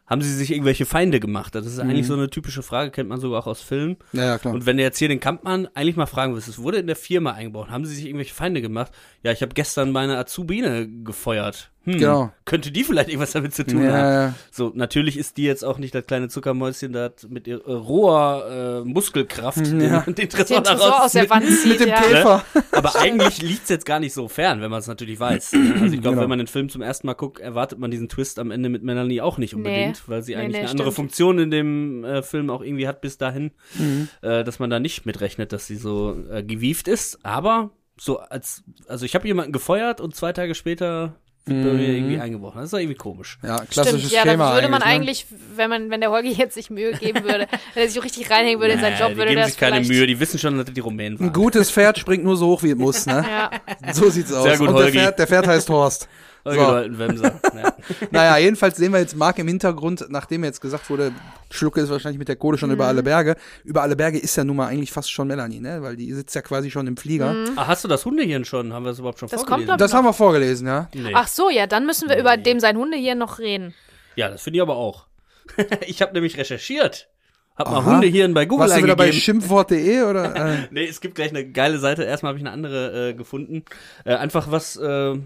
haben 0.06 0.22
sie 0.22 0.32
sich 0.34 0.50
irgendwelche 0.52 0.86
Feinde 0.86 1.20
gemacht? 1.20 1.54
Das 1.54 1.66
ist 1.66 1.78
eigentlich 1.80 2.04
Mhm. 2.06 2.08
so 2.08 2.14
eine 2.14 2.30
typische 2.30 2.62
Frage, 2.62 2.90
kennt 2.92 3.10
man 3.10 3.20
sogar 3.20 3.40
auch 3.40 3.46
aus 3.46 3.60
Filmen. 3.60 3.98
Ja, 4.14 4.24
ja, 4.24 4.38
klar. 4.38 4.54
Und 4.54 4.64
wenn 4.64 4.78
du 4.78 4.82
jetzt 4.82 4.96
hier 4.96 5.08
den 5.08 5.20
Kampmann 5.20 5.68
eigentlich 5.74 5.96
mal 5.96 6.06
fragen 6.06 6.32
würdest, 6.32 6.48
es 6.48 6.62
wurde 6.62 6.78
in 6.78 6.86
der 6.86 6.96
Firma 6.96 7.32
eingebaut, 7.32 7.68
haben 7.68 7.84
sie 7.84 7.94
sich 7.94 8.06
irgendwelche 8.06 8.32
Feinde 8.34 8.62
gemacht? 8.62 8.90
Ja, 9.22 9.30
ich 9.30 9.42
habe 9.42 9.52
gestern 9.52 9.92
meine 9.92 10.16
Azubine 10.16 10.88
gefeuert. 10.88 11.70
Hm, 11.92 11.98
Genau. 11.98 12.32
Könnte 12.44 12.70
die 12.70 12.84
vielleicht 12.84 13.08
irgendwas 13.08 13.32
damit 13.32 13.54
zu 13.54 13.64
tun 13.66 13.82
ja, 13.84 13.92
haben? 13.92 14.34
So, 14.50 14.72
natürlich 14.74 15.18
ist 15.18 15.36
die 15.36 15.44
jetzt 15.44 15.64
auch 15.64 15.78
nicht 15.78 15.94
das 15.94 16.06
kleine 16.06 16.28
Zuckermäuschen, 16.28 16.92
das 16.92 17.28
mit 17.28 17.46
ihrer 17.46 17.66
äh, 17.66 17.72
roher 17.72 18.82
äh, 18.84 18.88
Muskelkraft 18.88 19.58
den, 19.66 19.80
Ja. 19.80 20.00
den 20.00 20.28
Tresor 20.28 20.58
den 20.58 20.64
Tresor 20.64 20.88
raus 20.90 21.00
aus 21.06 21.12
der 21.12 21.28
Wand 21.30 21.46
zieht. 21.46 21.66
Mit 21.72 21.80
dem 21.80 21.88
ja. 21.88 22.00
Käfer. 22.00 22.44
aber 22.72 22.96
eigentlich 22.96 23.42
liegt's 23.42 23.68
jetzt 23.68 23.84
gar 23.86 24.00
nicht 24.00 24.12
so 24.14 24.28
fern, 24.28 24.60
wenn 24.60 24.70
man 24.70 24.80
es 24.80 24.86
natürlich 24.86 25.18
weiß. 25.20 25.52
Also 25.80 25.94
ich 25.94 26.00
glaube, 26.00 26.16
Genau. 26.16 26.22
wenn 26.22 26.28
man 26.28 26.38
den 26.38 26.46
Film 26.48 26.68
zum 26.68 26.82
ersten 26.82 27.06
Mal 27.06 27.14
guckt, 27.14 27.40
erwartet 27.40 27.78
man 27.78 27.90
diesen 27.90 28.08
Twist 28.08 28.38
am 28.38 28.50
Ende 28.50 28.68
mit 28.68 28.82
Melanie 28.82 29.20
auch 29.20 29.38
nicht 29.38 29.54
unbedingt, 29.54 30.08
weil 30.08 30.22
sie 30.22 30.32
Nee, 30.34 30.38
eigentlich 30.42 30.52
nee, 30.52 30.58
eine 30.60 30.70
andere 30.70 30.86
stimmt. 30.88 30.96
Funktion 30.96 31.38
in 31.38 31.50
dem 31.50 32.04
äh, 32.04 32.22
Film 32.22 32.50
auch 32.50 32.62
irgendwie 32.62 32.88
hat 32.88 33.00
bis 33.00 33.18
dahin, 33.18 33.50
Mhm. 33.78 34.08
äh, 34.22 34.44
dass 34.44 34.58
man 34.58 34.70
da 34.70 34.80
nicht 34.80 35.06
mitrechnet, 35.06 35.52
dass 35.52 35.66
sie 35.66 35.76
so 35.76 36.16
äh, 36.30 36.42
gewieft 36.42 36.88
ist. 36.88 37.18
Aber 37.24 37.70
so 38.00 38.18
als, 38.18 38.62
also 38.86 39.04
ich 39.04 39.14
habe 39.14 39.26
jemanden 39.26 39.52
gefeuert 39.52 40.00
und 40.00 40.14
zwei 40.14 40.32
Tage 40.32 40.54
später 40.54 41.14
bei 41.48 41.72
mir 41.72 41.88
irgendwie 41.88 42.18
eingebrochen. 42.18 42.56
Das 42.58 42.66
ist 42.66 42.72
doch 42.72 42.78
irgendwie 42.78 42.96
komisch. 42.96 43.38
Ja, 43.42 43.58
klassisches 43.70 44.00
Stimmt, 44.00 44.12
ja, 44.12 44.22
Schema 44.22 44.46
dann 44.46 44.54
würde 44.54 44.68
man 44.68 44.80
ne? 44.80 44.86
eigentlich, 44.86 45.26
wenn 45.56 45.70
man, 45.70 45.90
wenn 45.90 46.00
der 46.00 46.10
Holgi 46.10 46.32
jetzt 46.36 46.54
sich 46.54 46.70
Mühe 46.70 46.92
geben 46.92 47.24
würde, 47.24 47.46
wenn 47.74 47.82
er 47.82 47.88
sich 47.88 48.02
richtig 48.02 48.30
reinhängen 48.30 48.60
würde 48.60 48.74
in 48.74 48.80
seinen 48.80 48.98
Job, 48.98 49.10
die 49.10 49.16
würde 49.16 49.30
geben 49.30 49.40
das 49.40 49.50
sich 49.50 49.58
keine 49.58 49.80
Mühe, 49.80 50.06
die 50.06 50.18
wissen 50.20 50.38
schon, 50.38 50.56
dass 50.56 50.66
das 50.66 50.74
die 50.74 50.80
Rumänen 50.80 51.18
Ein 51.18 51.26
waren. 51.26 51.32
gutes 51.32 51.70
Pferd 51.70 51.98
springt 51.98 52.24
nur 52.24 52.36
so 52.36 52.48
hoch, 52.48 52.62
wie 52.62 52.70
es 52.70 52.76
muss, 52.78 53.06
ne? 53.06 53.24
Ja, 53.28 53.50
So 53.92 54.10
sieht's 54.10 54.32
aus. 54.32 54.44
Sehr 54.44 54.58
gut, 54.58 54.68
Und 54.68 54.74
der 54.76 54.84
Holgi. 54.84 54.98
Pferd, 54.98 55.18
der 55.18 55.26
Pferd 55.26 55.46
heißt 55.46 55.68
Horst. 55.70 56.08
So. 56.54 56.60
Waltenwemser. 56.60 57.40
Ja. 57.58 57.74
Naja, 58.10 58.36
jedenfalls 58.38 58.76
sehen 58.76 58.92
wir 58.92 59.00
jetzt 59.00 59.16
Marc 59.16 59.38
im 59.38 59.48
Hintergrund, 59.48 60.04
nachdem 60.10 60.44
jetzt 60.44 60.60
gesagt 60.60 60.90
wurde, 60.90 61.12
Schlucke 61.50 61.80
ist 61.80 61.88
wahrscheinlich 61.90 62.18
mit 62.18 62.28
der 62.28 62.36
Kohle 62.36 62.58
schon 62.58 62.70
über 62.70 62.84
Mhm. 62.84 62.88
alle 62.90 63.02
Berge. 63.02 63.36
Über 63.64 63.82
alle 63.82 63.96
Berge 63.96 64.18
ist 64.18 64.36
ja 64.36 64.44
nun 64.44 64.56
mal 64.56 64.66
eigentlich 64.66 64.92
fast 64.92 65.10
schon 65.10 65.26
Melanie, 65.28 65.60
ne? 65.60 65.80
Weil 65.82 65.96
die 65.96 66.12
sitzt 66.12 66.34
ja 66.34 66.42
quasi 66.42 66.70
schon 66.70 66.86
im 66.86 66.96
Flieger. 66.96 67.34
Ah, 67.56 67.66
hast 67.66 67.84
du 67.84 67.88
das 67.88 68.04
Hundehirn 68.04 68.44
schon? 68.44 68.72
Haben 68.74 68.84
wir 68.84 68.90
das 68.90 68.98
überhaupt 68.98 69.18
schon 69.18 69.28
Das 69.28 69.38
kommt, 69.38 69.48
vorgelesen? 69.48 69.66
glaub 69.68 69.78
Das 69.78 69.94
haben 69.94 70.04
wir 70.04 70.12
vorgelesen, 70.12 70.66
ja. 70.66 70.88
Nee. 70.94 71.12
Ach 71.14 71.26
so, 71.28 71.48
ja, 71.50 71.66
dann 71.66 71.86
müssen 71.86 72.08
wir 72.08 72.18
über 72.18 72.36
dem 72.36 72.60
sein 72.60 72.76
Hunde 72.76 72.96
hier 72.98 73.14
noch 73.14 73.38
reden. 73.38 73.74
Ja, 74.16 74.28
das 74.28 74.42
finde 74.42 74.58
ich 74.58 74.62
aber 74.62 74.76
auch. 74.76 75.06
ich 75.86 76.02
habe 76.02 76.12
nämlich 76.12 76.36
recherchiert. 76.36 77.08
Hab 77.56 77.70
mal 77.70 77.78
Aha. 77.78 77.92
Hundehirn 77.94 78.34
bei 78.34 78.44
Google 78.46 78.68
Warst 78.68 78.78
du 78.78 78.84
wieder 78.84 78.94
bei 78.96 79.10
schimpfwort.de 79.10 80.02
oder? 80.02 80.36
Äh, 80.54 80.68
nee, 80.70 80.84
es 80.86 81.00
gibt 81.00 81.14
gleich 81.16 81.30
eine 81.30 81.50
geile 81.50 81.78
Seite. 81.78 82.04
Erstmal 82.04 82.30
habe 82.30 82.38
ich 82.38 82.44
eine 82.44 82.52
andere 82.52 83.08
äh, 83.08 83.14
gefunden. 83.14 83.64
Äh, 84.04 84.14
einfach 84.14 84.50
was, 84.52 84.76
äh, 84.76 85.16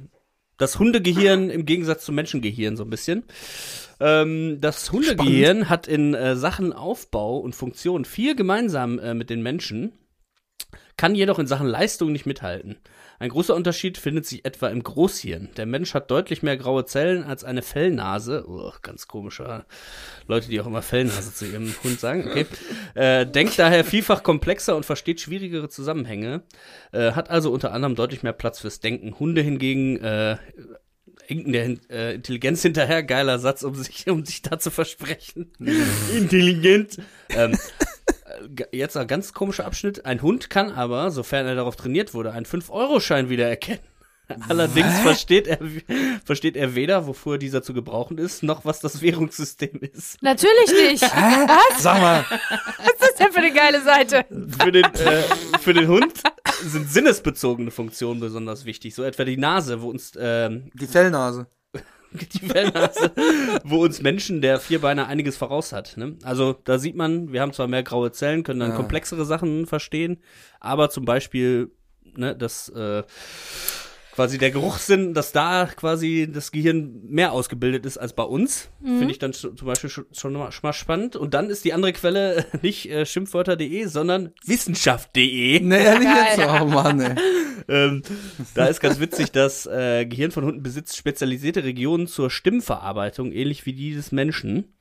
das 0.59 0.79
Hundegehirn 0.79 1.51
im 1.51 1.67
Gegensatz 1.67 2.05
zum 2.05 2.15
Menschengehirn 2.15 2.77
so 2.77 2.85
ein 2.85 2.91
bisschen. 2.91 3.25
Ähm, 4.01 4.59
das 4.61 4.91
Hundegehirn 4.93 5.69
hat 5.69 5.87
in 5.87 6.15
äh, 6.15 6.37
Sachen 6.37 6.73
Aufbau 6.73 7.39
und 7.39 7.55
Funktion 7.55 8.05
viel 8.05 8.35
gemeinsam 8.35 8.99
äh, 8.99 9.15
mit 9.15 9.31
den 9.31 9.43
Menschen, 9.43 9.93
kann 10.97 11.15
jedoch 11.15 11.39
in 11.39 11.47
Sachen 11.47 11.67
Leistung 11.67 12.13
nicht 12.13 12.27
mithalten. 12.27 12.77
Ein 13.19 13.29
großer 13.29 13.55
Unterschied 13.55 13.99
findet 13.99 14.27
sich 14.27 14.45
etwa 14.45 14.69
im 14.69 14.83
Großhirn. 14.83 15.51
Der 15.57 15.65
Mensch 15.65 15.95
hat 15.95 16.11
deutlich 16.11 16.43
mehr 16.43 16.57
graue 16.57 16.85
Zellen 16.87 17.23
als 17.23 17.45
eine 17.45 17.63
Fellnase. 17.63 18.45
Oh, 18.49 18.73
ganz 18.83 19.07
komischer 19.07 19.65
Leute, 20.27 20.49
die 20.49 20.61
auch 20.61 20.67
immer 20.67 20.83
Fellnase 20.83 21.33
zu 21.33 21.47
ihrem 21.47 21.73
Hund 21.85 22.01
sagen. 22.01 22.29
Okay. 22.29 22.47
Äh, 22.95 23.27
denkt 23.27 23.59
daher 23.59 23.85
vielfach 23.85 24.23
komplexer 24.25 24.75
und 24.75 24.85
versteht 24.85 25.21
schwierigere 25.21 25.69
Zusammenhänge. 25.69 26.43
Äh, 26.91 27.13
hat 27.13 27.31
also 27.31 27.53
unter 27.53 27.73
anderem 27.73 27.95
deutlich 27.95 28.25
mehr 28.25 28.33
Platz 28.33 28.59
fürs 28.59 28.81
Denken. 28.81 29.19
Hunde 29.19 29.41
hingegen 29.41 29.99
äh, 29.99 30.37
hinken 31.27 31.53
der 31.53 31.77
äh, 31.91 32.15
Intelligenz 32.15 32.63
hinterher. 32.63 33.03
Geiler 33.03 33.39
Satz, 33.39 33.63
um 33.63 33.75
sich, 33.75 34.09
um 34.09 34.25
sich 34.25 34.43
da 34.43 34.59
zu 34.59 34.71
versprechen. 34.71 35.53
Intelligent. 36.17 36.99
Ähm, 37.31 37.53
äh, 37.53 37.57
jetzt 38.73 38.97
ein 38.97 39.07
ganz 39.07 39.33
komischer 39.33 39.65
Abschnitt. 39.65 40.05
Ein 40.05 40.23
Hund 40.23 40.51
kann 40.51 40.71
aber, 40.71 41.11
sofern 41.11 41.47
er 41.47 41.55
darauf 41.55 41.77
trainiert 41.77 42.15
wurde, 42.15 42.33
einen 42.33 42.47
5-Euro-Schein 42.47 43.29
wiedererkennen. 43.29 43.83
Allerdings 44.49 45.01
versteht 45.01 45.47
er, 45.47 45.59
versteht 46.25 46.57
er 46.57 46.75
weder, 46.75 47.07
wofür 47.07 47.39
dieser 47.39 47.63
zu 47.63 47.75
gebrauchen 47.75 48.19
ist, 48.19 48.43
noch 48.43 48.65
was 48.65 48.81
das 48.81 49.03
Währungssystem 49.03 49.81
ist. 49.81 50.23
Natürlich 50.23 50.73
nicht. 50.91 51.03
Was? 51.03 51.83
Sag 51.83 52.01
mal, 52.01 52.25
Was 52.29 53.09
ist 53.09 53.19
denn 53.19 53.33
für 53.33 53.39
eine 53.39 53.53
geile 53.53 53.83
Seite? 53.83 54.25
Für 54.59 54.73
den, 54.73 54.85
äh, 54.85 55.23
für 55.61 55.75
den 55.75 55.89
Hund 55.89 56.15
sind 56.63 56.89
sinnesbezogene 56.89 57.71
Funktionen 57.71 58.21
besonders 58.21 58.65
wichtig. 58.65 58.95
So 58.95 59.03
etwa 59.03 59.25
die 59.25 59.37
Nase, 59.37 59.83
wo 59.83 59.91
uns 59.91 60.13
ähm, 60.19 60.71
die 60.75 60.87
Fellnase. 60.87 61.47
Die 62.13 62.47
Fellnase, 62.47 63.13
wo 63.65 63.83
uns 63.83 64.03
Menschen 64.03 64.41
der 64.43 64.61
Vierbeiner 64.61 65.07
einiges 65.09 65.37
voraus 65.37 65.73
hat. 65.73 65.97
Ne? 65.97 66.17
Also 66.23 66.55
da 66.65 66.79
sieht 66.79 66.97
man, 66.97 67.33
wir 67.33 67.41
haben 67.41 67.53
zwar 67.53 67.69
mehr 67.69 67.83
graue 67.83 68.13
Zellen, 68.13 68.43
können 68.43 68.61
dann 68.61 68.71
Ja. 68.71 68.77
komplexere 68.77 69.25
Sachen 69.25 69.67
verstehen, 69.67 70.19
aber 70.61 70.91
zum 70.91 71.05
Beispiel, 71.05 71.71
ne, 72.17 72.37
das 72.37 72.69
äh, 72.71 73.03
quasi 74.15 74.37
der 74.37 74.51
Geruchssinn, 74.51 75.15
dass 75.15 75.33
da 75.33 75.67
quasi 75.75 76.29
das 76.31 76.53
Gehirn 76.53 77.01
mehr 77.05 77.33
ausgebildet 77.33 77.87
ist 77.87 77.97
als 77.97 78.13
bei 78.13 78.23
uns, 78.25 78.69
finde 78.83 79.11
ich 79.11 79.19
dann 79.19 79.33
zum 79.33 79.55
Beispiel 79.63 79.89
schon, 79.89 80.33
mal, 80.35 80.51
spannend. 80.73 81.17
Und 81.17 81.33
dann 81.33 81.49
ist 81.49 81.65
die 81.65 81.73
andere 81.73 81.95
Quelle 81.95 82.45
nicht 82.63 82.91
äh, 82.91 83.07
schimpfwörter.de, 83.07 83.87
sondern 83.87 84.33
wissenschaft.de. 84.45 85.61
Nee, 85.61 85.83
ehrlich 85.83 86.09
jetzt? 86.09 86.47
Oh 86.61 86.67
Mann, 86.67 87.01
ey. 87.01 87.15
Ähm, 87.69 88.03
da 88.55 88.67
ist 88.67 88.81
ganz 88.81 89.01
witzig, 89.01 89.33
das 89.33 89.67
äh, 89.67 90.07
Gehirn 90.07 90.31
von 90.31 90.45
Hunden 90.45 90.63
besitzt 90.63 90.97
spezialisierte 90.97 91.65
Regionen 91.65 92.07
zur 92.07 92.31
Stimmverarbeitung, 92.31 93.33
ähnlich 93.33 93.67
wie 93.67 93.73
die 93.73 93.95
des 93.95 94.13
Menschen. 94.13 94.73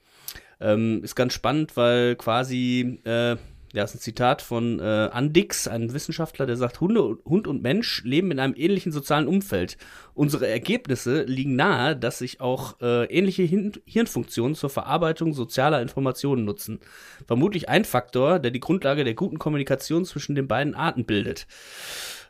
Ähm, 0.60 1.04
ist 1.04 1.16
ganz 1.16 1.34
spannend, 1.34 1.76
weil 1.76 2.16
quasi, 2.16 3.00
äh, 3.04 3.36
ja, 3.74 3.84
ist 3.84 3.96
ein 3.96 4.00
Zitat 4.00 4.42
von 4.42 4.80
äh, 4.80 4.84
Andix, 4.84 5.68
einem 5.68 5.94
Wissenschaftler, 5.94 6.46
der 6.46 6.58
sagt, 6.58 6.82
Hunde, 6.82 7.18
Hund 7.26 7.48
und 7.48 7.64
Mensch 7.64 8.04
leben 8.04 8.30
in 8.32 8.40
einem 8.40 8.54
ähnlichen 8.56 8.92
sozialen 8.92 9.28
Umfeld. 9.28 9.78
Unsere 10.14 10.48
Ergebnisse 10.48 11.24
liegen 11.24 11.56
nahe, 11.56 11.96
dass 11.96 12.20
sich 12.20 12.42
auch 12.42 12.80
äh, 12.82 13.06
ähnliche 13.06 13.44
Hin 13.44 13.72
Hirnfunktionen 13.86 14.56
zur 14.56 14.70
Verarbeitung 14.70 15.34
sozialer 15.34 15.82
Informationen 15.82 16.46
nutzen. 16.46 16.80
Vermutlich 17.26 17.70
ein 17.70 17.86
Faktor, 17.86 18.40
der 18.40 18.52
die 18.52 18.60
Grundlage 18.60 19.04
der 19.04 19.16
guten 19.16 19.40
Kommunikation 19.40 20.06
zwischen 20.06 20.36
den 20.36 20.48
beiden 20.48 20.76
Arten 20.76 21.06
bildet 21.06 21.48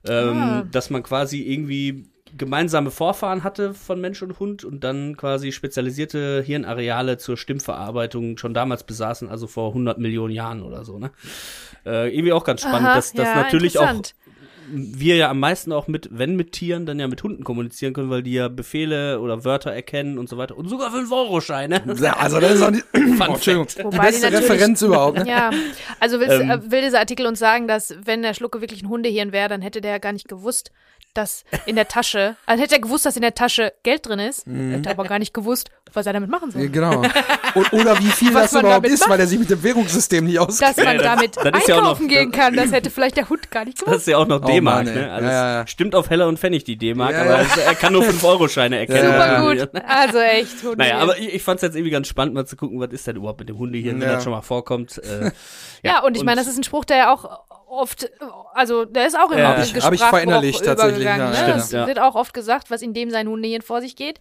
ähm, 0.08 0.38
Ah. 0.38 0.64
dass 0.72 0.90
man 0.90 1.04
quasi 1.04 1.42
irgendwie 1.42 2.06
gemeinsame 2.38 2.92
Vorfahren 2.92 3.44
hatte 3.44 3.74
von 3.74 4.00
Mensch 4.00 4.22
und 4.22 4.40
Hund 4.40 4.64
und 4.64 4.84
dann 4.84 5.18
quasi 5.18 5.52
spezialisierte 5.52 6.42
Hirnareale 6.42 7.18
zur 7.18 7.36
Stimmverarbeitung 7.36 8.38
schon 8.38 8.54
damals 8.54 8.84
besaßen, 8.86 9.28
also 9.30 9.48
vor 9.48 9.70
100 9.70 9.98
Millionen 9.98 10.34
Jahren 10.34 10.64
oder 10.64 10.86
so, 10.86 10.98
ne? 10.98 11.12
Äh, 11.86 12.14
irgendwie 12.16 12.32
auch 12.32 12.44
ganz 12.46 12.62
spannend, 12.62 12.88
Aha, 12.88 12.96
dass, 12.96 13.12
dass 13.12 13.28
ja, 13.28 13.36
natürlich 13.36 13.78
auch. 13.80 14.02
Wir 14.70 15.16
ja 15.16 15.30
am 15.30 15.40
meisten 15.40 15.72
auch 15.72 15.88
mit, 15.88 16.08
wenn 16.12 16.36
mit 16.36 16.52
Tieren, 16.52 16.86
dann 16.86 17.00
ja 17.00 17.08
mit 17.08 17.24
Hunden 17.24 17.44
kommunizieren 17.44 17.94
können, 17.94 18.10
weil 18.10 18.24
die 18.24 18.34
ja 18.34 18.48
Befehle 18.48 19.20
oder 19.20 19.44
Wörter 19.44 19.72
erkennen 19.72 20.18
und 20.18 20.30
so 20.30 20.38
weiter 20.38 20.58
und 20.58 20.70
sogar 20.70 20.92
5-Euro-Scheine. 20.94 21.82
Ja, 22.02 22.14
also 22.18 22.40
das 22.40 22.54
ist 22.54 22.62
auch 22.62 22.72
nicht, 22.72 22.86
oh, 22.94 23.24
Entschuldigung, 23.34 23.68
die 23.68 23.90
die 23.90 23.98
beste 23.98 24.30
natürlich- 24.30 24.50
Referenz 24.50 24.82
überhaupt. 24.82 25.18
Ne? 25.20 25.28
Ja, 25.28 25.52
also 26.00 26.20
willst, 26.20 26.40
Ähm. 26.40 26.50
äh, 26.50 26.72
will 26.72 26.82
dieser 26.82 27.00
Artikel 27.00 27.26
uns 27.26 27.40
sagen, 27.40 27.68
dass 27.68 27.96
wenn 28.04 28.22
der 28.22 28.34
Schlucke 28.34 28.62
wirklich 28.62 28.84
ein 28.84 28.90
Hundehirn 28.90 29.32
wäre, 29.32 29.50
dann 29.50 29.62
hätte 29.62 29.82
der 29.82 30.00
gar 30.00 30.12
nicht 30.14 30.28
gewusst, 30.28 30.72
dass 31.14 31.44
in 31.66 31.76
der 31.76 31.88
Tasche, 31.90 32.38
also 32.46 32.64
hätte 32.64 32.76
er 32.76 32.82
gewusst, 32.82 33.06
dass 33.06 33.16
in 33.18 33.22
der 33.22 33.36
Tasche 33.36 33.74
Geld 33.84 34.06
drin 34.08 34.20
ist, 34.20 34.46
hätte 34.48 34.90
aber 34.90 35.04
gar 35.04 35.20
nicht 35.20 35.34
gewusst, 35.34 35.70
was 35.94 36.06
er 36.06 36.14
damit 36.14 36.30
machen 36.30 36.52
Ja, 36.54 36.60
soll. 36.62 36.70
Genau. 36.70 37.02
Und, 37.54 37.74
oder 37.74 38.00
wie 38.00 38.04
viel 38.06 38.34
Was 38.34 38.44
das 38.44 38.54
man 38.54 38.62
überhaupt 38.66 38.88
ist, 38.88 39.10
weil 39.10 39.20
er 39.20 39.28
sich 39.28 39.38
mit 39.38 39.50
dem 39.50 39.62
Währungssystem 39.62 40.24
nicht 40.24 40.38
Dass 40.38 40.48
auskennt. 40.62 40.78
man 40.86 40.98
das- 40.98 41.06
damit 41.06 41.36
das 41.36 41.46
ist 41.62 41.68
ja 41.68 41.76
auch 41.76 41.80
noch- 41.82 41.88
einkaufen 41.90 42.08
gehen 42.08 42.32
kann, 42.32 42.56
das 42.56 42.72
hätte 42.72 42.90
vielleicht 42.90 43.18
der 43.18 43.28
Hund 43.28 43.52
gar 43.52 43.66
nicht 43.66 43.78
Das 43.80 43.86
gewusst. 43.86 44.02
ist 44.02 44.08
ja 44.08 44.18
auch 44.20 44.28
noch 44.28 44.40
D-Mark, 44.56 44.88
ey. 44.88 44.94
ne? 44.96 45.12
Also 45.12 45.28
Ja, 45.30 45.68
stimmt 45.68 45.96
auf 45.96 46.10
Heller 46.10 46.28
und 46.28 46.40
Pfennig 46.40 46.64
die 46.64 46.78
D-Mark, 46.78 47.12
Ja, 47.14 47.22
aber 47.22 47.32
ja. 47.38 47.42
es, 47.42 47.58
er 47.58 47.76
kann 47.76 47.94
nur 47.94 48.04
5-Euro-Scheine 48.04 48.80
erkennen. 48.80 49.06
Super 49.12 49.28
Ja. 49.28 49.42
gut. 49.42 49.70
Also 49.88 50.20
echt, 50.20 50.54
Hundehirn. 50.64 50.78
Naja, 50.78 50.98
aber 51.00 51.18
ich, 51.18 51.34
ich 51.36 51.44
fand 51.44 51.58
es 51.58 51.62
jetzt 51.64 51.76
irgendwie 51.76 51.92
ganz 51.92 52.08
spannend, 52.08 52.34
mal 52.36 52.46
zu 52.46 52.56
gucken, 52.56 52.80
was 52.80 52.90
ist 52.92 53.06
denn 53.08 53.16
überhaupt 53.16 53.40
mit 53.40 53.50
dem 53.50 53.58
Hundehirn, 53.58 54.00
wenn 54.02 54.08
Ja. 54.08 54.16
das 54.16 54.24
schon 54.24 54.34
mal 54.34 54.42
vorkommt. 54.42 54.98
Äh, 55.00 55.32
ja, 55.84 56.02
und 56.04 56.18
ich 56.18 56.24
meine, 56.24 56.40
das 56.42 56.48
ist 56.48 56.58
ein 56.58 56.64
Spruch, 56.64 56.86
der 56.86 56.98
ja 56.98 57.14
auch 57.14 57.40
oft, 57.74 58.12
also 58.54 58.84
der 58.84 59.08
ist 59.08 59.18
auch 59.18 59.32
im 59.32 59.38
Ja, 59.38 59.44
ja, 59.56 59.58
hab 59.58 59.64
ich- 59.64 59.82
hab 59.82 59.94
ich 59.94 60.02
verinnerlicht 60.04 60.66
tatsächlich, 60.66 61.06
ja, 61.06 61.16
ne? 61.30 61.34
Stimmt, 61.36 61.72
ja. 61.72 61.88
wird 61.88 62.00
auch 62.02 62.16
oft 62.16 62.34
gesagt, 62.34 62.70
was 62.70 62.82
in 62.82 62.94
dem 62.94 63.10
sein 63.12 63.30
Hundehirn 63.30 63.62
vor 63.62 63.80
sich 63.80 63.96
geht. 63.96 64.20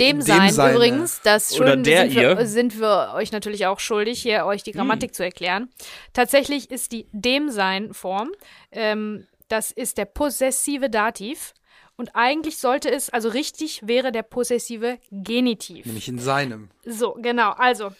Dem 0.00 0.22
sein 0.22 0.50
Sein, 0.50 0.74
übrigens, 0.74 1.20
das 1.22 1.48
der 1.48 1.66
sind, 1.66 1.84
wir, 1.86 2.06
ihr. 2.06 2.46
sind 2.46 2.80
wir 2.80 3.12
euch 3.14 3.30
natürlich 3.30 3.66
auch 3.66 3.78
schuldig, 3.78 4.22
hier 4.22 4.46
euch 4.46 4.62
die 4.62 4.72
Grammatik 4.72 5.10
Hm. 5.10 5.14
zu 5.14 5.22
erklären. 5.24 5.68
Tatsächlich 6.14 6.70
ist 6.70 6.92
die 6.92 7.06
dem 7.12 7.50
sein 7.50 7.92
Form, 7.92 8.30
ähm, 8.70 9.26
das 9.52 9.70
ist 9.70 9.98
der 9.98 10.06
possessive 10.06 10.88
Dativ. 10.88 11.52
Und 11.96 12.16
eigentlich 12.16 12.56
sollte 12.56 12.90
es, 12.90 13.10
also 13.10 13.28
richtig 13.28 13.86
wäre 13.86 14.10
der 14.10 14.22
possessive 14.22 14.98
Genitiv. 15.10 15.84
Nämlich 15.84 16.08
in 16.08 16.18
seinem. 16.18 16.70
So, 16.86 17.16
genau. 17.20 17.50
Also, 17.50 17.92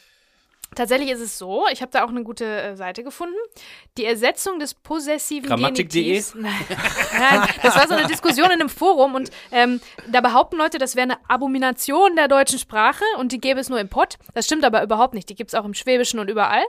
tatsächlich 0.75 1.11
ist 1.11 1.21
es 1.21 1.39
so, 1.39 1.67
ich 1.73 1.83
habe 1.83 1.93
da 1.93 2.05
auch 2.05 2.09
eine 2.09 2.23
gute 2.23 2.45
äh, 2.45 2.77
Seite 2.77 3.03
gefunden. 3.03 3.37
Die 3.99 4.05
Ersetzung 4.05 4.59
des 4.59 4.75
possessiven 4.75 5.49
Grammatik.de? 5.49 6.23
Das 7.63 7.77
war 7.77 7.87
so 7.89 7.95
eine 7.95 8.07
Diskussion 8.07 8.47
in 8.47 8.53
einem 8.53 8.69
Forum 8.69 9.15
und 9.15 9.31
ähm, 9.51 9.81
da 10.11 10.21
behaupten 10.21 10.57
Leute, 10.57 10.79
das 10.79 10.97
wäre 10.97 11.05
eine 11.05 11.19
Abomination 11.29 12.17
der 12.17 12.29
deutschen 12.29 12.59
Sprache 12.59 13.05
und 13.19 13.33
die 13.33 13.41
gäbe 13.41 13.61
es 13.61 13.69
nur 13.69 13.81
im 13.81 13.89
Pott. 13.89 14.19
Das 14.35 14.47
stimmt 14.47 14.65
aber 14.65 14.83
überhaupt 14.83 15.15
nicht. 15.15 15.29
Die 15.29 15.35
gibt 15.35 15.53
es 15.53 15.55
auch 15.55 15.65
im 15.65 15.75
Schwäbischen 15.75 16.19
und 16.19 16.29
überall 16.29 16.63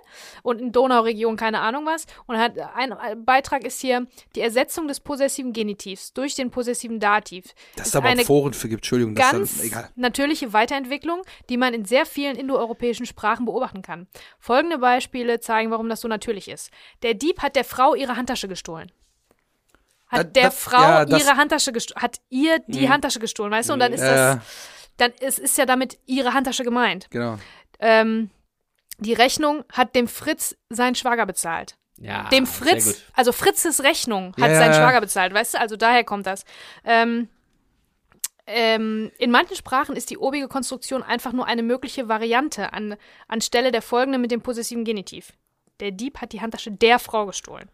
und 0.44 0.62
in 0.62 0.72
Donauregion 0.72 1.38
keine 1.38 1.60
Ahnung 1.62 1.86
was. 1.86 2.06
Und 2.28 2.38
hat, 2.38 2.54
ein 2.76 2.94
Beitrag 3.26 3.63
ist 3.66 3.82
hier 3.82 4.08
die 4.36 4.42
Ersetzung 4.42 4.88
des 4.88 5.00
possessiven 5.00 5.54
Genitivs 5.54 6.13
durch 6.13 6.36
den 6.36 6.52
possessiven 6.52 7.00
Dativ. 7.00 7.54
Dass 7.76 7.88
Ist 7.88 7.96
aber 7.96 8.10
eine 8.10 8.26
Foren 8.26 8.54
für 8.54 8.68
gibt, 8.68 8.80
Entschuldigung, 8.84 9.16
das 9.16 9.32
ganz 9.32 9.52
ist 9.52 9.60
dann 9.60 9.68
egal. 9.68 9.89
natürliche 9.96 10.54
Weiterentwicklung, 10.54 11.22
die 11.50 11.58
man 11.58 11.74
in 11.74 11.86
sehr 11.86 12.06
vielen 12.06 12.36
indoeuropäischen 12.36 13.06
Sprachen 13.06 13.46
beobachten 13.46 13.82
kann. 13.82 13.92
Folgende 14.39 14.77
Beispiele 14.77 15.39
zeigen, 15.39 15.71
warum 15.71 15.89
das 15.89 16.01
so 16.01 16.08
natürlich 16.08 16.47
ist. 16.49 16.69
Der 17.01 17.13
Dieb 17.13 17.41
hat 17.41 17.56
der 17.56 17.63
Frau 17.65 17.95
ihre 17.95 18.15
Handtasche 18.15 18.47
gestohlen. 18.47 18.91
Hat 20.08 20.19
Da- 20.19 20.23
der 20.41 20.43
das- 20.45 20.60
Frau 20.60 20.82
ja, 20.82 21.06
das- 21.06 21.21
ihre 21.23 21.38
Handtasche 21.38 21.71
gestohlen, 21.71 22.01
hat 22.03 22.19
ihr 22.29 22.60
die 22.67 22.89
Handtasche 22.89 23.19
gestohlen, 23.19 23.51
weißt 23.51 23.69
du? 23.69 23.73
Und 23.73 23.79
dann 23.79 23.93
ist 23.93 24.01
Ja. 24.01 24.36
das, 24.36 24.45
dann 24.97 25.12
ist, 25.19 25.39
ist 25.39 25.58
ja 25.58 25.65
damit 25.65 25.97
ihre 26.06 26.34
Handtasche 26.34 26.63
gemeint. 26.63 27.08
Genau. 27.10 27.38
Ähm, 27.79 28.29
die 28.99 29.13
Rechnung 29.13 29.63
hat 29.71 29.95
dem 29.95 30.08
Fritz 30.08 30.56
sein 30.69 30.93
Schwager 30.95 31.25
bezahlt. 31.25 31.75
ja, 31.97 32.27
Dem 32.29 32.45
sehr 32.45 32.67
Fritz, 32.67 32.86
gut. 32.86 33.03
also 33.15 33.32
Fritzes 33.32 33.82
Rechnung 33.84 34.34
hat 34.39 34.49
ja, 34.51 34.56
sein 34.58 34.71
ja. 34.71 34.73
Schwager 34.73 34.99
bezahlt, 35.01 35.34
weißt 35.34 35.53
du? 35.56 35.60
Also 35.60 35.75
daher 35.77 36.03
kommt 36.03 36.25
das. 36.27 36.43
Ähm, 36.84 37.27
ähm, 38.45 39.12
in 39.17 39.32
manchen 39.32 39.56
Sprachen 39.56 39.95
ist 39.95 40.10
die 40.10 40.17
obige 40.17 40.47
Konstruktion 40.47 41.03
einfach 41.03 41.32
nur 41.32 41.45
eine 41.45 41.63
mögliche 41.63 42.10
Variante 42.10 42.73
an, 42.73 42.95
anstelle 43.27 43.71
der 43.71 43.82
folgenden 43.82 44.21
mit 44.21 44.32
dem 44.32 44.41
possessiven 44.41 44.84
Genitiv. 44.84 45.34
Der 45.79 45.91
Dieb 45.91 46.19
hat 46.19 46.34
die 46.34 46.41
Handtasche 46.41 46.71
der 46.71 46.99
Frau 46.99 47.25
gestohlen. 47.25 47.69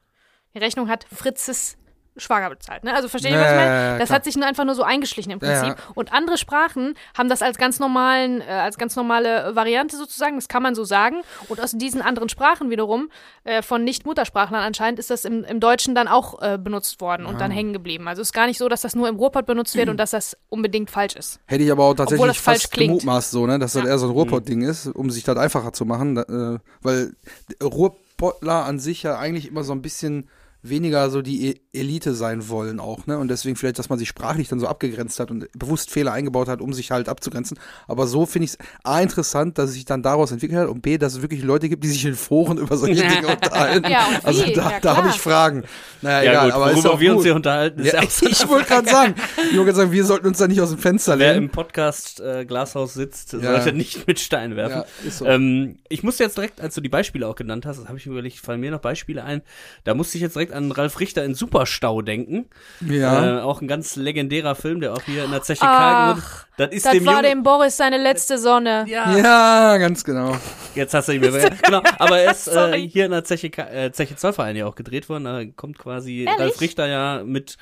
Die 0.53 0.59
Rechnung 0.59 0.89
hat 0.89 1.05
Fritzes 1.05 1.77
Schwager 2.19 2.49
bezahlt. 2.49 2.83
Ne? 2.83 2.93
Also 2.93 3.07
versteht 3.07 3.31
ihr, 3.31 3.39
was 3.39 3.49
ich 3.49 3.55
meine? 3.55 3.97
das 3.99 4.07
klar. 4.07 4.15
hat 4.17 4.23
sich 4.25 4.35
nur 4.35 4.45
einfach 4.45 4.65
nur 4.65 4.75
so 4.75 4.83
eingeschlichen 4.83 5.31
im. 5.31 5.39
Prinzip. 5.39 5.75
Und 5.95 6.13
andere 6.13 6.37
Sprachen 6.37 6.95
haben 7.17 7.29
das 7.29 7.41
als 7.41 7.57
ganz 7.57 7.79
normalen, 7.79 8.41
äh, 8.41 8.45
als 8.45 8.77
ganz 8.77 8.95
normale 8.95 9.55
Variante 9.55 9.97
sozusagen. 9.97 10.35
Das 10.35 10.47
kann 10.47 10.63
man 10.63 10.75
so 10.75 10.83
sagen. 10.83 11.21
Und 11.47 11.61
aus 11.61 11.71
diesen 11.71 12.01
anderen 12.01 12.29
Sprachen 12.29 12.69
wiederum, 12.69 13.09
äh, 13.43 13.61
von 13.61 13.83
Nicht-Muttersprachlern 13.83 14.61
anscheinend, 14.61 14.99
ist 14.99 15.09
das 15.09 15.25
im, 15.25 15.43
im 15.43 15.59
Deutschen 15.59 15.95
dann 15.95 16.07
auch 16.07 16.41
äh, 16.41 16.57
benutzt 16.57 17.01
worden 17.01 17.25
und 17.25 17.39
dann 17.39 17.51
hängen 17.51 17.73
geblieben. 17.73 18.07
Also 18.07 18.21
es 18.21 18.29
ist 18.29 18.33
gar 18.33 18.47
nicht 18.47 18.57
so, 18.57 18.69
dass 18.69 18.81
das 18.81 18.95
nur 18.95 19.07
im 19.07 19.15
Ruhrpott 19.15 19.45
benutzt 19.45 19.75
wird 19.75 19.89
und 19.89 19.97
dass 19.97 20.11
das 20.11 20.37
unbedingt 20.49 20.89
falsch 20.89 21.15
ist. 21.15 21.39
Hätte 21.45 21.63
ich 21.63 21.71
aber 21.71 21.85
auch 21.85 21.93
tatsächlich 21.93 22.27
das 22.27 22.37
falsch 22.37 22.61
fast 22.61 22.71
klingt. 22.71 22.89
gemutmaßt 22.89 23.31
so, 23.31 23.45
ne, 23.47 23.59
dass 23.59 23.73
das 23.73 23.85
eher 23.85 23.97
so 23.97 24.07
ein 24.07 24.11
Ruhrpott-Ding 24.11 24.61
ist, 24.61 24.87
um 24.87 25.09
sich 25.09 25.23
das 25.23 25.37
einfacher 25.37 25.73
zu 25.73 25.85
machen, 25.85 26.15
da, 26.15 26.21
äh, 26.23 26.59
weil 26.81 27.13
Ruhrpottler 27.61 28.65
an 28.65 28.79
sich 28.79 29.03
ja 29.03 29.17
eigentlich 29.17 29.47
immer 29.47 29.63
so 29.63 29.73
ein 29.73 29.81
bisschen 29.81 30.29
weniger 30.61 31.09
so 31.09 31.21
die 31.21 31.47
E- 31.47 31.61
Elite 31.71 32.13
sein 32.13 32.49
wollen 32.49 32.79
auch, 32.79 33.05
ne? 33.07 33.17
Und 33.17 33.29
deswegen 33.29 33.55
vielleicht, 33.55 33.79
dass 33.79 33.89
man 33.89 33.97
sich 33.99 34.09
sprachlich 34.09 34.47
dann 34.49 34.59
so 34.59 34.67
abgegrenzt 34.67 35.19
hat 35.19 35.31
und 35.31 35.47
bewusst 35.57 35.89
Fehler 35.91 36.11
eingebaut 36.11 36.47
hat, 36.49 36.59
um 36.61 36.73
sich 36.73 36.91
halt 36.91 37.07
abzugrenzen. 37.07 37.57
Aber 37.87 38.07
so 38.07 38.25
finde 38.25 38.45
ich 38.45 38.51
es 38.51 38.57
A 38.83 38.99
interessant, 39.01 39.57
dass 39.57 39.69
es 39.69 39.75
sich 39.75 39.85
dann 39.85 40.03
daraus 40.03 40.31
entwickelt 40.31 40.59
hat 40.59 40.67
und 40.67 40.81
B, 40.81 40.97
dass 40.97 41.13
es 41.13 41.21
wirklich 41.21 41.43
Leute 41.43 41.69
gibt, 41.69 41.83
die 41.83 41.87
sich 41.87 42.03
in 42.05 42.15
Foren 42.15 42.57
über 42.57 42.75
solche 42.75 43.01
Dinge 43.07 43.27
unterhalten. 43.27 43.89
Ja, 43.89 44.07
also 44.23 44.41
da, 44.53 44.71
Ja, 44.71 44.79
da 44.81 44.97
habe 44.97 45.09
ich 45.09 45.15
Fragen. 45.19 45.63
Naja, 46.01 46.23
Ja, 46.23 46.31
egal, 46.31 46.45
gut, 46.47 46.53
aber 46.55 46.71
ist 46.71 46.75
worüber 46.77 46.93
auch 46.93 46.99
wir 46.99 47.11
uns 47.11 47.17
gut. 47.19 47.25
hier 47.25 47.35
unterhalten, 47.35 47.79
ist 47.81 47.93
Ja, 47.93 47.99
auch 48.03 48.09
so 48.09 48.25
ich 48.27 48.47
wollte 48.49 48.67
gerade 48.67 48.89
sagen, 48.91 49.15
ich 49.51 49.57
wollte 49.57 49.75
sagen, 49.75 49.91
wir 49.91 50.03
sollten 50.05 50.27
uns 50.27 50.37
da 50.39 50.47
nicht 50.47 50.59
aus 50.61 50.69
dem 50.71 50.79
Fenster 50.79 51.17
Wer 51.19 51.33
lehnen. 51.33 51.45
im 51.45 51.51
Podcast 51.51 52.19
äh, 52.19 52.45
Glashaus 52.45 52.93
sitzt, 52.95 53.33
Ja. 53.33 53.39
sollte 53.61 53.71
nicht 53.73 54.07
mit 54.07 54.19
Steinen 54.19 54.55
werfen. 54.57 54.79
Ja, 55.03 55.07
ist 55.07 55.19
so. 55.19 55.25
Ähm, 55.25 55.77
ich 55.87 56.03
musste 56.03 56.23
jetzt 56.23 56.35
direkt, 56.37 56.59
als 56.59 56.75
du 56.75 56.81
die 56.81 56.89
Beispiele 56.89 57.27
auch 57.27 57.35
genannt 57.35 57.65
hast, 57.65 57.77
das 57.79 57.87
habe 57.87 57.97
ich 57.97 58.05
mir 58.05 58.11
überlegt, 58.13 58.37
fallen 58.39 58.59
mir 58.59 58.71
noch 58.71 58.81
Beispiele 58.81 59.23
ein. 59.23 59.41
Da 59.83 59.93
musste 59.93 60.17
ich 60.17 60.21
jetzt 60.21 60.35
direkt 60.35 60.48
an 60.51 60.71
Ralf 60.71 60.99
Richter 60.99 61.23
in 61.23 61.35
Superstau 61.35 62.01
denken. 62.01 62.49
ja. 62.81 63.39
Äh, 63.39 63.41
auch 63.41 63.61
ein 63.61 63.67
ganz 63.67 63.95
legendärer 63.95 64.55
Film, 64.55 64.81
der 64.81 64.93
auch 64.93 65.01
hier 65.03 65.25
in 65.25 65.31
der 65.31 65.41
Zeche 65.41 65.61
wurde. 65.65 66.21
Das 66.57 66.71
ist 66.71 66.85
Das 66.85 66.91
dem 66.93 67.05
war 67.05 67.13
Jungen. 67.13 67.25
dem 67.25 67.43
Boris 67.43 67.77
seine 67.77 67.97
letzte 67.97 68.37
Sonne. 68.37 68.85
ja, 68.87 69.17
ja, 69.17 69.77
ganz 69.77 70.03
genau. 70.03 70.35
jetzt 70.75 70.93
hast 70.93 71.07
du 71.07 71.13
ihn 71.13 71.21
mehr. 71.21 71.49
genau, 71.63 71.81
aber 71.97 72.19
er 72.19 72.31
ist 72.31 72.47
äh, 72.47 72.77
hier 72.77 73.05
in 73.05 73.11
der 73.11 73.23
Zeche, 73.23 73.47
äh, 73.57 73.91
Zeche 73.91 74.15
Zollverein 74.15 74.55
ja 74.55 74.65
auch 74.65 74.75
gedreht 74.75 75.07
worden. 75.09 75.23
Da 75.23 75.45
kommt 75.55 75.77
quasi 75.79 76.23
Ehrlich? 76.25 76.39
Ralf 76.39 76.61
Richter 76.61 76.87
ja 76.87 77.23
mit 77.23 77.57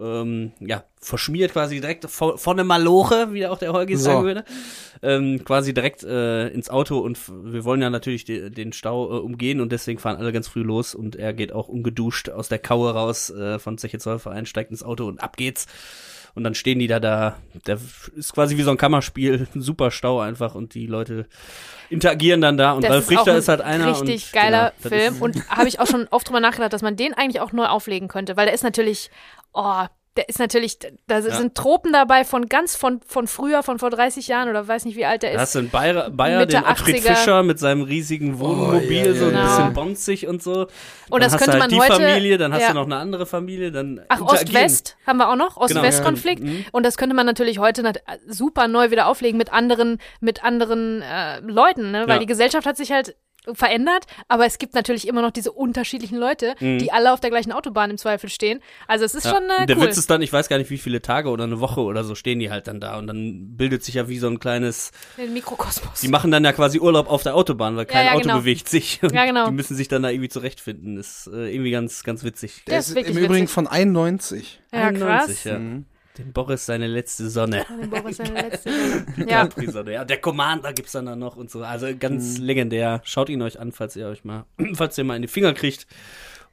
ähm, 0.00 0.52
ja, 0.60 0.84
verschmiert 1.00 1.52
quasi 1.52 1.80
direkt 1.80 2.08
vor, 2.08 2.38
vor 2.38 2.54
eine 2.54 2.64
Maloche, 2.64 3.32
wie 3.32 3.46
auch 3.46 3.58
der 3.58 3.72
Holgi 3.72 3.96
So. 3.96 4.04
sagen 4.04 4.24
würde. 4.24 4.44
Ähm, 5.02 5.44
quasi 5.44 5.74
direkt 5.74 6.02
äh, 6.02 6.48
ins 6.48 6.70
Auto 6.70 6.98
und 6.98 7.18
wir 7.28 7.64
wollen 7.64 7.82
ja 7.82 7.90
natürlich 7.90 8.24
de, 8.24 8.50
den 8.50 8.72
Stau 8.72 9.10
äh, 9.10 9.20
umgehen 9.20 9.60
und 9.60 9.72
deswegen 9.72 9.98
fahren 9.98 10.16
alle 10.16 10.32
ganz 10.32 10.48
früh 10.48 10.62
los 10.62 10.94
und 10.94 11.16
er 11.16 11.32
geht 11.32 11.52
auch 11.52 11.68
ungeduscht 11.68 12.30
aus 12.30 12.48
der 12.48 12.58
Kaue 12.58 12.92
raus 12.92 13.30
äh, 13.30 13.58
von 13.58 13.78
Zeche 13.78 13.98
Zollverein, 13.98 14.46
steigt 14.46 14.70
ins 14.70 14.82
Auto 14.82 15.06
und 15.06 15.22
ab 15.22 15.36
geht's. 15.36 15.66
Und 16.34 16.44
dann 16.44 16.54
stehen 16.54 16.78
die 16.78 16.86
da 16.86 16.98
da. 16.98 17.36
Der 17.66 17.78
ist 18.16 18.32
quasi 18.32 18.56
wie 18.56 18.62
so 18.62 18.70
ein 18.70 18.78
Kammerspiel, 18.78 19.46
ein 19.54 19.60
super 19.60 19.90
Stau 19.90 20.20
einfach 20.20 20.54
und 20.54 20.74
die 20.74 20.86
Leute 20.86 21.26
interagieren 21.90 22.40
dann 22.40 22.56
da 22.56 22.72
und 22.72 22.84
Das 22.84 22.90
Ralf 22.90 23.04
ist 23.04 23.10
Richter 23.10 23.32
ein 23.32 23.38
ist 23.38 23.48
halt 23.48 23.60
einer. 23.60 23.88
Richtig 23.88 24.26
und, 24.26 24.32
geiler 24.32 24.72
genau, 24.82 24.96
Film. 24.96 25.22
Und 25.22 25.50
habe 25.50 25.68
ich 25.68 25.78
auch 25.78 25.86
schon 25.86 26.08
oft 26.10 26.26
drüber 26.26 26.40
nachgedacht, 26.40 26.72
dass 26.72 26.80
man 26.80 26.96
den 26.96 27.12
eigentlich 27.12 27.40
auch 27.40 27.52
neu 27.52 27.66
auflegen 27.66 28.08
könnte, 28.08 28.36
weil 28.36 28.46
der 28.46 28.54
ist 28.54 28.64
natürlich, 28.64 29.10
oh, 29.52 29.84
der 30.18 30.28
ist 30.28 30.38
natürlich, 30.38 30.78
da 31.06 31.22
sind 31.22 31.54
Tropen 31.54 31.90
dabei 31.90 32.24
von 32.24 32.46
ganz 32.50 32.76
von, 32.76 33.00
von 33.06 33.26
früher, 33.26 33.62
von 33.62 33.78
vor 33.78 33.88
30 33.88 34.28
Jahren 34.28 34.50
oder 34.50 34.68
weiß 34.68 34.84
nicht, 34.84 34.94
wie 34.98 35.06
alt 35.06 35.22
der 35.22 35.30
Da 35.30 35.36
ist. 35.36 35.40
hast 35.40 35.54
du 35.54 35.58
einen 35.60 35.70
Bayer, 35.70 36.10
Bayer 36.10 36.40
Mitte 36.40 36.56
den 36.58 36.64
Alfred 36.66 36.96
80er. 36.96 37.14
Fischer 37.14 37.42
mit 37.42 37.58
seinem 37.58 37.80
riesigen 37.80 38.38
Wohnmobil, 38.38 39.04
Oh, 39.04 39.06
ja, 39.08 39.14
so 39.14 39.24
ein 39.28 39.32
ja, 39.32 39.38
ja. 39.38 39.46
bisschen 39.46 39.72
bonzig 39.72 40.26
und 40.26 40.42
so. 40.42 40.52
Und 40.52 40.68
dann 41.08 41.20
das 41.22 41.32
hast 41.32 41.38
könnte 41.38 41.56
du 41.56 41.60
halt 41.62 41.70
man 41.70 41.70
die 41.70 41.80
heute- 41.80 42.02
Familie, 42.08 42.36
dann 42.36 42.52
hast 42.52 42.60
ja. 42.60 42.68
du 42.68 42.74
noch 42.74 42.84
eine 42.84 42.96
andere 42.96 43.24
Familie, 43.24 43.72
dann 43.72 44.02
Ach. 44.10 44.20
Ost-West 44.20 44.98
haben 45.06 45.16
wir 45.16 45.30
auch 45.30 45.36
noch, 45.36 45.56
Ost-West-Konflikt. 45.56 46.42
Genau. 46.42 46.66
Und 46.72 46.84
das 46.84 46.98
könnte 46.98 47.16
man 47.16 47.24
natürlich 47.24 47.58
heute 47.58 47.90
super 48.28 48.68
neu 48.68 48.90
wieder 48.90 49.06
auflegen 49.06 49.38
mit 49.38 49.50
anderen, 49.50 49.96
mit 50.20 50.44
anderen 50.44 51.00
äh, 51.00 51.40
Leuten, 51.40 51.90
ne? 51.90 52.02
Weil 52.02 52.16
Ja. 52.16 52.18
die 52.18 52.26
Gesellschaft 52.26 52.66
hat 52.66 52.76
sich 52.76 52.92
halt 52.92 53.16
verändert, 53.54 54.06
aber 54.28 54.46
es 54.46 54.58
gibt 54.58 54.74
natürlich 54.74 55.08
immer 55.08 55.20
noch 55.22 55.30
diese 55.32 55.50
unterschiedlichen 55.52 56.16
Leute, 56.16 56.54
Mhm. 56.60 56.78
die 56.78 56.92
alle 56.92 57.12
auf 57.12 57.20
der 57.20 57.30
gleichen 57.30 57.50
Autobahn 57.52 57.90
im 57.90 57.98
Zweifel 57.98 58.30
stehen. 58.30 58.60
Also 58.86 59.04
es 59.04 59.14
ist 59.14 59.24
Ja. 59.24 59.32
schon 59.34 59.42
äh, 59.50 59.66
Der 59.66 59.76
cool. 59.76 59.86
Witz 59.88 59.98
ist 59.98 60.08
dann, 60.10 60.22
ich 60.22 60.32
weiß 60.32 60.48
gar 60.48 60.58
nicht, 60.58 60.70
wie 60.70 60.78
viele 60.78 61.02
Tage 61.02 61.28
oder 61.28 61.44
eine 61.44 61.58
Woche 61.60 61.80
oder 61.80 62.04
so 62.04 62.14
stehen 62.14 62.38
die 62.38 62.50
halt 62.50 62.68
dann 62.68 62.80
da 62.80 62.98
und 62.98 63.06
dann 63.08 63.56
bildet 63.56 63.82
sich 63.84 63.94
ja 63.96 64.08
wie 64.08 64.18
so 64.18 64.28
ein 64.28 64.38
kleines, 64.38 64.92
Den 65.18 65.32
Mikrokosmos. 65.32 66.00
die 66.00 66.08
machen 66.08 66.30
dann 66.30 66.44
ja 66.44 66.52
quasi 66.52 66.78
Urlaub 66.78 67.10
auf 67.10 67.22
der 67.24 67.34
Autobahn, 67.34 67.76
weil 67.76 67.86
kein 67.86 68.06
ja, 68.06 68.12
Auto 68.12 68.22
genau. 68.22 68.38
bewegt 68.38 68.68
sich. 68.68 69.00
Und 69.02 69.12
Ja, 69.12 69.24
genau. 69.26 69.46
Die 69.46 69.52
müssen 69.54 69.76
sich 69.76 69.88
dann 69.88 70.02
da 70.02 70.10
irgendwie 70.10 70.28
zurechtfinden. 70.28 70.96
ist 70.98 71.26
äh, 71.26 71.52
irgendwie 71.52 71.70
ganz, 71.72 72.04
ganz 72.04 72.22
witzig. 72.24 72.62
Der 72.66 72.72
Der 72.72 72.78
ist 72.80 72.90
ist 72.90 72.96
im 72.96 73.16
Übrigen 73.18 73.34
witzig. 73.44 73.50
von 73.50 73.66
91. 73.66 74.60
ja, 74.72 74.78
91, 74.88 75.34
krass. 75.36 75.44
ja. 75.44 75.58
Mhm. 75.58 75.84
Den 76.18 76.32
Boris 76.32 76.66
seine 76.66 76.86
letzte 76.86 77.30
Sonne. 77.30 77.64
Den 77.80 77.88
Boris 77.90 78.18
seine 78.18 78.34
letzte. 78.42 78.70
ja, 79.26 79.46
Capri-Sonne. 79.46 79.92
Ja, 79.92 80.04
der 80.04 80.20
Commander 80.20 80.72
gibt's 80.72 80.92
dann 80.92 81.06
da 81.06 81.16
noch 81.16 81.36
und 81.36 81.50
so. 81.50 81.62
Also 81.62 81.88
ganz 81.98 82.38
Mhm. 82.38 82.44
legendär. 82.44 83.00
Schaut 83.04 83.28
ihn 83.30 83.40
euch 83.42 83.58
an, 83.58 83.72
falls 83.72 83.96
ihr 83.96 84.06
euch 84.08 84.24
mal, 84.24 84.44
falls 84.74 84.98
ihr 84.98 85.04
mal 85.04 85.16
in 85.16 85.22
die 85.22 85.28
Finger 85.28 85.54
kriegt. 85.54 85.86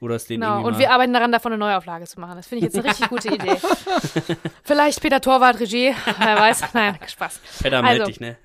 Oder 0.01 0.15
es 0.15 0.25
den 0.27 0.39
genau. 0.39 0.65
Und 0.65 0.77
wir 0.79 0.91
arbeiten 0.91 1.11
daran, 1.11 1.31
davon 1.33 1.51
eine 1.51 1.59
Neuauflage 1.59 2.05
zu 2.05 2.21
machen. 2.21 2.37
Das 2.37 2.47
finde 2.47 2.65
ich 2.65 2.73
jetzt 2.73 2.79
eine 2.79 2.89
richtig 2.89 3.09
gute 3.09 3.27
Idee. 3.35 3.57
Vielleicht 4.63 5.01
Peter 5.01 5.19
Torwart, 5.19 5.59
Regie, 5.59 5.93
wer 6.19 6.37
weiß. 6.39 6.73
Nein, 6.73 6.97
Spaß. 7.05 7.41
Pedder 7.61 7.83
Also, 7.83 7.97
meld 7.97 8.07
dich, 8.07 8.19
ne? 8.21 8.37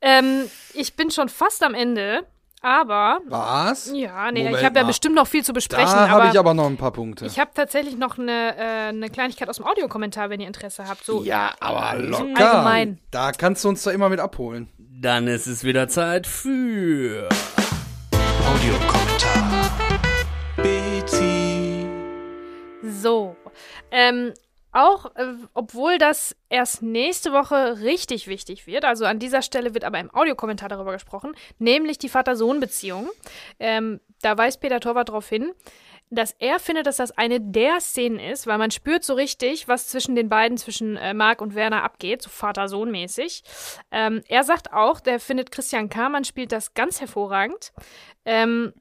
Ähm, 0.00 0.42
ich 0.74 0.94
bin 0.96 1.12
schon 1.12 1.28
fast 1.28 1.62
am 1.62 1.74
Ende, 1.74 2.26
aber 2.62 3.20
Was? 3.26 3.90
ja, 3.94 4.30
nee, 4.32 4.40
Moment 4.44 4.58
ich 4.58 4.64
habe 4.64 4.78
ja 4.78 4.84
bestimmt 4.84 5.14
noch 5.14 5.26
viel 5.26 5.44
zu 5.44 5.52
besprechen, 5.52 5.86
Da 5.92 6.08
habe 6.08 6.22
aber 6.22 6.32
ich 6.32 6.38
aber 6.38 6.54
noch 6.54 6.66
ein 6.66 6.76
paar 6.76 6.90
Punkte. 6.92 7.26
ich 7.26 7.38
habe 7.38 7.50
tatsächlich 7.54 7.96
noch 7.96 8.18
eine, 8.18 8.56
äh, 8.56 8.88
eine 8.88 9.08
Kleinigkeit 9.10 9.48
aus 9.48 9.56
dem 9.56 9.66
Audiokommentar, 9.66 10.30
wenn 10.30 10.40
ihr 10.40 10.46
Interesse 10.46 10.88
habt. 10.88 11.04
So 11.04 11.22
ja, 11.22 11.52
aber 11.60 11.98
locker. 12.00 12.24
allgemein. 12.36 12.98
Da 13.10 13.32
kannst 13.32 13.64
du 13.64 13.68
uns 13.68 13.82
da 13.82 13.90
immer 13.90 14.08
mit 14.08 14.20
abholen. 14.20 14.68
Dann 14.78 15.26
ist 15.28 15.46
es 15.46 15.62
wieder 15.64 15.88
Zeit 15.88 16.26
für 16.26 17.28
Audiokommentar. 18.48 19.70
Betty. 20.56 21.86
So. 23.00 23.36
Ähm, 23.90 24.32
auch, 24.76 25.06
äh, 25.16 25.34
obwohl 25.54 25.98
das 25.98 26.36
erst 26.48 26.82
nächste 26.82 27.32
Woche 27.32 27.80
richtig 27.80 28.28
wichtig 28.28 28.66
wird, 28.66 28.84
also 28.84 29.04
an 29.04 29.18
dieser 29.18 29.42
Stelle 29.42 29.74
wird 29.74 29.84
aber 29.84 29.98
im 29.98 30.14
Audiokommentar 30.14 30.68
darüber 30.68 30.92
gesprochen, 30.92 31.32
nämlich 31.58 31.98
die 31.98 32.08
Vater-Sohn-Beziehung. 32.08 33.08
Ähm, 33.58 34.00
da 34.22 34.36
weist 34.36 34.60
Peter 34.60 34.80
Torwart 34.80 35.08
darauf 35.08 35.28
hin, 35.28 35.52
dass 36.10 36.36
er 36.38 36.60
findet, 36.60 36.86
dass 36.86 36.98
das 36.98 37.16
eine 37.18 37.40
der 37.40 37.80
Szenen 37.80 38.20
ist, 38.20 38.46
weil 38.46 38.58
man 38.58 38.70
spürt 38.70 39.02
so 39.02 39.14
richtig, 39.14 39.66
was 39.66 39.88
zwischen 39.88 40.14
den 40.14 40.28
beiden, 40.28 40.56
zwischen 40.56 40.96
äh, 40.96 41.14
Marc 41.14 41.40
und 41.40 41.54
Werner 41.54 41.82
abgeht, 41.82 42.22
so 42.22 42.30
Vater-Sohn-mäßig. 42.30 43.42
Ähm, 43.90 44.22
er 44.28 44.44
sagt 44.44 44.72
auch, 44.72 45.00
der 45.00 45.18
findet 45.18 45.50
Christian 45.50 45.88
Kamann 45.88 46.24
spielt 46.24 46.52
das 46.52 46.74
ganz 46.74 47.00
hervorragend. 47.00 47.72
Ähm, 48.24 48.72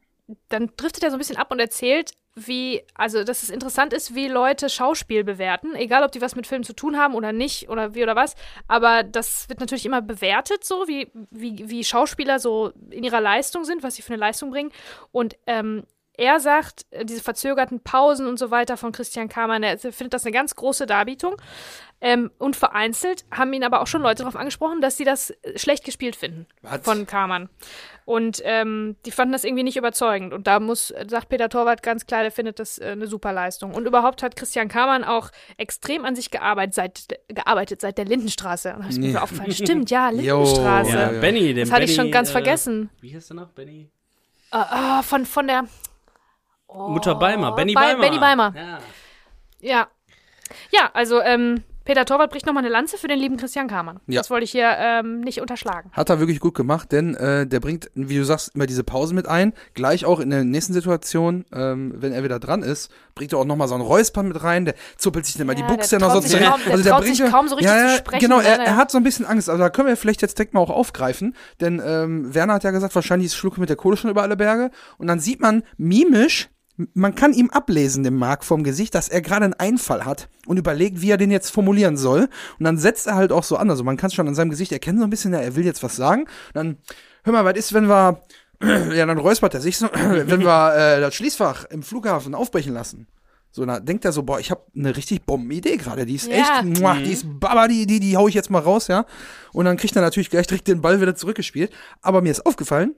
dann 0.50 0.72
driftet 0.78 1.04
er 1.04 1.12
so 1.12 1.18
ein 1.18 1.20
bisschen 1.20 1.38
ab 1.38 1.52
und 1.52 1.60
erzählt, 1.60 2.12
wie, 2.36 2.84
also 2.96 3.24
dass 3.24 3.44
es 3.44 3.50
interessant 3.50 3.94
ist, 3.94 4.14
wie 4.14 4.28
Leute 4.28 4.70
Schauspiel 4.70 5.24
bewerten, 5.24 5.74
egal 5.74 6.04
ob 6.04 6.12
die 6.12 6.22
was 6.22 6.36
mit 6.36 6.46
Filmen 6.46 6.66
zu 6.66 6.74
tun 6.74 6.98
haben 6.98 7.16
oder 7.16 7.32
nicht 7.32 7.70
oder 7.70 7.96
wie 7.96 8.04
oder 8.04 8.16
was, 8.16 8.36
aber 8.68 9.04
das 9.04 9.48
wird 9.48 9.62
natürlich 9.62 9.86
immer 9.86 10.02
bewertet, 10.02 10.66
so 10.66 10.88
wie, 10.88 11.10
wie, 11.32 11.70
wie 11.70 11.84
Schauspieler 11.84 12.40
so 12.40 12.74
in 12.90 13.06
ihrer 13.06 13.22
Leistung 13.22 13.64
sind, 13.64 13.84
was 13.84 13.96
sie 13.96 14.02
für 14.02 14.14
eine 14.14 14.20
Leistung 14.20 14.52
bringen. 14.52 14.72
Und 15.12 15.38
ähm, 15.48 15.84
er 16.18 16.40
sagt, 16.40 16.86
äh, 16.92 17.06
diese 17.06 17.22
verzögerten 17.22 17.80
Pausen 17.82 18.28
und 18.28 18.40
so 18.40 18.52
weiter 18.52 18.78
von 18.78 18.92
Christian 18.92 19.30
Kamann, 19.30 19.64
er 19.64 19.78
findet 19.78 20.14
das 20.14 20.26
eine 20.26 20.34
ganz 20.34 20.56
große 20.56 20.86
Darbietung. 20.86 21.36
Ähm, 22.02 22.30
und 22.38 22.58
vereinzelt 22.58 23.26
haben 23.32 23.54
ihn 23.54 23.64
aber 23.64 23.82
auch 23.82 23.88
schon 23.88 24.02
Leute 24.02 24.18
darauf 24.24 24.36
angesprochen, 24.36 24.82
dass 24.82 24.98
sie 24.98 25.06
das 25.06 25.30
äh, 25.30 25.58
schlecht 25.58 25.86
gespielt 25.86 26.18
finden 26.18 26.46
Was? 26.62 26.82
von 26.84 27.08
Kamann. 27.08 27.50
Und 28.04 28.42
ähm, 28.44 28.98
die 29.06 29.12
fanden 29.12 29.32
das 29.32 29.46
irgendwie 29.46 29.64
nicht 29.64 29.78
überzeugend. 29.78 30.34
Und 30.34 30.46
da 30.46 30.60
muss, 30.60 30.92
äh, 30.92 31.06
sagt 31.10 31.30
Peter 31.30 31.48
Torwart 31.48 31.82
ganz 31.82 32.06
klar, 32.06 32.22
der 32.22 32.32
findet 32.32 32.60
das 32.60 32.78
äh, 32.78 32.90
eine 32.90 33.08
super 33.08 33.32
Leistung. 33.32 33.74
Und 33.74 33.88
überhaupt 33.88 34.24
hat 34.24 34.36
Christian 34.36 34.68
Kamann 34.68 35.06
auch 35.06 35.32
extrem 35.58 36.04
an 36.04 36.16
sich 36.16 36.30
gearbeitet 36.32 36.76
seit, 36.76 37.20
gearbeitet 37.30 37.80
seit 37.80 37.98
der 37.98 38.06
Lindenstraße. 38.06 38.76
Und 38.76 38.84
da 38.84 38.90
ist 38.90 39.00
mir 39.00 39.24
aufgefallen, 39.24 39.52
stimmt, 39.54 39.90
ja, 39.90 40.10
Lindenstraße. 40.12 40.92
ja, 40.92 41.12
ja. 41.14 41.20
Benny, 41.20 41.54
den 41.54 41.66
Das 41.66 41.72
hatte 41.72 41.86
ich 41.86 41.96
Benny, 41.96 42.08
schon 42.08 42.12
ganz 42.12 42.30
äh, 42.30 42.34
vergessen. 42.34 42.90
Wie 43.00 43.16
heißt 43.16 43.30
der 43.30 43.38
noch? 43.38 43.50
Benny? 43.52 43.90
Äh, 44.52 44.58
ah, 44.58 45.02
von, 45.02 45.26
von 45.26 45.48
der 45.48 45.64
oh, 46.68 46.90
Mutter 46.90 47.16
Beimer. 47.16 47.54
Benny 47.54 47.74
Bei- 47.74 47.94
Beimer. 47.94 48.02
Benny 48.02 48.20
Beimer. 48.20 48.54
Ja. 48.56 48.80
Ja. 49.60 49.88
Ja, 50.72 50.92
also 50.94 51.22
ähm, 51.22 51.64
Peter 51.86 52.06
Torwart 52.06 52.32
bricht 52.32 52.46
nochmal 52.46 52.64
eine 52.64 52.72
Lanze 52.72 52.98
für 52.98 53.08
den 53.08 53.18
lieben 53.20 53.38
Christian 53.38 53.68
Kamann. 53.68 54.00
Ja. 54.08 54.20
Das 54.22 54.30
wollte 54.30 54.44
ich 54.44 54.52
hier 54.52 54.76
ähm, 54.78 55.22
nicht 55.22 55.42
unterschlagen. 55.42 55.90
Hat 55.92 56.10
er 56.10 56.20
wirklich 56.20 56.40
gut 56.40 56.54
gemacht, 56.56 56.92
denn 56.92 57.16
äh, 57.16 57.48
der 57.48 57.60
bringt, 57.60 57.90
wie 57.96 58.18
du 58.18 58.24
sagst, 58.26 58.54
immer 58.56 58.66
diese 58.68 58.84
Pause 58.84 59.14
mit 59.16 59.28
ein. 59.28 59.54
Gleich 59.74 60.06
auch 60.06 60.20
in 60.20 60.30
der 60.30 60.44
nächsten 60.44 60.74
Situation, 60.74 61.46
ähm, 61.52 61.94
wenn 61.98 62.12
er 62.12 62.24
wieder 62.24 62.40
dran 62.40 62.62
ist, 62.64 62.92
bringt 63.16 63.34
er 63.34 63.40
auch 63.40 63.46
nochmal 63.46 63.68
so 63.68 63.74
einen 63.76 63.84
Räuspern 63.84 64.28
mit 64.28 64.44
rein. 64.44 64.66
Der 64.66 64.76
zuppelt 64.98 65.26
sich 65.26 65.36
dann 65.38 65.48
mal 65.48 65.58
Ja, 65.58 65.68
die 65.68 65.76
Buchse 65.76 65.98
der 65.98 66.00
noch 66.00 66.08
so 66.08 66.14
traut 66.14 66.24
sich 66.24 66.32
zurecht. 66.32 66.50
kaum- 66.52 66.82
der 66.84 66.92
traut 66.92 67.04
sich 67.06 67.18
ja- 67.20 67.30
kaum 67.30 67.48
so 67.48 67.56
richtig 67.56 67.72
ja, 67.72 67.80
zu 67.88 67.92
ja, 67.94 67.98
sprechen, 67.98 68.20
Genau, 68.20 68.38
ne? 68.38 68.48
er, 68.48 68.58
Der- 68.58 68.66
er 68.68 68.76
hat 68.78 68.92
so 68.92 68.98
ein 68.98 69.04
bisschen 69.04 69.26
Angst. 69.26 69.50
Also 69.50 69.62
da 69.62 69.70
können 69.70 69.88
wir 69.88 69.98
vielleicht 69.98 70.22
jetzt 70.22 70.38
direkt 70.38 70.54
mal 70.54 70.60
auch 70.62 70.70
aufgreifen, 70.72 71.36
denn 71.60 71.82
ähm, 71.84 72.34
Werner 72.34 72.54
hat 72.54 72.64
ja 72.64 72.72
gesagt, 72.72 72.94
wahrscheinlich 72.96 73.28
ist 73.28 73.36
Schlucke 73.36 73.60
mit 73.60 73.70
der 73.70 73.78
Kohle 73.78 73.98
schon 73.98 74.12
über 74.12 74.22
alle 74.22 74.38
Berge. 74.38 74.70
Und 74.98 75.08
dann 75.08 75.20
sieht 75.20 75.40
man 75.40 75.64
mimisch, 75.78 76.50
man 76.94 77.16
kann 77.16 77.34
ihm 77.34 77.50
ablesen, 77.52 78.04
dem 78.04 78.16
Mark 78.18 78.44
vom 78.44 78.64
Gesicht, 78.64 78.96
dass 78.96 79.08
er 79.08 79.22
gerade 79.22 79.46
einen 79.46 79.54
Einfall 79.54 80.04
hat 80.06 80.28
und 80.46 80.58
überlegt, 80.58 81.02
wie 81.02 81.10
er 81.10 81.18
den 81.18 81.32
jetzt 81.32 81.50
formulieren 81.52 81.96
soll. 81.98 82.28
Und 82.60 82.66
dann 82.66 82.78
setzt 82.78 83.08
er 83.08 83.16
halt 83.16 83.32
auch 83.32 83.44
so 83.44 83.56
an. 83.58 83.70
Also 83.70 83.84
man 83.84 83.98
kann 83.98 84.08
es 84.10 84.14
schon 84.14 84.28
an 84.28 84.36
seinem 84.36 84.50
Gesicht 84.50 84.72
erkennen, 84.72 84.98
so 85.00 85.06
ein 85.06 85.10
bisschen, 85.10 85.32
ja, 85.34 85.40
er 85.40 85.56
will 85.56 85.66
jetzt 85.66 85.84
was 85.84 85.96
sagen. 85.96 86.22
Und 86.24 86.30
dann, 86.56 86.78
hör 87.24 87.34
mal, 87.34 87.46
was 87.46 87.56
ist, 87.58 87.74
wenn 87.74 87.88
wir, 87.88 88.22
ja, 88.94 89.06
dann 89.06 89.18
räuspert 89.18 89.54
er 89.54 89.62
sich 89.62 89.78
so, 89.78 89.88
wenn 89.94 90.42
wir 90.42 90.76
äh, 90.76 91.00
das 91.00 91.16
Schließfach 91.16 91.66
im 91.66 91.82
Flughafen 91.84 92.36
aufbrechen 92.36 92.74
lassen. 92.74 93.08
So, 93.52 93.66
dann 93.66 93.86
denkt 93.86 94.04
er 94.04 94.12
so, 94.12 94.24
boah, 94.24 94.38
ich 94.42 94.52
habe 94.52 94.64
eine 94.76 94.98
richtig 94.98 95.26
Bombenidee 95.26 95.78
gerade. 95.78 96.06
Die 96.06 96.16
ist 96.16 96.28
Ja. 96.28 96.36
echt, 96.60 96.66
muah, 96.66 96.96
die 96.96 97.14
ist 97.14 97.26
baba, 97.40 97.70
die, 97.70 97.86
die, 97.88 98.02
die 98.02 98.18
hau 98.18 98.28
ich 98.28 98.34
jetzt 98.34 98.50
mal 98.50 98.60
raus, 98.60 98.88
ja. 98.90 99.06
Und 99.54 99.64
dann 99.64 99.78
kriegt 99.78 99.96
er 99.96 100.02
natürlich 100.02 100.30
gleich 100.30 100.46
direkt 100.46 100.68
den 100.68 100.82
Ball 100.82 101.00
wieder 101.00 101.16
zurückgespielt. 101.16 101.72
Aber 102.02 102.22
mir 102.22 102.32
ist 102.32 102.46
aufgefallen, 102.46 102.96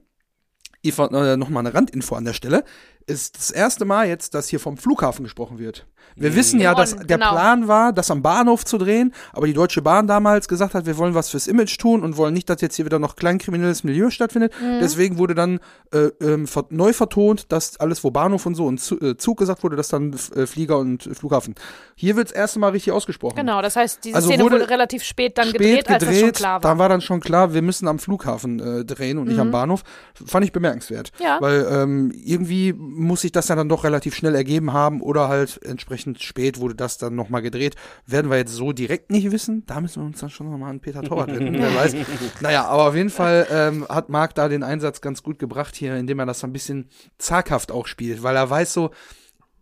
Eva, 0.82 1.06
äh, 1.06 1.36
noch 1.36 1.48
mal 1.48 1.60
eine 1.60 1.74
Randinfo 1.74 2.16
an 2.16 2.24
der 2.24 2.32
Stelle. 2.32 2.64
Ist 3.08 3.36
das 3.36 3.50
erste 3.50 3.84
Mal 3.84 4.08
jetzt, 4.08 4.34
dass 4.34 4.48
hier 4.48 4.60
vom 4.60 4.76
Flughafen 4.76 5.24
gesprochen 5.24 5.58
wird. 5.58 5.86
Wir 6.16 6.34
wissen 6.34 6.60
ja, 6.60 6.74
dass 6.74 6.96
der 6.96 7.18
genau. 7.18 7.30
Plan 7.30 7.68
war, 7.68 7.92
das 7.92 8.10
am 8.10 8.22
Bahnhof 8.22 8.64
zu 8.64 8.76
drehen, 8.78 9.14
aber 9.32 9.46
die 9.46 9.52
Deutsche 9.52 9.82
Bahn 9.82 10.06
damals 10.06 10.48
gesagt 10.48 10.74
hat, 10.74 10.86
wir 10.86 10.96
wollen 10.96 11.14
was 11.14 11.28
fürs 11.30 11.46
Image 11.46 11.78
tun 11.78 12.02
und 12.02 12.16
wollen 12.16 12.34
nicht, 12.34 12.50
dass 12.50 12.60
jetzt 12.60 12.76
hier 12.76 12.84
wieder 12.84 12.98
noch 12.98 13.14
kleinkriminelles 13.14 13.84
Milieu 13.84 14.10
stattfindet. 14.10 14.52
Mhm. 14.60 14.80
Deswegen 14.80 15.18
wurde 15.18 15.34
dann 15.34 15.60
äh, 15.92 16.10
ähm, 16.20 16.46
neu 16.70 16.92
vertont, 16.92 17.52
dass 17.52 17.78
alles, 17.78 18.02
wo 18.02 18.10
Bahnhof 18.10 18.46
und 18.46 18.54
so 18.54 18.66
und 18.66 18.80
äh, 19.00 19.16
Zug 19.16 19.38
gesagt 19.38 19.62
wurde, 19.62 19.76
dass 19.76 19.88
dann 19.88 20.12
äh, 20.34 20.46
Flieger 20.46 20.78
und 20.78 21.04
Flughafen. 21.12 21.54
Hier 21.94 22.16
wird 22.16 22.30
das 22.30 22.36
erste 22.36 22.58
Mal 22.58 22.70
richtig 22.70 22.92
ausgesprochen. 22.92 23.36
Genau, 23.36 23.62
das 23.62 23.76
heißt, 23.76 24.04
diese 24.04 24.16
Also 24.16 24.28
Szene 24.28 24.42
wurde 24.42 24.58
wurde, 24.60 24.70
relativ 24.70 25.02
spät 25.04 25.38
dann 25.38 25.48
spät 25.48 25.60
gedreht, 25.60 25.88
als 25.88 26.04
das 26.04 26.18
schon 26.18 26.32
klar 26.32 26.62
war. 26.62 26.72
Da 26.72 26.78
war 26.78 26.88
dann 26.88 27.00
schon 27.00 27.20
klar, 27.20 27.54
wir 27.54 27.62
müssen 27.62 27.86
am 27.86 27.98
Flughafen 27.98 28.60
äh, 28.60 28.84
drehen 28.84 29.18
und 29.18 29.28
nicht 29.28 29.38
am 29.38 29.50
Bahnhof. 29.50 29.82
Fand 30.14 30.44
ich 30.44 30.52
bemerkenswert. 30.52 31.12
Mhm. 31.18 31.24
Ja. 31.24 31.40
Weil 31.40 31.66
ähm, 31.70 32.12
irgendwie 32.14 32.74
muss 32.98 33.22
sich 33.22 33.32
das 33.32 33.48
ja 33.48 33.56
dann 33.56 33.68
doch 33.68 33.84
relativ 33.84 34.14
schnell 34.14 34.34
ergeben 34.34 34.72
haben 34.72 35.00
oder 35.00 35.28
halt 35.28 35.60
entsprechend 35.64 36.22
spät 36.22 36.58
wurde 36.60 36.74
das 36.74 36.98
dann 36.98 37.14
nochmal 37.14 37.42
gedreht. 37.42 37.76
Werden 38.06 38.30
wir 38.30 38.38
jetzt 38.38 38.52
so 38.52 38.72
direkt 38.72 39.10
nicht 39.10 39.30
wissen. 39.30 39.64
Da 39.66 39.80
müssen 39.80 40.02
wir 40.02 40.06
uns 40.06 40.20
dann 40.20 40.30
schon 40.30 40.50
nochmal 40.50 40.70
an 40.70 40.80
Peter 40.80 41.02
Torwart 41.02 41.28
wenden, 41.28 41.54
wer 41.58 41.74
weiß. 41.74 41.94
Naja, 42.40 42.66
aber 42.66 42.88
auf 42.88 42.94
jeden 42.94 43.10
Fall 43.10 43.46
ähm, 43.50 43.86
hat 43.88 44.08
Marc 44.08 44.34
da 44.34 44.48
den 44.48 44.62
Einsatz 44.62 45.00
ganz 45.00 45.22
gut 45.22 45.38
gebracht 45.38 45.74
hier, 45.76 45.96
indem 45.96 46.18
er 46.18 46.26
das 46.26 46.40
so 46.40 46.46
ein 46.46 46.52
bisschen 46.52 46.88
zaghaft 47.18 47.72
auch 47.72 47.86
spielt, 47.86 48.22
weil 48.22 48.36
er 48.36 48.48
weiß 48.48 48.72
so, 48.72 48.90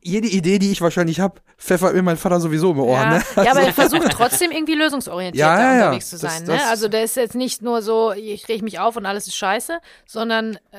jede 0.07 0.28
Idee, 0.28 0.59
die 0.59 0.70
ich 0.70 0.80
wahrscheinlich 0.80 1.20
habe, 1.20 1.40
pfeffert 1.59 1.94
mir 1.94 2.02
mein 2.02 2.16
Vater 2.16 2.40
sowieso 2.40 2.72
im 2.72 2.80
Ohr. 2.80 2.94
Ja, 2.96 3.11
Ne? 3.11 3.22
ja, 3.36 3.50
aber 3.50 3.61
er 3.62 3.72
versucht 3.74 4.11
trotzdem 4.11 4.50
irgendwie 4.50 4.74
lösungsorientiert 4.74 5.38
Ja, 5.40 5.59
ja, 5.59 5.78
ja. 5.78 5.84
unterwegs 5.86 6.11
zu 6.11 6.18
Das- 6.18 6.20
sein. 6.36 6.44
das- 6.46 6.62
ne? 6.62 6.68
Also 6.68 6.88
der 6.88 7.02
ist 7.04 7.16
jetzt 7.16 7.34
nicht 7.34 7.62
nur 7.62 7.82
so, 7.82 8.12
ich 8.12 8.48
reg 8.48 8.62
mich 8.62 8.78
auf 8.78 8.96
und 8.96 9.07
alles 9.07 9.26
ist 9.26 9.36
scheiße, 9.36 9.78
sondern 10.07 10.57
äh, 10.70 10.78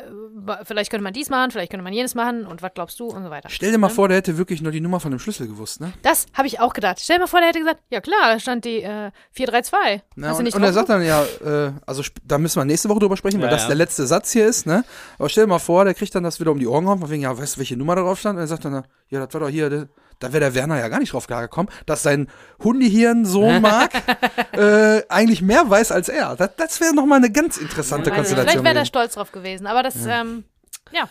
vielleicht 0.63 0.89
könnte 0.91 1.03
man 1.03 1.13
dies 1.13 1.29
machen, 1.29 1.51
vielleicht 1.51 1.71
könnte 1.71 1.83
man 1.83 1.93
jenes 1.93 2.15
machen 2.15 2.45
und 2.45 2.61
was 2.61 2.71
glaubst 2.73 2.99
du 2.99 3.07
und 3.07 3.23
so 3.23 3.29
weiter. 3.29 3.49
Stell 3.49 3.71
dir 3.71 3.77
mal 3.77 3.89
vor, 3.89 4.07
der 4.07 4.17
hätte 4.17 4.37
wirklich 4.37 4.61
nur 4.61 4.71
die 4.71 4.81
Nummer 4.81 4.99
von 4.99 5.11
dem 5.11 5.19
Schlüssel 5.19 5.47
gewusst, 5.47 5.81
ne? 5.81 5.93
Das 6.03 6.25
habe 6.33 6.47
ich 6.47 6.59
auch 6.59 6.73
gedacht. 6.73 6.99
Stell 7.01 7.17
dir 7.17 7.21
mal 7.21 7.27
vor, 7.27 7.39
der 7.39 7.49
hätte 7.49 7.59
gesagt, 7.59 7.79
ja 7.91 8.01
klar, 8.01 8.33
da 8.33 8.39
stand 8.39 8.65
die 8.65 8.81
äh, 8.83 9.11
432. 9.31 10.01
Ja, 10.15 10.27
Hast 10.27 10.33
du 10.33 10.37
und, 10.39 10.43
nicht 10.45 10.55
und 10.55 10.63
er 10.63 10.73
sagt 10.73 10.89
dann 10.89 11.03
ja, 11.03 11.23
äh, 11.43 11.71
also 11.85 12.03
da 12.23 12.37
müssen 12.37 12.59
wir 12.59 12.65
nächste 12.65 12.89
Woche 12.89 12.99
drüber 12.99 13.17
sprechen, 13.17 13.41
weil 13.41 13.49
das 13.49 13.63
ja. 13.63 13.67
der 13.67 13.75
letzte 13.77 14.05
Satz 14.07 14.31
hier 14.31 14.47
ist, 14.47 14.65
ne? 14.65 14.83
Aber 15.19 15.29
stell 15.29 15.43
dir 15.45 15.49
mal 15.49 15.59
vor, 15.59 15.85
der 15.85 15.93
kriegt 15.93 16.13
dann 16.15 16.23
das 16.23 16.39
wieder 16.39 16.51
um 16.51 16.59
die 16.59 16.67
Ohren 16.67 16.83
gehauen, 16.85 16.99
von 16.99 17.09
wegen, 17.09 17.23
ja, 17.23 17.37
weißt 17.37 17.55
du, 17.55 17.59
welche 17.59 17.77
Nummer 17.77 17.95
da 17.95 18.01
drauf 18.03 18.19
stand? 18.19 18.35
Und 18.37 18.43
er 18.43 18.47
sagt 18.47 18.65
dann, 18.65 18.83
ja, 19.09 19.16
das 19.19 19.33
war 19.33 19.41
doch 19.41 19.49
hier, 19.49 19.87
da 20.19 20.33
wäre 20.33 20.39
der 20.39 20.55
Werner 20.55 20.79
ja 20.79 20.87
gar 20.87 20.99
nicht 20.99 21.13
drauf 21.13 21.27
gekommen, 21.27 21.69
dass 21.85 22.03
sein 22.03 22.27
Hundehirn-Sohn 22.63 23.61
Marc 23.61 23.91
äh, 24.53 25.03
eigentlich 25.09 25.41
mehr 25.41 25.69
weiß 25.69 25.91
als 25.91 26.09
er. 26.09 26.35
Das, 26.35 26.51
das 26.57 26.81
wäre 26.81 26.93
nochmal 26.93 27.17
eine 27.17 27.31
ganz 27.31 27.57
interessante 27.57 28.05
geguckt. 28.05 28.17
Konstellation. 28.17 28.49
Vielleicht 28.49 28.63
wäre 28.63 28.73
gewesen. 28.75 28.87
stolz 28.87 29.13
drauf 29.13 29.31
gewesen, 29.31 29.67
aber 29.67 29.83
das, 29.83 29.95
ähm, 30.05 30.43
ja. 30.91 31.07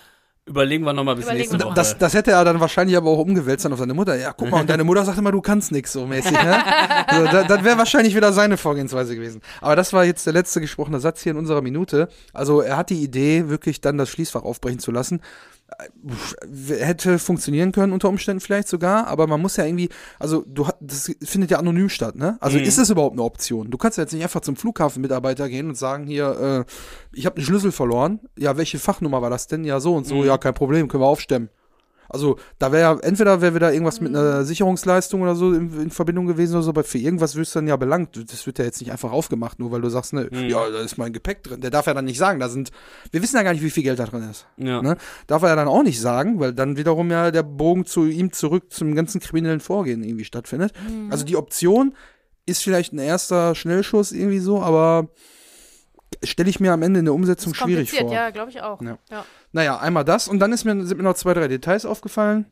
Überlegen 0.49 0.85
wir 0.85 0.93
nochmal 0.93 1.17
bis 1.17 1.25
Überlegen 1.25 1.41
nächste 1.41 1.59
Woche. 1.59 1.69
noch. 1.71 1.75
das, 1.75 1.99
das 1.99 2.15
hätte 2.15 2.31
er 2.31 2.45
dann 2.45 2.61
wahrscheinlich 2.61 2.97
aber 2.97 3.11
auch 3.11 3.19
umgewälzt 3.19 3.65
dann 3.65 3.73
auf 3.73 3.81
seine 3.81 3.95
Mutter. 3.95 4.15
Ja, 4.15 4.33
guck 4.33 4.49
mal, 4.49 4.61
und 4.61 4.71
deine 4.71 4.85
Mutter 4.85 5.05
sagt 5.05 5.19
immer, 5.19 5.33
du 5.33 5.41
kannst 5.41 5.73
nix 5.73 5.93
so 5.93 6.07
mäßig. 6.07 6.31
Ne? 6.31 6.63
Also, 7.09 7.25
da, 7.25 7.45
das 7.45 7.65
wäre 7.65 7.79
wahrscheinlich 7.79 8.15
wieder 8.15 8.33
seine 8.33 8.57
Vorgehensweise 8.57 9.15
gewesen. 9.15 9.41
Aber 9.61 9.75
das 9.75 9.93
war 9.93 10.05
jetzt 10.05 10.27
der 10.27 10.33
letzte 10.33 10.61
gesprochene 10.61 11.01
Satz 11.01 11.23
hier 11.23 11.33
in 11.33 11.39
unserer 11.39 11.63
Minute. 11.63 12.09
Also 12.33 12.61
er 12.61 12.77
hat 12.77 12.91
die 12.91 13.03
Idee, 13.03 13.49
wirklich 13.49 13.81
dann 13.81 13.99
das 13.99 14.09
Schließfach 14.09 14.43
aufbrechen 14.43 14.79
zu 14.79 14.91
lassen. 14.93 15.21
Äh, 15.69 16.75
Hätte 16.79 17.19
funktionieren 17.19 17.73
können 17.73 17.93
unter 17.93 18.09
Umständen 18.09 18.41
vielleicht 18.41 18.69
sogar, 18.69 19.07
aber 19.09 19.27
man 19.27 19.41
muss 19.41 19.57
ja 19.57 19.65
irgendwie, 19.65 19.89
also 20.19 20.45
du 20.47 20.67
das 20.81 21.11
findet 21.23 21.51
ja 21.51 21.59
anonym 21.59 21.89
statt, 21.89 22.15
ne? 22.17 22.37
Also 22.41 22.59
Mhm. 22.59 22.65
ist 22.65 22.79
es 22.79 22.91
überhaupt 22.91 23.15
eine 23.15 23.23
Option? 23.23 23.71
Du 23.71 23.77
kannst 23.79 23.99
ja 23.99 24.05
jetzt 24.05 24.13
nicht 24.13 24.23
einfach 24.23 24.41
zum 24.43 24.57
Flughafenmitarbeiter 24.57 25.49
gehen 25.49 25.69
und 25.69 25.77
sagen 25.77 26.07
hier, 26.07 26.65
äh, 26.69 26.73
ich 27.13 27.27
habe 27.27 27.37
einen 27.37 27.45
Schlüssel 27.47 27.73
verloren. 27.73 28.21
Ja, 28.39 28.57
welche 28.57 28.79
Fachnummer 28.79 29.23
war 29.23 29.31
das 29.31 29.47
denn? 29.49 29.65
Ja, 29.65 29.81
so 29.81 29.95
und 29.95 30.07
so. 30.07 30.25
Ja, 30.25 30.39
kein 30.39 30.55
Problem, 30.55 30.89
können 30.89 31.03
wir 31.03 31.09
aufstemmen. 31.09 31.51
Also 32.09 32.39
da 32.59 32.73
wäre 32.73 32.83
ja, 32.83 32.99
entweder 33.01 33.41
wäre 33.41 33.55
wieder 33.55 33.73
irgendwas 33.73 34.01
mit 34.01 34.15
einer 34.15 34.45
Sicherungsleistung 34.45 35.23
oder 35.23 35.35
so 35.35 35.53
in, 35.53 35.81
in 35.81 35.91
Verbindung 35.91 36.27
gewesen 36.27 36.55
oder 36.55 36.63
so, 36.63 36.71
aber 36.71 36.85
für 36.85 36.99
irgendwas 36.99 37.37
wirst 37.37 37.55
du 37.55 37.59
dann 37.59 37.69
ja 37.69 37.77
belangt. 37.77 38.17
Das 38.31 38.47
wird 38.47 38.59
ja 38.59 38.65
jetzt 38.65 38.81
nicht 38.81 38.93
einfach 38.93 39.13
aufgemacht, 39.13 39.59
nur 39.59 39.71
weil 39.73 39.81
du 39.81 39.89
sagst, 39.89 40.13
ne, 40.13 40.29
ja, 40.33 40.69
da 40.71 40.81
ist 40.81 40.99
mein 40.99 41.13
Gepäck 41.13 41.43
drin. 41.43 41.61
Der 41.61 41.71
darf 41.71 41.87
ja 41.87 41.95
dann 41.95 42.05
nicht 42.05 42.19
sagen, 42.19 42.41
da 42.41 42.49
sind, 42.49 42.71
wir 43.11 43.23
wissen 43.23 43.37
ja 43.37 43.43
gar 43.43 43.53
nicht, 43.53 43.63
wie 43.63 43.71
viel 43.71 43.83
Geld 43.83 43.99
da 43.99 44.07
drin 44.07 44.29
ist. 44.31 44.47
ja. 44.57 44.83
Ne? 44.83 44.97
Darf 45.27 45.43
er 45.43 45.51
ja 45.51 45.57
dann 45.57 45.69
auch 45.69 45.83
nicht 45.83 46.01
sagen, 46.01 46.39
weil 46.41 46.53
dann 46.53 46.77
wiederum 46.77 47.11
ja 47.11 47.31
der 47.31 47.43
Bogen 47.43 47.85
zu 47.85 48.07
ihm 48.07 48.33
zurück 48.33 48.73
zum 48.73 48.95
ganzen 48.95 49.21
kriminellen 49.21 49.61
Vorgehen 49.61 50.03
irgendwie 50.03 50.25
stattfindet. 50.25 50.73
Also 51.11 51.25
die 51.25 51.37
Option 51.37 51.95
ist 52.47 52.63
vielleicht 52.63 52.93
ein 52.93 52.99
erster 52.99 53.55
Schnellschuss 53.55 54.13
irgendwie 54.13 54.39
so, 54.39 54.63
aber 54.63 55.09
stelle 56.23 56.49
ich 56.51 56.61
mir 56.61 56.73
am 56.73 56.83
Ende 56.83 57.01
in 57.01 57.05
der 57.05 57.15
Umsetzung 57.15 57.55
schwierig 57.55 57.91
vor. 57.93 58.13
ja, 58.13 58.31
glaube 58.31 58.51
ich 58.51 58.63
auch. 58.63 58.81
Ja. 58.83 58.99
Ja. 59.11 59.25
Naja, 59.53 59.79
einmal 59.79 60.05
das 60.05 60.29
und 60.29 60.39
dann 60.39 60.53
ist 60.53 60.65
mir, 60.65 60.85
sind 60.87 60.99
mir 60.99 61.05
noch 61.05 61.15
zwei, 61.15 61.35
drei 61.35 61.49
Details 61.49 61.85
aufgefallen. 61.85 62.47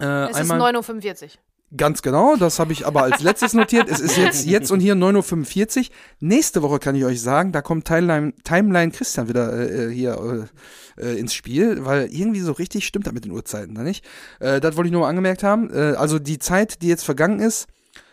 Äh, 0.00 0.30
Es 0.30 0.36
einmal, 0.36 0.74
ist 0.74 0.88
9.45 0.88 1.22
Uhr. 1.24 1.28
Ganz 1.76 2.00
genau, 2.00 2.36
das 2.36 2.58
habe 2.60 2.72
ich 2.72 2.86
aber 2.86 3.02
als 3.02 3.20
letztes 3.20 3.52
notiert. 3.52 3.90
Es 3.90 4.00
ist 4.00 4.16
jetzt, 4.16 4.46
jetzt 4.46 4.70
und 4.70 4.80
hier 4.80 4.94
9.45 4.94 5.78
Uhr. 5.78 5.84
Nächste 6.20 6.62
Woche 6.62 6.78
kann 6.78 6.94
ich 6.94 7.04
euch 7.04 7.20
sagen, 7.20 7.52
da 7.52 7.60
kommt 7.60 7.84
Timeline, 7.86 8.32
Timeline 8.42 8.90
Christian 8.90 9.28
wieder 9.28 9.52
äh, 9.70 9.92
hier 9.92 10.48
äh, 10.96 11.02
äh, 11.02 11.18
ins 11.18 11.34
Spiel, 11.34 11.84
weil 11.84 12.06
irgendwie 12.10 12.40
so 12.40 12.52
richtig 12.52 12.86
stimmt 12.86 13.06
das 13.06 13.12
mit 13.12 13.26
den 13.26 13.32
Uhrzeiten 13.32 13.74
da 13.74 13.82
nicht. 13.82 14.02
Äh, 14.40 14.60
das 14.60 14.76
wollte 14.76 14.88
ich 14.88 14.92
nur 14.92 15.02
mal 15.02 15.08
angemerkt 15.10 15.42
haben. 15.42 15.70
Äh, 15.70 15.94
also 15.96 16.18
die 16.18 16.38
Zeit, 16.38 16.80
die 16.80 16.88
jetzt 16.88 17.04
vergangen 17.04 17.40
ist, 17.40 17.66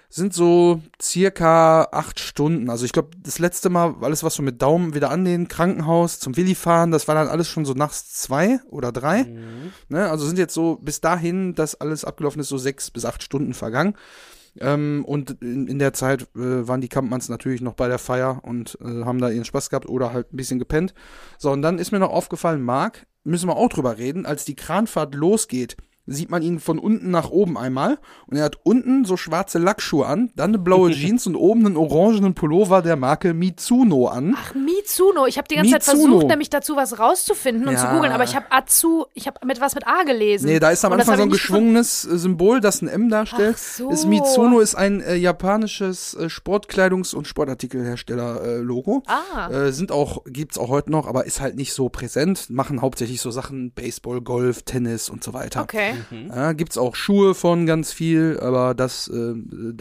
sind 0.10 0.34
so 0.34 0.82
circa 1.01 1.84
acht 1.91 2.20
Stunden. 2.20 2.70
Also 2.70 2.86
ich 2.86 2.93
glaube, 2.93 3.10
das 3.18 3.39
letzte 3.39 3.70
Mal, 3.70 3.95
alles 4.01 4.24
was 4.24 4.36
so 4.36 4.43
mit 4.43 4.62
Daumen 4.62 4.93
wieder 4.93 5.12
annehmen, 5.12 5.47
Krankenhaus, 5.47 6.20
zum 6.20 6.38
Willi 6.38 6.56
fahren, 6.56 6.91
das 6.91 7.08
war 7.08 7.16
dann 7.16 7.28
alles 7.28 7.47
schon 7.47 7.66
so 7.66 7.74
nachts 7.74 8.14
zwei 8.14 8.60
oder 8.70 8.91
drei. 8.91 9.24
Ne? 9.89 10.10
Also 10.10 10.26
sind 10.26 10.38
jetzt 10.38 10.53
so 10.53 10.78
bis 10.82 11.01
dahin, 11.01 11.56
dass 11.56 11.76
alles 11.76 12.06
abgelaufen 12.06 12.39
ist, 12.41 12.49
so 12.49 12.58
sechs 12.58 12.91
bis 12.91 13.06
acht 13.06 13.24
Stunden 13.24 13.53
vergangen. 13.53 13.95
Ähm, 14.60 15.03
und 15.06 15.32
in, 15.41 15.68
in 15.68 15.80
der 15.80 15.93
Zeit 15.93 16.24
äh, 16.36 16.68
waren 16.68 16.82
die 16.82 16.88
Kampmanns 16.88 17.28
natürlich 17.28 17.62
noch 17.62 17.74
bei 17.74 17.88
der 17.88 17.99
Feier 17.99 18.39
und 18.43 18.78
äh, 18.82 19.03
haben 19.03 19.20
da 19.20 19.30
ihren 19.30 19.45
Spaß 19.45 19.70
gehabt 19.70 19.89
oder 19.89 20.14
halt 20.14 20.34
ein 20.34 20.38
bisschen 20.38 20.60
gepennt. 20.60 20.93
So, 21.38 21.51
und 21.51 21.62
dann 21.62 21.78
ist 21.78 21.91
mir 21.91 21.99
noch 21.99 22.12
aufgefallen, 22.12 22.62
Marc, 22.62 23.06
müssen 23.24 23.49
wir 23.49 23.58
auch 23.58 23.70
drüber 23.70 23.97
reden, 23.97 24.26
als 24.26 24.45
die 24.45 24.56
Kranfahrt 24.56 25.14
losgeht, 25.16 25.76
sieht 26.08 26.30
man 26.30 26.41
ihn 26.43 26.60
von 26.60 26.78
unten 26.80 27.10
nach 27.12 27.30
oben 27.30 27.58
einmal 27.58 27.97
und 28.28 28.38
er 28.38 28.43
hat 28.43 28.58
unten 28.64 29.06
so 29.06 29.18
schwarze 29.18 29.58
Lackschuhe 29.60 30.06
an, 30.06 30.32
dann 30.36 30.51
eine 30.51 30.60
blaue 30.60 30.91
Jeans 30.93 31.26
und 31.28 31.36
oben 31.36 31.66
einen 31.66 31.78
orangenen 31.78 32.34
Pullover 32.36 32.82
der 32.82 32.95
Marke 32.95 33.34
Mizuno 33.34 34.08
an. 34.08 34.36
Ach, 34.38 34.53
Mizuno. 34.53 35.26
Ich 35.26 35.38
habe 35.38 35.47
die 35.47 35.56
ganze 35.56 35.72
Zeit 35.80 35.88
Mizuno. 35.95 36.14
versucht, 36.14 36.28
nämlich 36.30 36.49
dazu 36.49 36.76
was 36.76 36.99
rauszufinden 36.99 37.68
und 37.68 37.78
zu 37.78 37.86
Ja. 37.86 37.93
googeln, 37.95 38.12
aber 38.14 38.24
ich 38.24 38.36
habe 38.36 38.45
Azu, 38.51 39.06
ich 39.14 39.28
habe 39.28 39.39
mit 39.45 39.60
was 39.62 39.76
mit 39.76 39.88
A 39.88 40.03
gelesen. 40.03 40.45
Nee, 40.47 40.60
da 40.60 40.70
ist 40.70 40.86
am 40.86 40.91
Und 40.93 40.99
Anfang 40.99 41.18
so 41.18 41.24
ein 41.24 41.30
geschwungenes 41.30 42.06
äh, 42.06 42.18
Symbol, 42.18 42.60
das 42.62 42.82
ein 42.82 42.88
M 42.88 43.10
darstellt. 43.10 43.56
Ach 43.58 43.62
so. 43.62 43.89
Das 43.89 44.06
Mizuno 44.06 44.60
ist 44.60 44.76
ein 44.76 45.01
äh, 45.01 45.16
japanisches 45.16 46.14
äh, 46.16 46.26
Sportkleidungs- 46.30 47.16
und 47.16 47.28
Sportartikelhersteller-Logo. 47.28 49.03
Ah. 49.08 49.49
Äh, 49.49 49.72
sind 49.72 49.91
auch, 49.91 50.24
gibt's 50.26 50.58
auch 50.58 50.70
heute 50.70 50.91
noch, 50.91 51.08
aber 51.08 51.26
ist 51.26 51.41
halt 51.41 51.56
nicht 51.56 51.74
so 51.74 51.89
präsent. 51.89 52.49
Machen 52.49 52.82
hauptsächlich 52.82 53.22
so 53.22 53.32
Sachen 53.32 53.72
Baseball, 53.72 54.22
Golf, 54.22 54.64
Tennis 54.64 55.10
und 55.10 55.24
so 55.24 55.34
weiter. 55.34 55.62
Okay. 55.64 55.94
Ja, 56.29 56.53
gibt's 56.53 56.77
auch 56.77 56.95
Schuhe 56.95 57.35
von 57.35 57.65
ganz 57.65 57.91
viel, 57.91 58.39
aber 58.41 58.73
das 58.73 59.07
äh, 59.07 59.33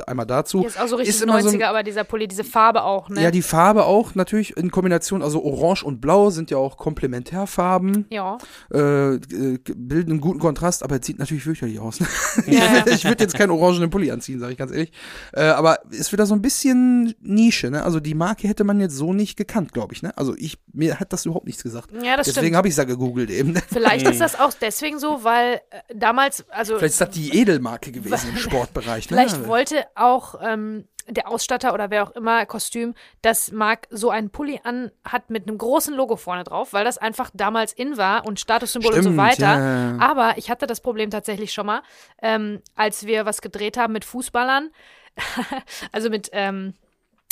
einmal 0.07 0.27
dazu. 0.27 0.61
Hier 0.61 0.69
ist 0.69 0.81
auch 0.81 0.89
so 0.89 0.97
richtig 0.97 1.21
immer 1.23 1.37
90er, 1.39 1.43
so 1.43 1.49
ein- 1.51 1.63
aber 1.63 1.83
dieser 1.83 2.05
Pulli, 2.05 2.29
diese 2.29 2.45
Farbe 2.45 2.83
auch, 2.85 3.09
ne? 3.09 3.23
Ja, 3.23 3.31
die 3.31 3.43
Farbe 3.43 3.85
auch 3.85 4.15
natürlich 4.15 4.57
in 4.57 4.71
Kombination, 4.71 5.23
also 5.23 5.43
Orange 5.45 5.85
und 5.85 6.01
Blau 6.01 6.31
sind 6.31 6.51
ja 6.51 6.57
auch 6.59 6.77
Komplementärfarben, 6.77 8.07
ja. 8.11 8.39
äh, 8.73 9.15
äh, 9.15 9.59
bilden 9.77 10.13
einen 10.13 10.21
guten 10.21 10.39
Kontrast, 10.39 10.83
aber 10.83 10.99
es 11.01 11.07
sieht 11.07 11.19
natürlich 11.19 11.43
fürchterlich 11.45 11.79
aus. 11.81 12.01
Ne? 12.01 12.07
Ja. 12.47 12.87
ich 12.87 13.05
würde 13.05 13.23
jetzt 13.25 13.37
keinen 13.37 13.51
orangenen 13.51 13.91
Pulli 13.91 14.11
anziehen, 14.11 14.41
sage 14.41 14.53
ich 14.53 14.59
ganz 14.59 14.73
ehrlich. 14.73 14.93
Äh, 15.33 15.45
aber 15.45 15.79
ist 15.91 16.13
wieder 16.13 16.27
so 16.27 16.35
ein 16.35 16.43
bisschen 16.43 17.15
Nische, 17.21 17.71
ne? 17.71 17.83
Also 17.85 18.01
die 18.01 18.15
Marke 18.15 18.49
hätte 18.49 18.65
man 18.65 18.81
jetzt 18.81 18.97
so 18.97 19.13
nicht 19.13 19.37
gekannt, 19.37 19.73
glaube 19.73 19.95
ich, 19.95 20.03
ne? 20.03 20.17
Also 20.17 20.35
ich, 20.37 20.59
mir 20.73 21.01
hat 21.01 21.13
das 21.13 21.25
überhaupt 21.27 21.47
nichts 21.47 21.63
gesagt. 21.63 21.91
Ja, 22.03 22.17
das 22.17 22.27
Deswegen 22.27 22.47
stimmt. 22.47 22.57
habe 22.57 22.69
ich 22.69 22.73
es 22.73 22.79
ja 22.79 22.85
gegoogelt 22.85 23.31
eben. 23.31 23.55
Vielleicht 23.73 24.09
ist 24.09 24.21
das 24.21 24.39
auch 24.39 24.53
deswegen 24.61 24.99
so, 24.99 25.25
weil 25.25 25.61
äh, 25.71 25.95
damals, 26.05 26.49
also 26.51 26.77
Vielleicht 26.77 26.93
ist 26.93 27.01
das 27.01 27.11
die 27.11 27.39
Edelmarke 27.39 27.91
gewesen 27.91 28.31
im 28.31 28.37
Sportbereich, 28.37 29.11
ne? 29.11 29.17
vielleicht 29.17 29.47
wollte 29.47 29.87
auch 29.95 30.35
ähm, 30.43 30.87
der 31.09 31.29
Ausstatter 31.29 31.73
oder 31.73 31.91
wer 31.91 32.03
auch 32.03 32.11
immer 32.11 32.45
Kostüm, 32.45 32.95
dass 33.23 33.53
Marc 33.53 33.87
so 33.91 34.11
einen 34.11 34.29
Pulli 34.31 34.61
an 34.65 34.91
hat 35.03 35.31
mit 35.31 35.49
einem 35.49 35.57
großen 35.57 35.95
Logo 35.95 36.17
vorne 36.17 36.45
drauf, 36.45 36.73
weil 36.75 36.85
das 36.85 36.99
einfach 36.99 37.31
damals 37.33 37.73
in 37.73 37.97
war 37.97 38.27
und 38.27 38.39
Statussymbol 38.39 38.93
und 38.93 39.03
so 39.03 39.09
Stimmt, 39.11 39.19
weiter. 39.19 39.59
ja. 39.59 39.99
Aber 39.99 40.37
ich 40.37 40.51
hatte 40.51 40.67
das 40.67 40.81
Problem 40.81 41.11
tatsächlich 41.11 41.53
schon 41.53 41.67
mal, 41.67 41.83
ähm, 42.21 42.61
als 42.75 43.07
wir 43.07 43.25
was 43.25 43.41
gedreht 43.41 43.79
haben 43.79 43.95
mit 43.95 44.05
Fußballern, 44.05 44.71
also 45.93 46.11
mit 46.11 46.29
ähm, 46.33 46.75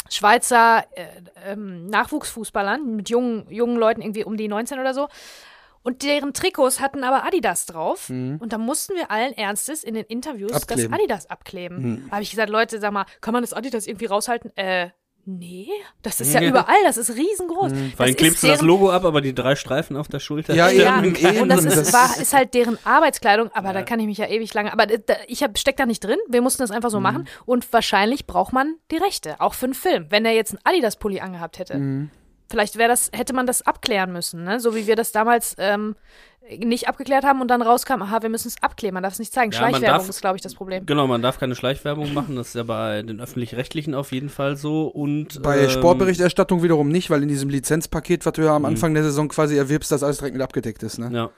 Schweizer 0.09 0.85
äh, 0.95 1.07
ähm, 1.53 1.87
Nachwuchsfußballern, 1.87 2.97
mit 2.97 3.11
jungen, 3.11 3.47
jungen 3.51 3.77
Leuten 3.77 4.01
irgendwie 4.01 4.25
um 4.25 4.37
die 4.37 4.49
19 4.49 4.79
oder 4.79 4.95
so. 4.95 5.09
Und 5.83 6.03
deren 6.03 6.33
Trikots 6.33 6.81
hatten 6.81 7.03
aber 7.05 7.25
Adidas 7.27 7.67
drauf. 7.67 8.09
Und 8.09 8.47
da 8.53 8.59
mussten 8.59 8.95
wir 8.95 9.11
allen 9.11 9.33
Ernstes 9.33 9.83
in 9.83 9.95
den 9.95 10.05
Interviews 10.05 10.51
Mhm. 10.53 10.57
Abkleben. 10.57 10.85
Mhm. 10.85 10.91
das 10.91 11.01
Adidas 11.01 11.27
abkleben. 11.31 12.05
Da 12.09 12.13
habe 12.17 12.23
ich 12.23 12.31
gesagt, 12.31 12.51
Leute, 12.51 12.79
sag 12.81 12.93
mal, 12.93 13.07
kann 13.21 13.33
man 13.33 13.43
das 13.43 13.53
Adidas 13.53 13.87
irgendwie 13.87 14.07
raushalten? 14.07 14.57
Äh, 14.57 14.91
Nee, 15.25 15.69
das 16.03 16.21
ist 16.21 16.35
ja 16.35 16.41
Ja. 16.41 16.49
überall, 16.49 16.75
das 16.85 16.97
ist 16.97 17.11
riesengroß. 17.15 17.71
Vor 17.71 17.79
allem 17.79 17.95
Das 17.97 18.17
klebst 18.17 18.43
du 18.43 18.49
das 18.49 18.61
Logo 18.61 18.91
ab, 18.91 19.05
aber 19.05 19.21
die 19.21 19.33
drei 19.33 19.55
Streifen 19.55 19.97
auf 19.97 20.09
der 20.09 20.19
Schulter. 20.19 20.53
Ja, 20.53 20.69
Ja, 20.69 20.99
eben, 20.99 21.15
eben, 21.15 21.43
und 21.43 21.49
das 21.49 21.63
das- 21.63 21.77
ist, 21.77 21.93
war, 21.93 22.21
ist 22.21 22.33
halt 22.35 22.55
deren 22.55 22.77
Arbeitskleidung, 22.85 23.49
aber 23.55 23.73
da 23.73 23.83
kann 23.85 24.01
ich 24.01 24.07
mich 24.07 24.19
ja 24.19 24.27
ewig 24.27 24.53
lange. 24.53 24.73
Aber 24.73 24.85
da, 24.87 25.15
ich 25.29 25.45
hab, 25.45 25.57
steck 25.61 25.77
da 25.77 25.87
nicht 25.87 26.03
drin. 26.03 26.19
Wir 26.29 26.43
mussten 26.43 26.61
das 26.65 26.73
einfach 26.73 26.89
Mhm. 26.89 26.93
so 26.93 26.99
machen. 26.99 27.29
Und 27.47 27.73
wahrscheinlich 27.73 28.27
braucht 28.27 28.53
man 28.53 28.75
die 28.91 28.97
Rechte, 28.97 29.41
auch 29.41 29.55
für 29.55 29.67
einen 29.67 29.75
Film. 29.75 30.07
Wenn 30.11 30.25
er 30.25 30.33
jetzt 30.33 30.55
einen 30.55 30.61
Adidas-Pulli 30.65 31.21
angehabt 31.21 31.61
hätte. 31.61 31.79
Mhm. 31.79 32.11
Vielleicht 32.53 32.77
wäre 32.77 32.89
das, 32.91 33.11
hätte 33.15 33.33
man 33.33 33.47
das 33.47 33.63
abklären 33.63 34.13
müssen, 34.13 34.45
ne? 34.45 34.61
So 34.61 34.75
wie 34.77 34.87
wir 34.87 34.95
das 34.95 35.11
damals 35.11 35.55
ähm, 35.57 35.97
nicht 36.59 36.87
abgeklärt 36.87 37.25
haben 37.25 37.41
und 37.41 37.49
dann 37.49 37.63
rauskam, 37.63 38.03
aha, 38.03 38.21
wir 38.21 38.29
müssen 38.29 38.49
es 38.49 38.57
abklären, 38.63 38.93
man 38.93 39.03
darf 39.03 39.15
es 39.15 39.19
nicht 39.19 39.33
zeigen. 39.33 39.53
Ja, 39.53 39.59
Schleichwerbung 39.59 39.87
darf- 40.01 40.09
ist, 40.09 40.21
glaube 40.21 40.37
ich, 40.37 40.43
das 40.43 40.55
Problem. 40.55 40.85
Genau, 40.85 41.07
man 41.07 41.23
darf 41.23 41.39
keine 41.41 41.55
Schleichwerbung 41.55 42.13
machen, 42.13 42.37
das 42.37 42.49
ist 42.49 42.55
ja 42.55 42.63
bei 42.65 43.01
den 43.03 43.21
öffentlich-rechtlichen 43.21 43.95
auf 43.95 44.13
jeden 44.13 44.29
Fall 44.29 44.57
so. 44.57 44.87
Und 44.89 45.43
Bei 45.43 45.61
ähm, 45.65 45.71
Sportberichterstattung 45.71 46.63
wiederum 46.63 46.89
nicht, 46.91 47.09
weil 47.11 47.23
in 47.23 47.29
diesem 47.29 47.49
Lizenzpaket, 47.49 48.27
was 48.27 48.35
du 48.35 48.43
Mhm. 48.43 48.47
ja 48.47 48.57
am 48.57 48.65
Anfang 48.67 48.93
der 48.93 49.03
Saison 49.03 49.29
quasi 49.29 49.57
erwirbst, 49.57 49.91
das 49.91 50.03
alles 50.03 50.19
direkt 50.19 50.35
mit 50.37 50.43
abgedeckt 50.43 50.83
ist. 50.83 50.99
Ne? 50.99 51.11
Ja. 51.13 51.31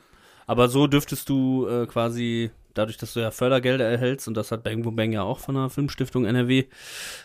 Aber 0.46 0.68
so 0.68 0.86
dürftest 0.88 1.28
du 1.28 1.66
äh, 1.68 1.86
quasi, 1.86 2.50
dadurch, 2.74 2.96
dass 2.98 3.12
du 3.14 3.20
ja 3.20 3.30
Fördergelder 3.30 3.88
erhältst, 3.88 4.26
und 4.28 4.34
das 4.36 4.50
hat 4.50 4.62
Bang 4.64 4.82
Boom 4.82 4.96
Bang 4.96 5.12
ja 5.12 5.22
auch 5.22 5.38
von 5.38 5.54
der 5.54 5.70
Filmstiftung 5.70 6.24
NRW, 6.26 6.64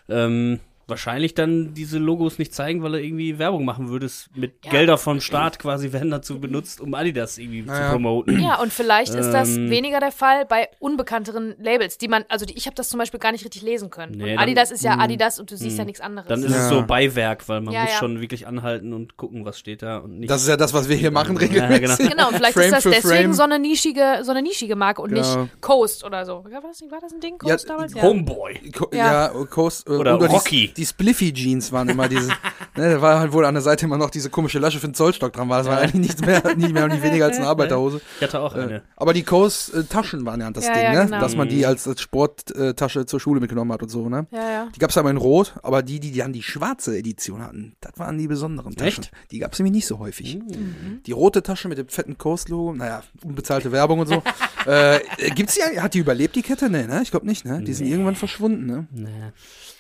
ähm, 0.10 0.60
wahrscheinlich 0.90 1.34
dann 1.34 1.74
diese 1.74 1.98
Logos 2.00 2.40
nicht 2.40 2.54
zeigen, 2.54 2.82
weil 2.84 2.94
du 2.94 3.02
irgendwie 3.02 3.38
Werbung 3.40 3.66
machen 3.66 3.90
würdest 3.90 4.30
mit 4.36 4.66
Ja. 4.66 4.72
Gelder 4.72 4.98
vom 4.98 5.22
Staat 5.22 5.60
quasi 5.60 5.92
werden 5.94 6.12
dazu 6.12 6.40
benutzt, 6.40 6.82
um 6.82 6.94
Adidas 6.94 7.38
irgendwie 7.38 7.62
zu 7.66 7.72
Naja. 7.72 7.92
promoten. 7.92 8.40
Ja, 8.40 8.60
und 8.60 8.74
vielleicht 8.74 9.14
ist 9.14 9.32
das 9.32 9.56
Ähm. 9.56 9.70
weniger 9.70 10.00
der 10.00 10.12
Fall 10.12 10.46
bei 10.46 10.70
unbekannteren 10.80 11.56
Labels, 11.60 11.98
die 11.98 12.08
man, 12.08 12.26
also 12.30 12.46
die, 12.46 12.58
ich 12.58 12.66
habe 12.66 12.76
das 12.76 12.90
zum 12.90 12.98
Beispiel 13.00 13.20
gar 13.20 13.32
nicht 13.32 13.44
richtig 13.46 13.62
lesen 13.62 13.90
können. 13.90 14.14
Nee, 14.18 14.36
dann- 14.36 14.40
Adidas 14.44 14.72
ist 14.72 14.84
ja 14.84 14.96
mh, 14.96 15.04
Adidas 15.04 15.40
und 15.40 15.52
du 15.52 15.58
siehst 15.58 15.76
mh. 15.78 15.82
ja 15.82 15.86
nichts 15.86 16.02
anderes. 16.02 16.28
Dann 16.28 16.44
ist 16.44 16.52
Ja. 16.52 16.64
es 16.64 16.70
so 16.70 16.84
Beiwerk, 16.86 17.48
weil 17.48 17.62
man 17.62 17.74
Ja, 17.74 17.82
muss 17.84 17.92
ja. 17.92 17.98
schon 17.98 18.22
wirklich 18.22 18.48
anhalten 18.48 18.94
und 18.94 19.18
gucken, 19.18 19.46
was 19.46 19.60
steht 19.60 19.82
da 19.82 19.98
und 20.00 20.20
nicht. 20.20 20.30
Das 20.30 20.42
ist 20.42 20.48
ja 20.48 20.58
das, 20.58 20.74
was 20.74 20.90
wir 20.90 20.96
hier 20.96 21.12
machen 21.12 21.36
Ja, 21.36 21.42
regelmäßig. 21.68 22.10
Genau, 22.10 22.30
vielleicht 22.30 22.54
Frame 22.54 22.66
ist 22.74 22.74
das 22.74 22.84
deswegen 22.84 23.04
Frame. 23.24 23.34
so 23.34 23.44
eine 23.44 23.60
nischige, 23.60 24.20
so 24.24 24.32
eine 24.32 24.42
nischige 24.42 24.76
Marke 24.76 25.02
und 25.02 25.10
Genau. 25.14 25.44
nicht 25.44 25.62
Coast 25.62 26.04
oder 26.04 26.26
so. 26.26 26.44
War, 26.44 26.62
das, 26.62 26.82
war 26.90 27.00
das 27.00 27.14
ein 27.14 27.20
Ding, 27.20 27.36
Ja, 27.44 27.52
Coast 27.54 27.70
damals? 27.70 27.96
Homeboy. 27.96 28.72
Co 28.72 28.90
Ja. 28.94 29.32
ja, 29.34 29.46
Coast, 29.50 29.88
äh, 29.88 29.92
Oder 29.92 30.18
die- 30.18 30.26
Rocky. 30.26 30.74
Die, 30.76 30.79
Spliffy 30.86 31.34
Jeans 31.34 31.72
waren 31.72 31.90
immer 31.90 32.08
diese, 32.10 32.28
ne, 32.76 32.94
da 32.94 33.02
war 33.02 33.20
halt 33.20 33.34
wohl 33.34 33.46
an 33.46 33.54
der 33.56 33.62
Seite 33.62 33.86
immer 33.86 33.98
noch 33.98 34.10
diese 34.10 34.30
komische 34.30 34.60
Lasche 34.60 34.80
für 34.80 34.88
den 34.88 34.94
Zollstock 34.94 35.34
dran 35.34 35.50
war. 35.50 35.60
Das 35.60 35.68
war 35.68 35.76
Ja. 35.76 35.82
eigentlich 35.84 36.02
nichts 36.18 36.22
mehr, 36.22 36.56
nicht 36.56 36.74
mehr 36.74 36.84
und 36.86 36.92
nicht 36.92 37.04
weniger 37.04 37.26
als 37.26 37.38
eine 37.38 37.48
Arbeiterhose. 37.48 38.02
Ich 38.18 38.24
hatte 38.24 38.40
auch 38.40 38.56
Äh, 38.56 38.60
eine. 38.62 38.84
aber 38.96 39.14
die 39.14 39.24
Coast 39.24 39.74
äh, 39.74 39.84
Taschen 39.84 40.26
waren 40.26 40.40
ja 40.42 40.50
das 40.52 40.66
Ja, 40.68 40.74
Ding, 40.74 40.84
ja, 40.84 40.94
ne? 40.94 41.06
genau. 41.06 41.20
Dass 41.20 41.36
man 41.36 41.48
Mhm. 41.48 41.52
die 41.52 41.66
als, 41.66 41.88
als 41.88 42.02
Sporttasche 42.02 43.06
zur 43.06 43.20
Schule 43.20 43.40
mitgenommen 43.40 43.72
hat 43.72 43.82
und 43.84 43.90
so, 43.90 44.10
ne? 44.10 44.28
Ja, 44.32 44.52
ja. 44.52 44.68
Die 44.76 44.80
gab's 44.80 44.98
aber 44.98 45.10
in 45.10 45.18
Rot, 45.18 45.56
aber 45.64 45.82
die, 45.84 46.00
die 46.00 46.12
dann 46.18 46.34
die 46.34 46.44
schwarze 46.44 46.98
Edition 46.98 47.42
hatten, 47.42 47.76
das 47.82 47.94
waren 47.98 48.18
die 48.18 48.28
besonderen 48.28 48.76
Taschen. 48.76 49.04
Echt? 49.04 49.12
Die 49.32 49.40
gab's 49.40 49.60
nämlich 49.60 49.74
nicht 49.74 49.88
so 49.88 50.00
häufig. 50.00 50.36
Mhm. 50.40 51.02
Die 51.06 51.12
rote 51.12 51.44
Tasche 51.44 51.68
mit 51.68 51.78
dem 51.78 51.88
fetten 51.88 52.18
Coast-Logo, 52.18 52.74
naja, 52.74 53.04
unbezahlte 53.24 53.72
Werbung 53.72 54.00
und 54.00 54.08
so. 54.08 54.22
äh, 54.66 55.00
gibt's 55.36 55.56
die, 55.56 55.64
eigentlich- 55.64 55.82
hat 55.82 55.94
die 55.94 56.00
überlebt, 56.00 56.36
die 56.36 56.42
Kette? 56.42 56.70
Nee, 56.70 56.86
ne? 56.88 57.02
Ich 57.04 57.12
glaube 57.12 57.26
nicht, 57.26 57.46
ne? 57.46 57.62
Die 57.64 57.74
sind 57.74 57.88
irgendwann 57.88 58.16
verschwunden, 58.16 58.66
ne? 58.66 58.88
Nee. 58.92 59.08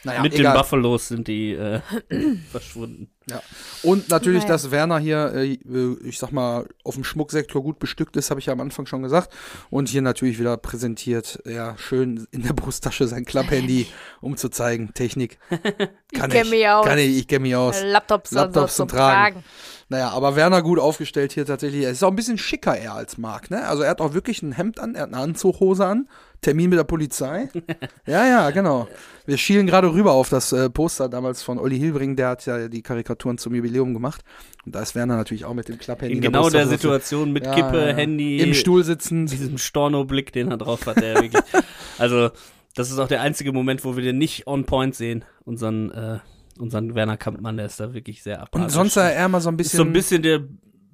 Naja, 0.04 0.22
Mit 0.22 0.34
egal. 0.34 0.54
den 0.54 0.58
Buffalos 0.90 1.08
sind 1.08 1.28
die 1.28 1.54
äh, 1.54 1.82
verschwunden. 2.52 3.10
Ja. 3.30 3.42
Und 3.84 4.10
natürlich, 4.10 4.44
Naja. 4.44 4.54
dass 4.54 4.72
Werner 4.72 4.98
hier, 4.98 5.34
äh, 5.36 5.58
ich 6.04 6.18
sag 6.18 6.32
mal, 6.32 6.68
auf 6.84 6.96
dem 6.96 7.04
Schmucksektor 7.04 7.62
gut 7.62 7.78
bestückt 7.78 8.18
ist, 8.18 8.32
habe 8.32 8.40
ich 8.40 8.48
ja 8.48 8.54
am 8.54 8.62
Anfang 8.62 8.86
schon 8.86 9.04
gesagt. 9.04 9.32
Und 9.70 9.90
hier 9.90 10.02
natürlich 10.02 10.40
wieder 10.40 10.58
präsentiert, 10.58 11.40
ja, 11.46 11.78
schön 11.78 12.28
in 12.32 12.44
der 12.44 12.54
Brusttasche 12.54 13.08
sein 13.08 13.26
Klapphandy, 13.26 13.88
um 14.22 14.36
zu 14.36 14.50
zeigen, 14.50 14.94
Technik. 14.94 15.38
Kann 16.14 16.32
kenn 16.32 16.50
mich 16.50 16.68
aus. 16.68 16.86
Kann 16.86 16.98
ich, 16.98 17.18
ich 17.18 17.28
kenne 17.28 17.42
mich 17.42 17.56
aus. 17.56 17.82
Laptops, 17.84 18.32
Laptops 18.32 18.76
so 18.76 18.84
zum 18.84 18.90
zum 18.90 18.98
Tragen. 18.98 19.36
Tragen. 19.36 19.46
Naja, 19.92 20.10
aber 20.10 20.36
Werner 20.36 20.62
gut 20.62 20.80
aufgestellt 20.80 21.32
hier 21.32 21.46
tatsächlich. 21.46 21.84
Er 21.84 21.92
ist 21.92 22.04
auch 22.04 22.10
ein 22.10 22.16
bisschen 22.16 22.38
schicker 22.38 22.78
eher 22.78 22.94
als 22.94 23.18
Marc, 23.18 23.50
ne? 23.50 23.68
Also 23.68 23.82
er 23.82 23.90
hat 23.90 24.02
auch 24.02 24.14
wirklich 24.14 24.44
ein 24.44 24.52
Hemd 24.52 24.80
an, 24.80 24.94
er 24.94 25.04
hat 25.04 25.14
eine 25.14 25.22
Anzughose 25.22 25.86
an, 25.86 26.08
Termin 26.42 26.70
mit 26.70 26.80
der 26.80 26.84
Polizei. 26.86 27.50
ja, 28.06 28.26
ja, 28.28 28.50
genau. 28.52 28.88
Wir 29.26 29.38
schielen 29.38 29.68
gerade 29.68 29.92
rüber 29.94 30.14
auf 30.14 30.30
das 30.30 30.52
äh, 30.54 30.70
Poster 30.70 31.10
damals 31.10 31.44
von 31.44 31.60
Olli 31.60 31.78
Hilbring, 31.78 32.16
der 32.16 32.30
hat 32.30 32.46
ja 32.46 32.68
die 32.68 32.82
Karikaturen 32.82 33.38
zum 33.38 33.54
Jubiläum 33.54 33.94
gemacht. 33.94 34.22
Und 34.66 34.74
da 34.76 34.82
ist 34.82 34.96
Werner 34.96 35.18
natürlich 35.18 35.46
auch 35.46 35.54
mit 35.54 35.68
dem 35.68 35.78
Klapphandy. 35.78 36.16
In 36.16 36.22
der 36.22 36.32
genau 36.32 36.50
der 36.50 36.60
Brusttasche. 36.60 36.82
Situation 36.82 37.32
mit 37.34 37.46
Ja, 37.46 37.54
Kippe, 37.54 37.90
ja. 37.90 37.96
Handy, 37.96 38.40
Im 38.40 38.54
Stuhl 38.54 38.84
sitzend. 38.84 39.32
diesem 39.32 39.58
Storno-Blick, 39.58 40.32
den 40.32 40.50
er 40.50 40.58
drauf 40.58 40.86
hat, 40.86 40.98
der 41.02 41.16
wirklich. 41.22 41.44
Also, 41.98 42.30
das 42.76 42.90
ist 42.92 42.98
auch 43.00 43.08
der 43.10 43.22
einzige 43.22 43.52
Moment, 43.52 43.84
wo 43.84 43.98
wir 43.98 44.04
den 44.04 44.18
nicht 44.18 44.48
on 44.48 44.66
point 44.66 44.96
sehen. 44.96 45.26
Unseren, 45.44 45.92
äh, 45.92 46.20
unseren 46.58 46.96
Werner 46.96 47.18
Kampmann, 47.18 47.58
der 47.58 47.66
ist 47.66 47.80
da 47.80 47.94
wirklich 47.94 48.24
sehr 48.24 48.38
Und 48.38 48.44
apathisch. 48.44 48.74
sonst 48.74 48.94
sah 48.94 49.10
er 49.10 49.26
immer 49.26 49.42
so 49.42 49.50
ein 49.50 49.56
ist 49.56 49.58
bisschen, 49.58 49.78
so 49.78 49.84
ein 49.84 49.92
bisschen 49.94 50.22
der 50.24 50.42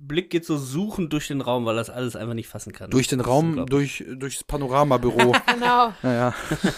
Blick 0.07 0.29
geht 0.29 0.45
so 0.45 0.57
suchend 0.57 1.11
durch 1.13 1.27
den 1.27 1.41
Raum, 1.41 1.65
weil 1.65 1.75
er 1.75 1.79
das 1.81 1.89
alles 1.89 2.15
einfach 2.15 2.33
nicht 2.33 2.47
fassen 2.47 2.73
kann. 2.73 2.89
durch 2.89 3.07
den 3.07 3.19
Raum, 3.19 3.65
durch, 3.67 4.03
durchs 4.17 4.43
Panoramabüro. 4.43 5.33
Genau. 5.53 5.93
naja, 6.03 6.33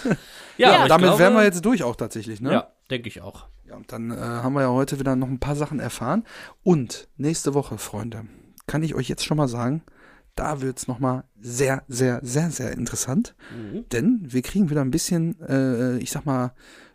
Ja, 0.56 0.72
Ja. 0.72 0.88
damit 0.88 1.06
glaube, 1.06 1.18
wären 1.18 1.34
wir 1.34 1.44
jetzt 1.44 1.64
durch 1.64 1.82
auch 1.82 1.96
tatsächlich, 1.96 2.40
ne? 2.40 2.52
Ja, 2.52 2.68
denke 2.90 3.08
ich 3.08 3.20
auch. 3.22 3.46
Ja, 3.66 3.76
und 3.76 3.92
dann 3.92 4.10
äh, 4.10 4.16
haben 4.16 4.54
wir 4.54 4.62
ja 4.62 4.70
heute 4.70 4.98
wieder 4.98 5.14
noch 5.16 5.28
ein 5.28 5.38
paar 5.40 5.56
Sachen 5.56 5.78
erfahren. 5.78 6.24
Und 6.62 7.08
nächste 7.16 7.54
Woche, 7.54 7.78
Freunde, 7.78 8.24
kann 8.66 8.82
ich 8.82 8.94
euch 8.94 9.08
jetzt 9.08 9.24
schon 9.24 9.36
mal 9.36 9.48
sagen, 9.48 9.82
da 10.34 10.60
wird's 10.60 10.86
noch 10.88 10.98
mal 10.98 11.24
sehr, 11.40 11.82
sehr, 11.88 12.20
sehr, 12.22 12.50
sehr 12.50 12.72
interessant. 12.72 13.34
Mhm. 13.54 13.88
Denn 13.90 14.20
wir 14.22 14.42
kriegen 14.42 14.70
wieder 14.70 14.80
ein 14.82 14.90
bisschen, 14.90 15.38
äh, 15.40 15.98
ich 15.98 16.10
sag 16.10 16.24
mal, 16.26 16.52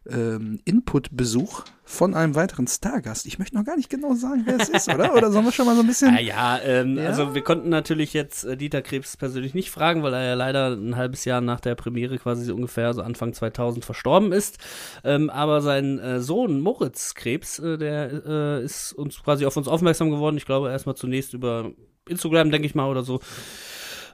ähm, 0.10 0.60
Input-Besuch 0.66 1.64
von 1.86 2.14
einem 2.14 2.36
weiteren 2.36 2.68
Stargast. 2.68 3.26
Ich 3.26 3.40
möchte 3.40 3.56
noch 3.56 3.66
gar 3.66 3.76
nicht 3.76 3.90
genau 3.90 4.14
sagen, 4.16 4.44
wer 4.46 4.60
es 4.60 4.70
ist, 4.70 4.94
oder? 4.94 5.14
Oder 5.16 5.32
sollen 5.32 5.46
wir 5.46 5.52
schon 5.52 5.66
mal 5.66 5.76
so 5.76 5.82
ein 5.82 5.88
bisschen... 5.88 6.16
Ah, 6.16 6.20
ja, 6.20 6.60
ähm, 6.64 6.98
Ja? 6.98 7.08
also 7.08 7.36
wir 7.36 7.42
konnten 7.42 7.70
natürlich 7.70 8.14
jetzt 8.14 8.46
äh, 8.46 8.56
Dieter 8.58 8.82
Krebs 8.82 9.18
persönlich 9.18 9.54
nicht 9.54 9.70
fragen, 9.70 10.02
weil 10.04 10.14
er 10.14 10.24
ja 10.24 10.34
leider 10.34 10.70
ein 10.70 10.96
halbes 10.96 11.26
Jahr 11.26 11.42
nach 11.42 11.60
der 11.60 11.76
Premiere 11.76 12.18
quasi 12.18 12.46
so 12.46 12.56
ungefähr, 12.56 12.94
so 12.94 13.02
Anfang 13.02 13.34
2000 13.34 13.84
verstorben 13.86 14.32
ist. 14.32 14.58
Ähm, 15.04 15.30
aber 15.30 15.62
sein 15.62 16.00
äh, 16.00 16.22
Sohn 16.22 16.62
Moritz 16.62 17.16
Krebs, 17.16 17.60
äh, 17.60 17.78
der 17.78 18.26
äh, 18.26 18.64
ist 18.64 18.94
uns 18.94 19.22
quasi 19.22 19.46
auf 19.46 19.58
uns 19.58 19.68
aufmerksam 19.68 20.10
geworden. 20.10 20.38
Ich 20.38 20.46
glaube 20.46 20.70
erstmal 20.70 20.96
zunächst 20.96 21.34
über 21.34 21.72
Instagram, 22.08 22.52
denke 22.52 22.66
ich 22.66 22.76
mal, 22.76 22.90
oder 22.90 23.04
so. 23.04 23.20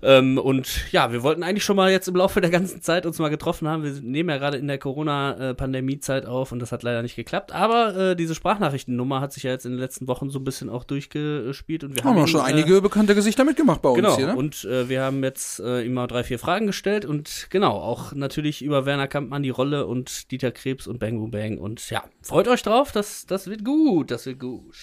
Ähm, 0.01 0.37
und 0.37 0.91
ja, 0.91 1.11
wir 1.11 1.23
wollten 1.23 1.43
eigentlich 1.43 1.63
schon 1.63 1.75
mal 1.75 1.91
jetzt 1.91 2.07
im 2.07 2.15
Laufe 2.15 2.41
der 2.41 2.49
ganzen 2.49 2.81
Zeit 2.81 3.05
uns 3.05 3.19
mal 3.19 3.29
getroffen 3.29 3.67
haben. 3.67 3.83
Wir 3.83 3.93
nehmen 4.01 4.29
ja 4.29 4.37
gerade 4.37 4.57
in 4.57 4.67
der 4.67 4.77
Corona-Pandemie-Zeit 4.77 6.25
auf 6.25 6.51
und 6.51 6.59
das 6.59 6.71
hat 6.71 6.83
leider 6.83 7.01
nicht 7.01 7.15
geklappt. 7.15 7.53
Aber 7.53 7.95
äh, 7.95 8.15
diese 8.15 8.35
Sprachnachrichtennummer 8.35 9.21
hat 9.21 9.33
sich 9.33 9.43
ja 9.43 9.51
jetzt 9.51 9.65
in 9.65 9.71
den 9.71 9.79
letzten 9.79 10.07
Wochen 10.07 10.29
so 10.29 10.39
ein 10.39 10.43
bisschen 10.43 10.69
auch 10.69 10.83
durchgespielt 10.83 11.83
und 11.83 11.95
wir 11.95 12.03
haben 12.03 12.09
haben 12.09 12.23
wir 12.23 12.27
schon 12.27 12.41
ihn, 12.41 12.45
äh, 12.45 12.49
einige 12.49 12.81
bekannte 12.81 13.15
Gesichter 13.15 13.43
mitgemacht 13.43 13.81
bei 13.81 13.89
uns 13.89 13.97
Genau, 13.97 14.15
hier, 14.15 14.27
ne? 14.27 14.35
und 14.35 14.63
äh, 14.65 14.89
wir 14.89 15.01
haben 15.01 15.23
jetzt 15.23 15.59
äh, 15.59 15.83
ihm 15.83 15.93
mal 15.93 16.07
drei, 16.07 16.23
vier 16.23 16.39
Fragen 16.39 16.67
gestellt 16.67 17.05
und 17.05 17.47
genau, 17.49 17.77
auch 17.77 18.13
natürlich 18.13 18.61
über 18.61 18.85
Werner 18.85 19.07
Kampmann 19.07 19.43
die 19.43 19.49
Rolle 19.49 19.85
und 19.85 20.31
Dieter 20.31 20.51
Krebs 20.51 20.87
und 20.87 20.99
Bang 20.99 21.17
Boom 21.17 21.31
Bang 21.31 21.57
und 21.57 21.89
ja, 21.89 22.03
freut 22.21 22.47
euch 22.47 22.63
drauf, 22.63 22.91
das, 22.91 23.25
das 23.25 23.47
wird 23.47 23.63
gut, 23.63 24.11
das 24.11 24.25
wird 24.25 24.39
gut. 24.39 24.75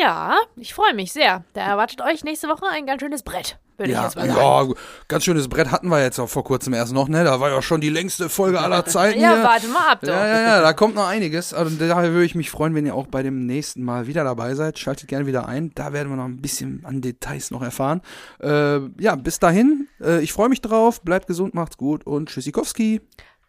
Ja, 0.00 0.36
ich 0.56 0.74
freue 0.74 0.94
mich 0.94 1.12
sehr. 1.12 1.44
Da 1.52 1.62
erwartet 1.62 2.00
euch 2.02 2.24
nächste 2.24 2.48
Woche 2.48 2.66
ein 2.68 2.86
ganz 2.86 3.00
schönes 3.00 3.22
Brett, 3.22 3.58
würde 3.76 3.90
ich 3.92 3.96
Ja, 3.96 4.04
jetzt 4.04 4.16
mal 4.16 4.26
sagen. 4.28 4.68
ja, 4.70 4.74
ganz 5.08 5.24
schönes 5.24 5.48
Brett 5.48 5.70
hatten 5.70 5.88
wir 5.88 6.02
jetzt 6.02 6.18
auch 6.18 6.28
vor 6.28 6.44
kurzem 6.44 6.74
erst 6.74 6.92
noch, 6.92 7.08
ne? 7.08 7.24
Da 7.24 7.40
war 7.40 7.50
ja 7.50 7.62
schon 7.62 7.80
die 7.80 7.88
längste 7.88 8.28
Folge 8.28 8.60
aller 8.60 8.84
Zeiten 8.86 9.20
Ja, 9.20 9.34
hier. 9.34 9.44
warte 9.44 9.68
mal 9.68 9.92
ab, 9.92 9.98
doch. 10.02 10.08
Ja, 10.08 10.26
ja, 10.26 10.40
ja, 10.40 10.60
da 10.62 10.72
kommt 10.72 10.94
noch 10.96 11.06
einiges. 11.06 11.54
Also 11.54 11.76
daher 11.76 12.10
würde 12.12 12.24
ich 12.24 12.34
mich 12.34 12.50
freuen, 12.50 12.74
wenn 12.74 12.84
ihr 12.86 12.94
auch 12.94 13.06
bei 13.06 13.22
dem 13.22 13.46
nächsten 13.46 13.82
Mal 13.84 14.06
wieder 14.06 14.24
dabei 14.24 14.54
seid. 14.54 14.78
Schaltet 14.78 15.08
gerne 15.08 15.26
wieder 15.26 15.46
ein. 15.48 15.72
Da 15.74 15.92
werden 15.92 16.08
wir 16.10 16.16
noch 16.16 16.24
ein 16.24 16.42
bisschen 16.42 16.84
an 16.84 17.00
Details 17.00 17.50
noch 17.50 17.62
erfahren. 17.62 18.02
Äh, 18.40 18.80
ja, 19.00 19.14
bis 19.16 19.38
dahin. 19.38 19.88
Äh, 20.00 20.20
ich 20.22 20.32
freue 20.32 20.48
mich 20.48 20.60
drauf. 20.60 21.00
Bleibt 21.02 21.26
gesund, 21.26 21.54
macht's 21.54 21.76
gut 21.76 22.04
und 22.06 22.28
Tschüssikowski. 22.28 23.00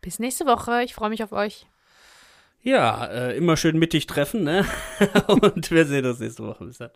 Bis 0.02 0.20
nächste 0.20 0.46
Woche. 0.46 0.84
Ich 0.84 0.94
freue 0.94 1.10
mich 1.10 1.24
auf 1.24 1.32
euch. 1.32 1.68
Ja, 2.68 3.06
äh, 3.06 3.38
immer 3.38 3.56
schön 3.56 3.80
mittig 3.80 4.08
treffen, 4.08 4.44
ne? 4.44 4.66
und 5.28 5.72
wir 5.72 5.86
sehen 5.86 6.06
uns 6.06 6.20
nächste 6.20 6.46
Woche. 6.46 6.66
Bis 6.66 6.80
dann. 6.80 6.90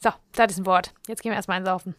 So, 0.00 0.10
das 0.32 0.50
ist 0.50 0.58
ein 0.58 0.66
Wort. 0.66 0.94
Jetzt 1.06 1.22
gehen 1.22 1.30
wir 1.30 1.36
erstmal 1.36 1.58
einsaufen. 1.58 1.94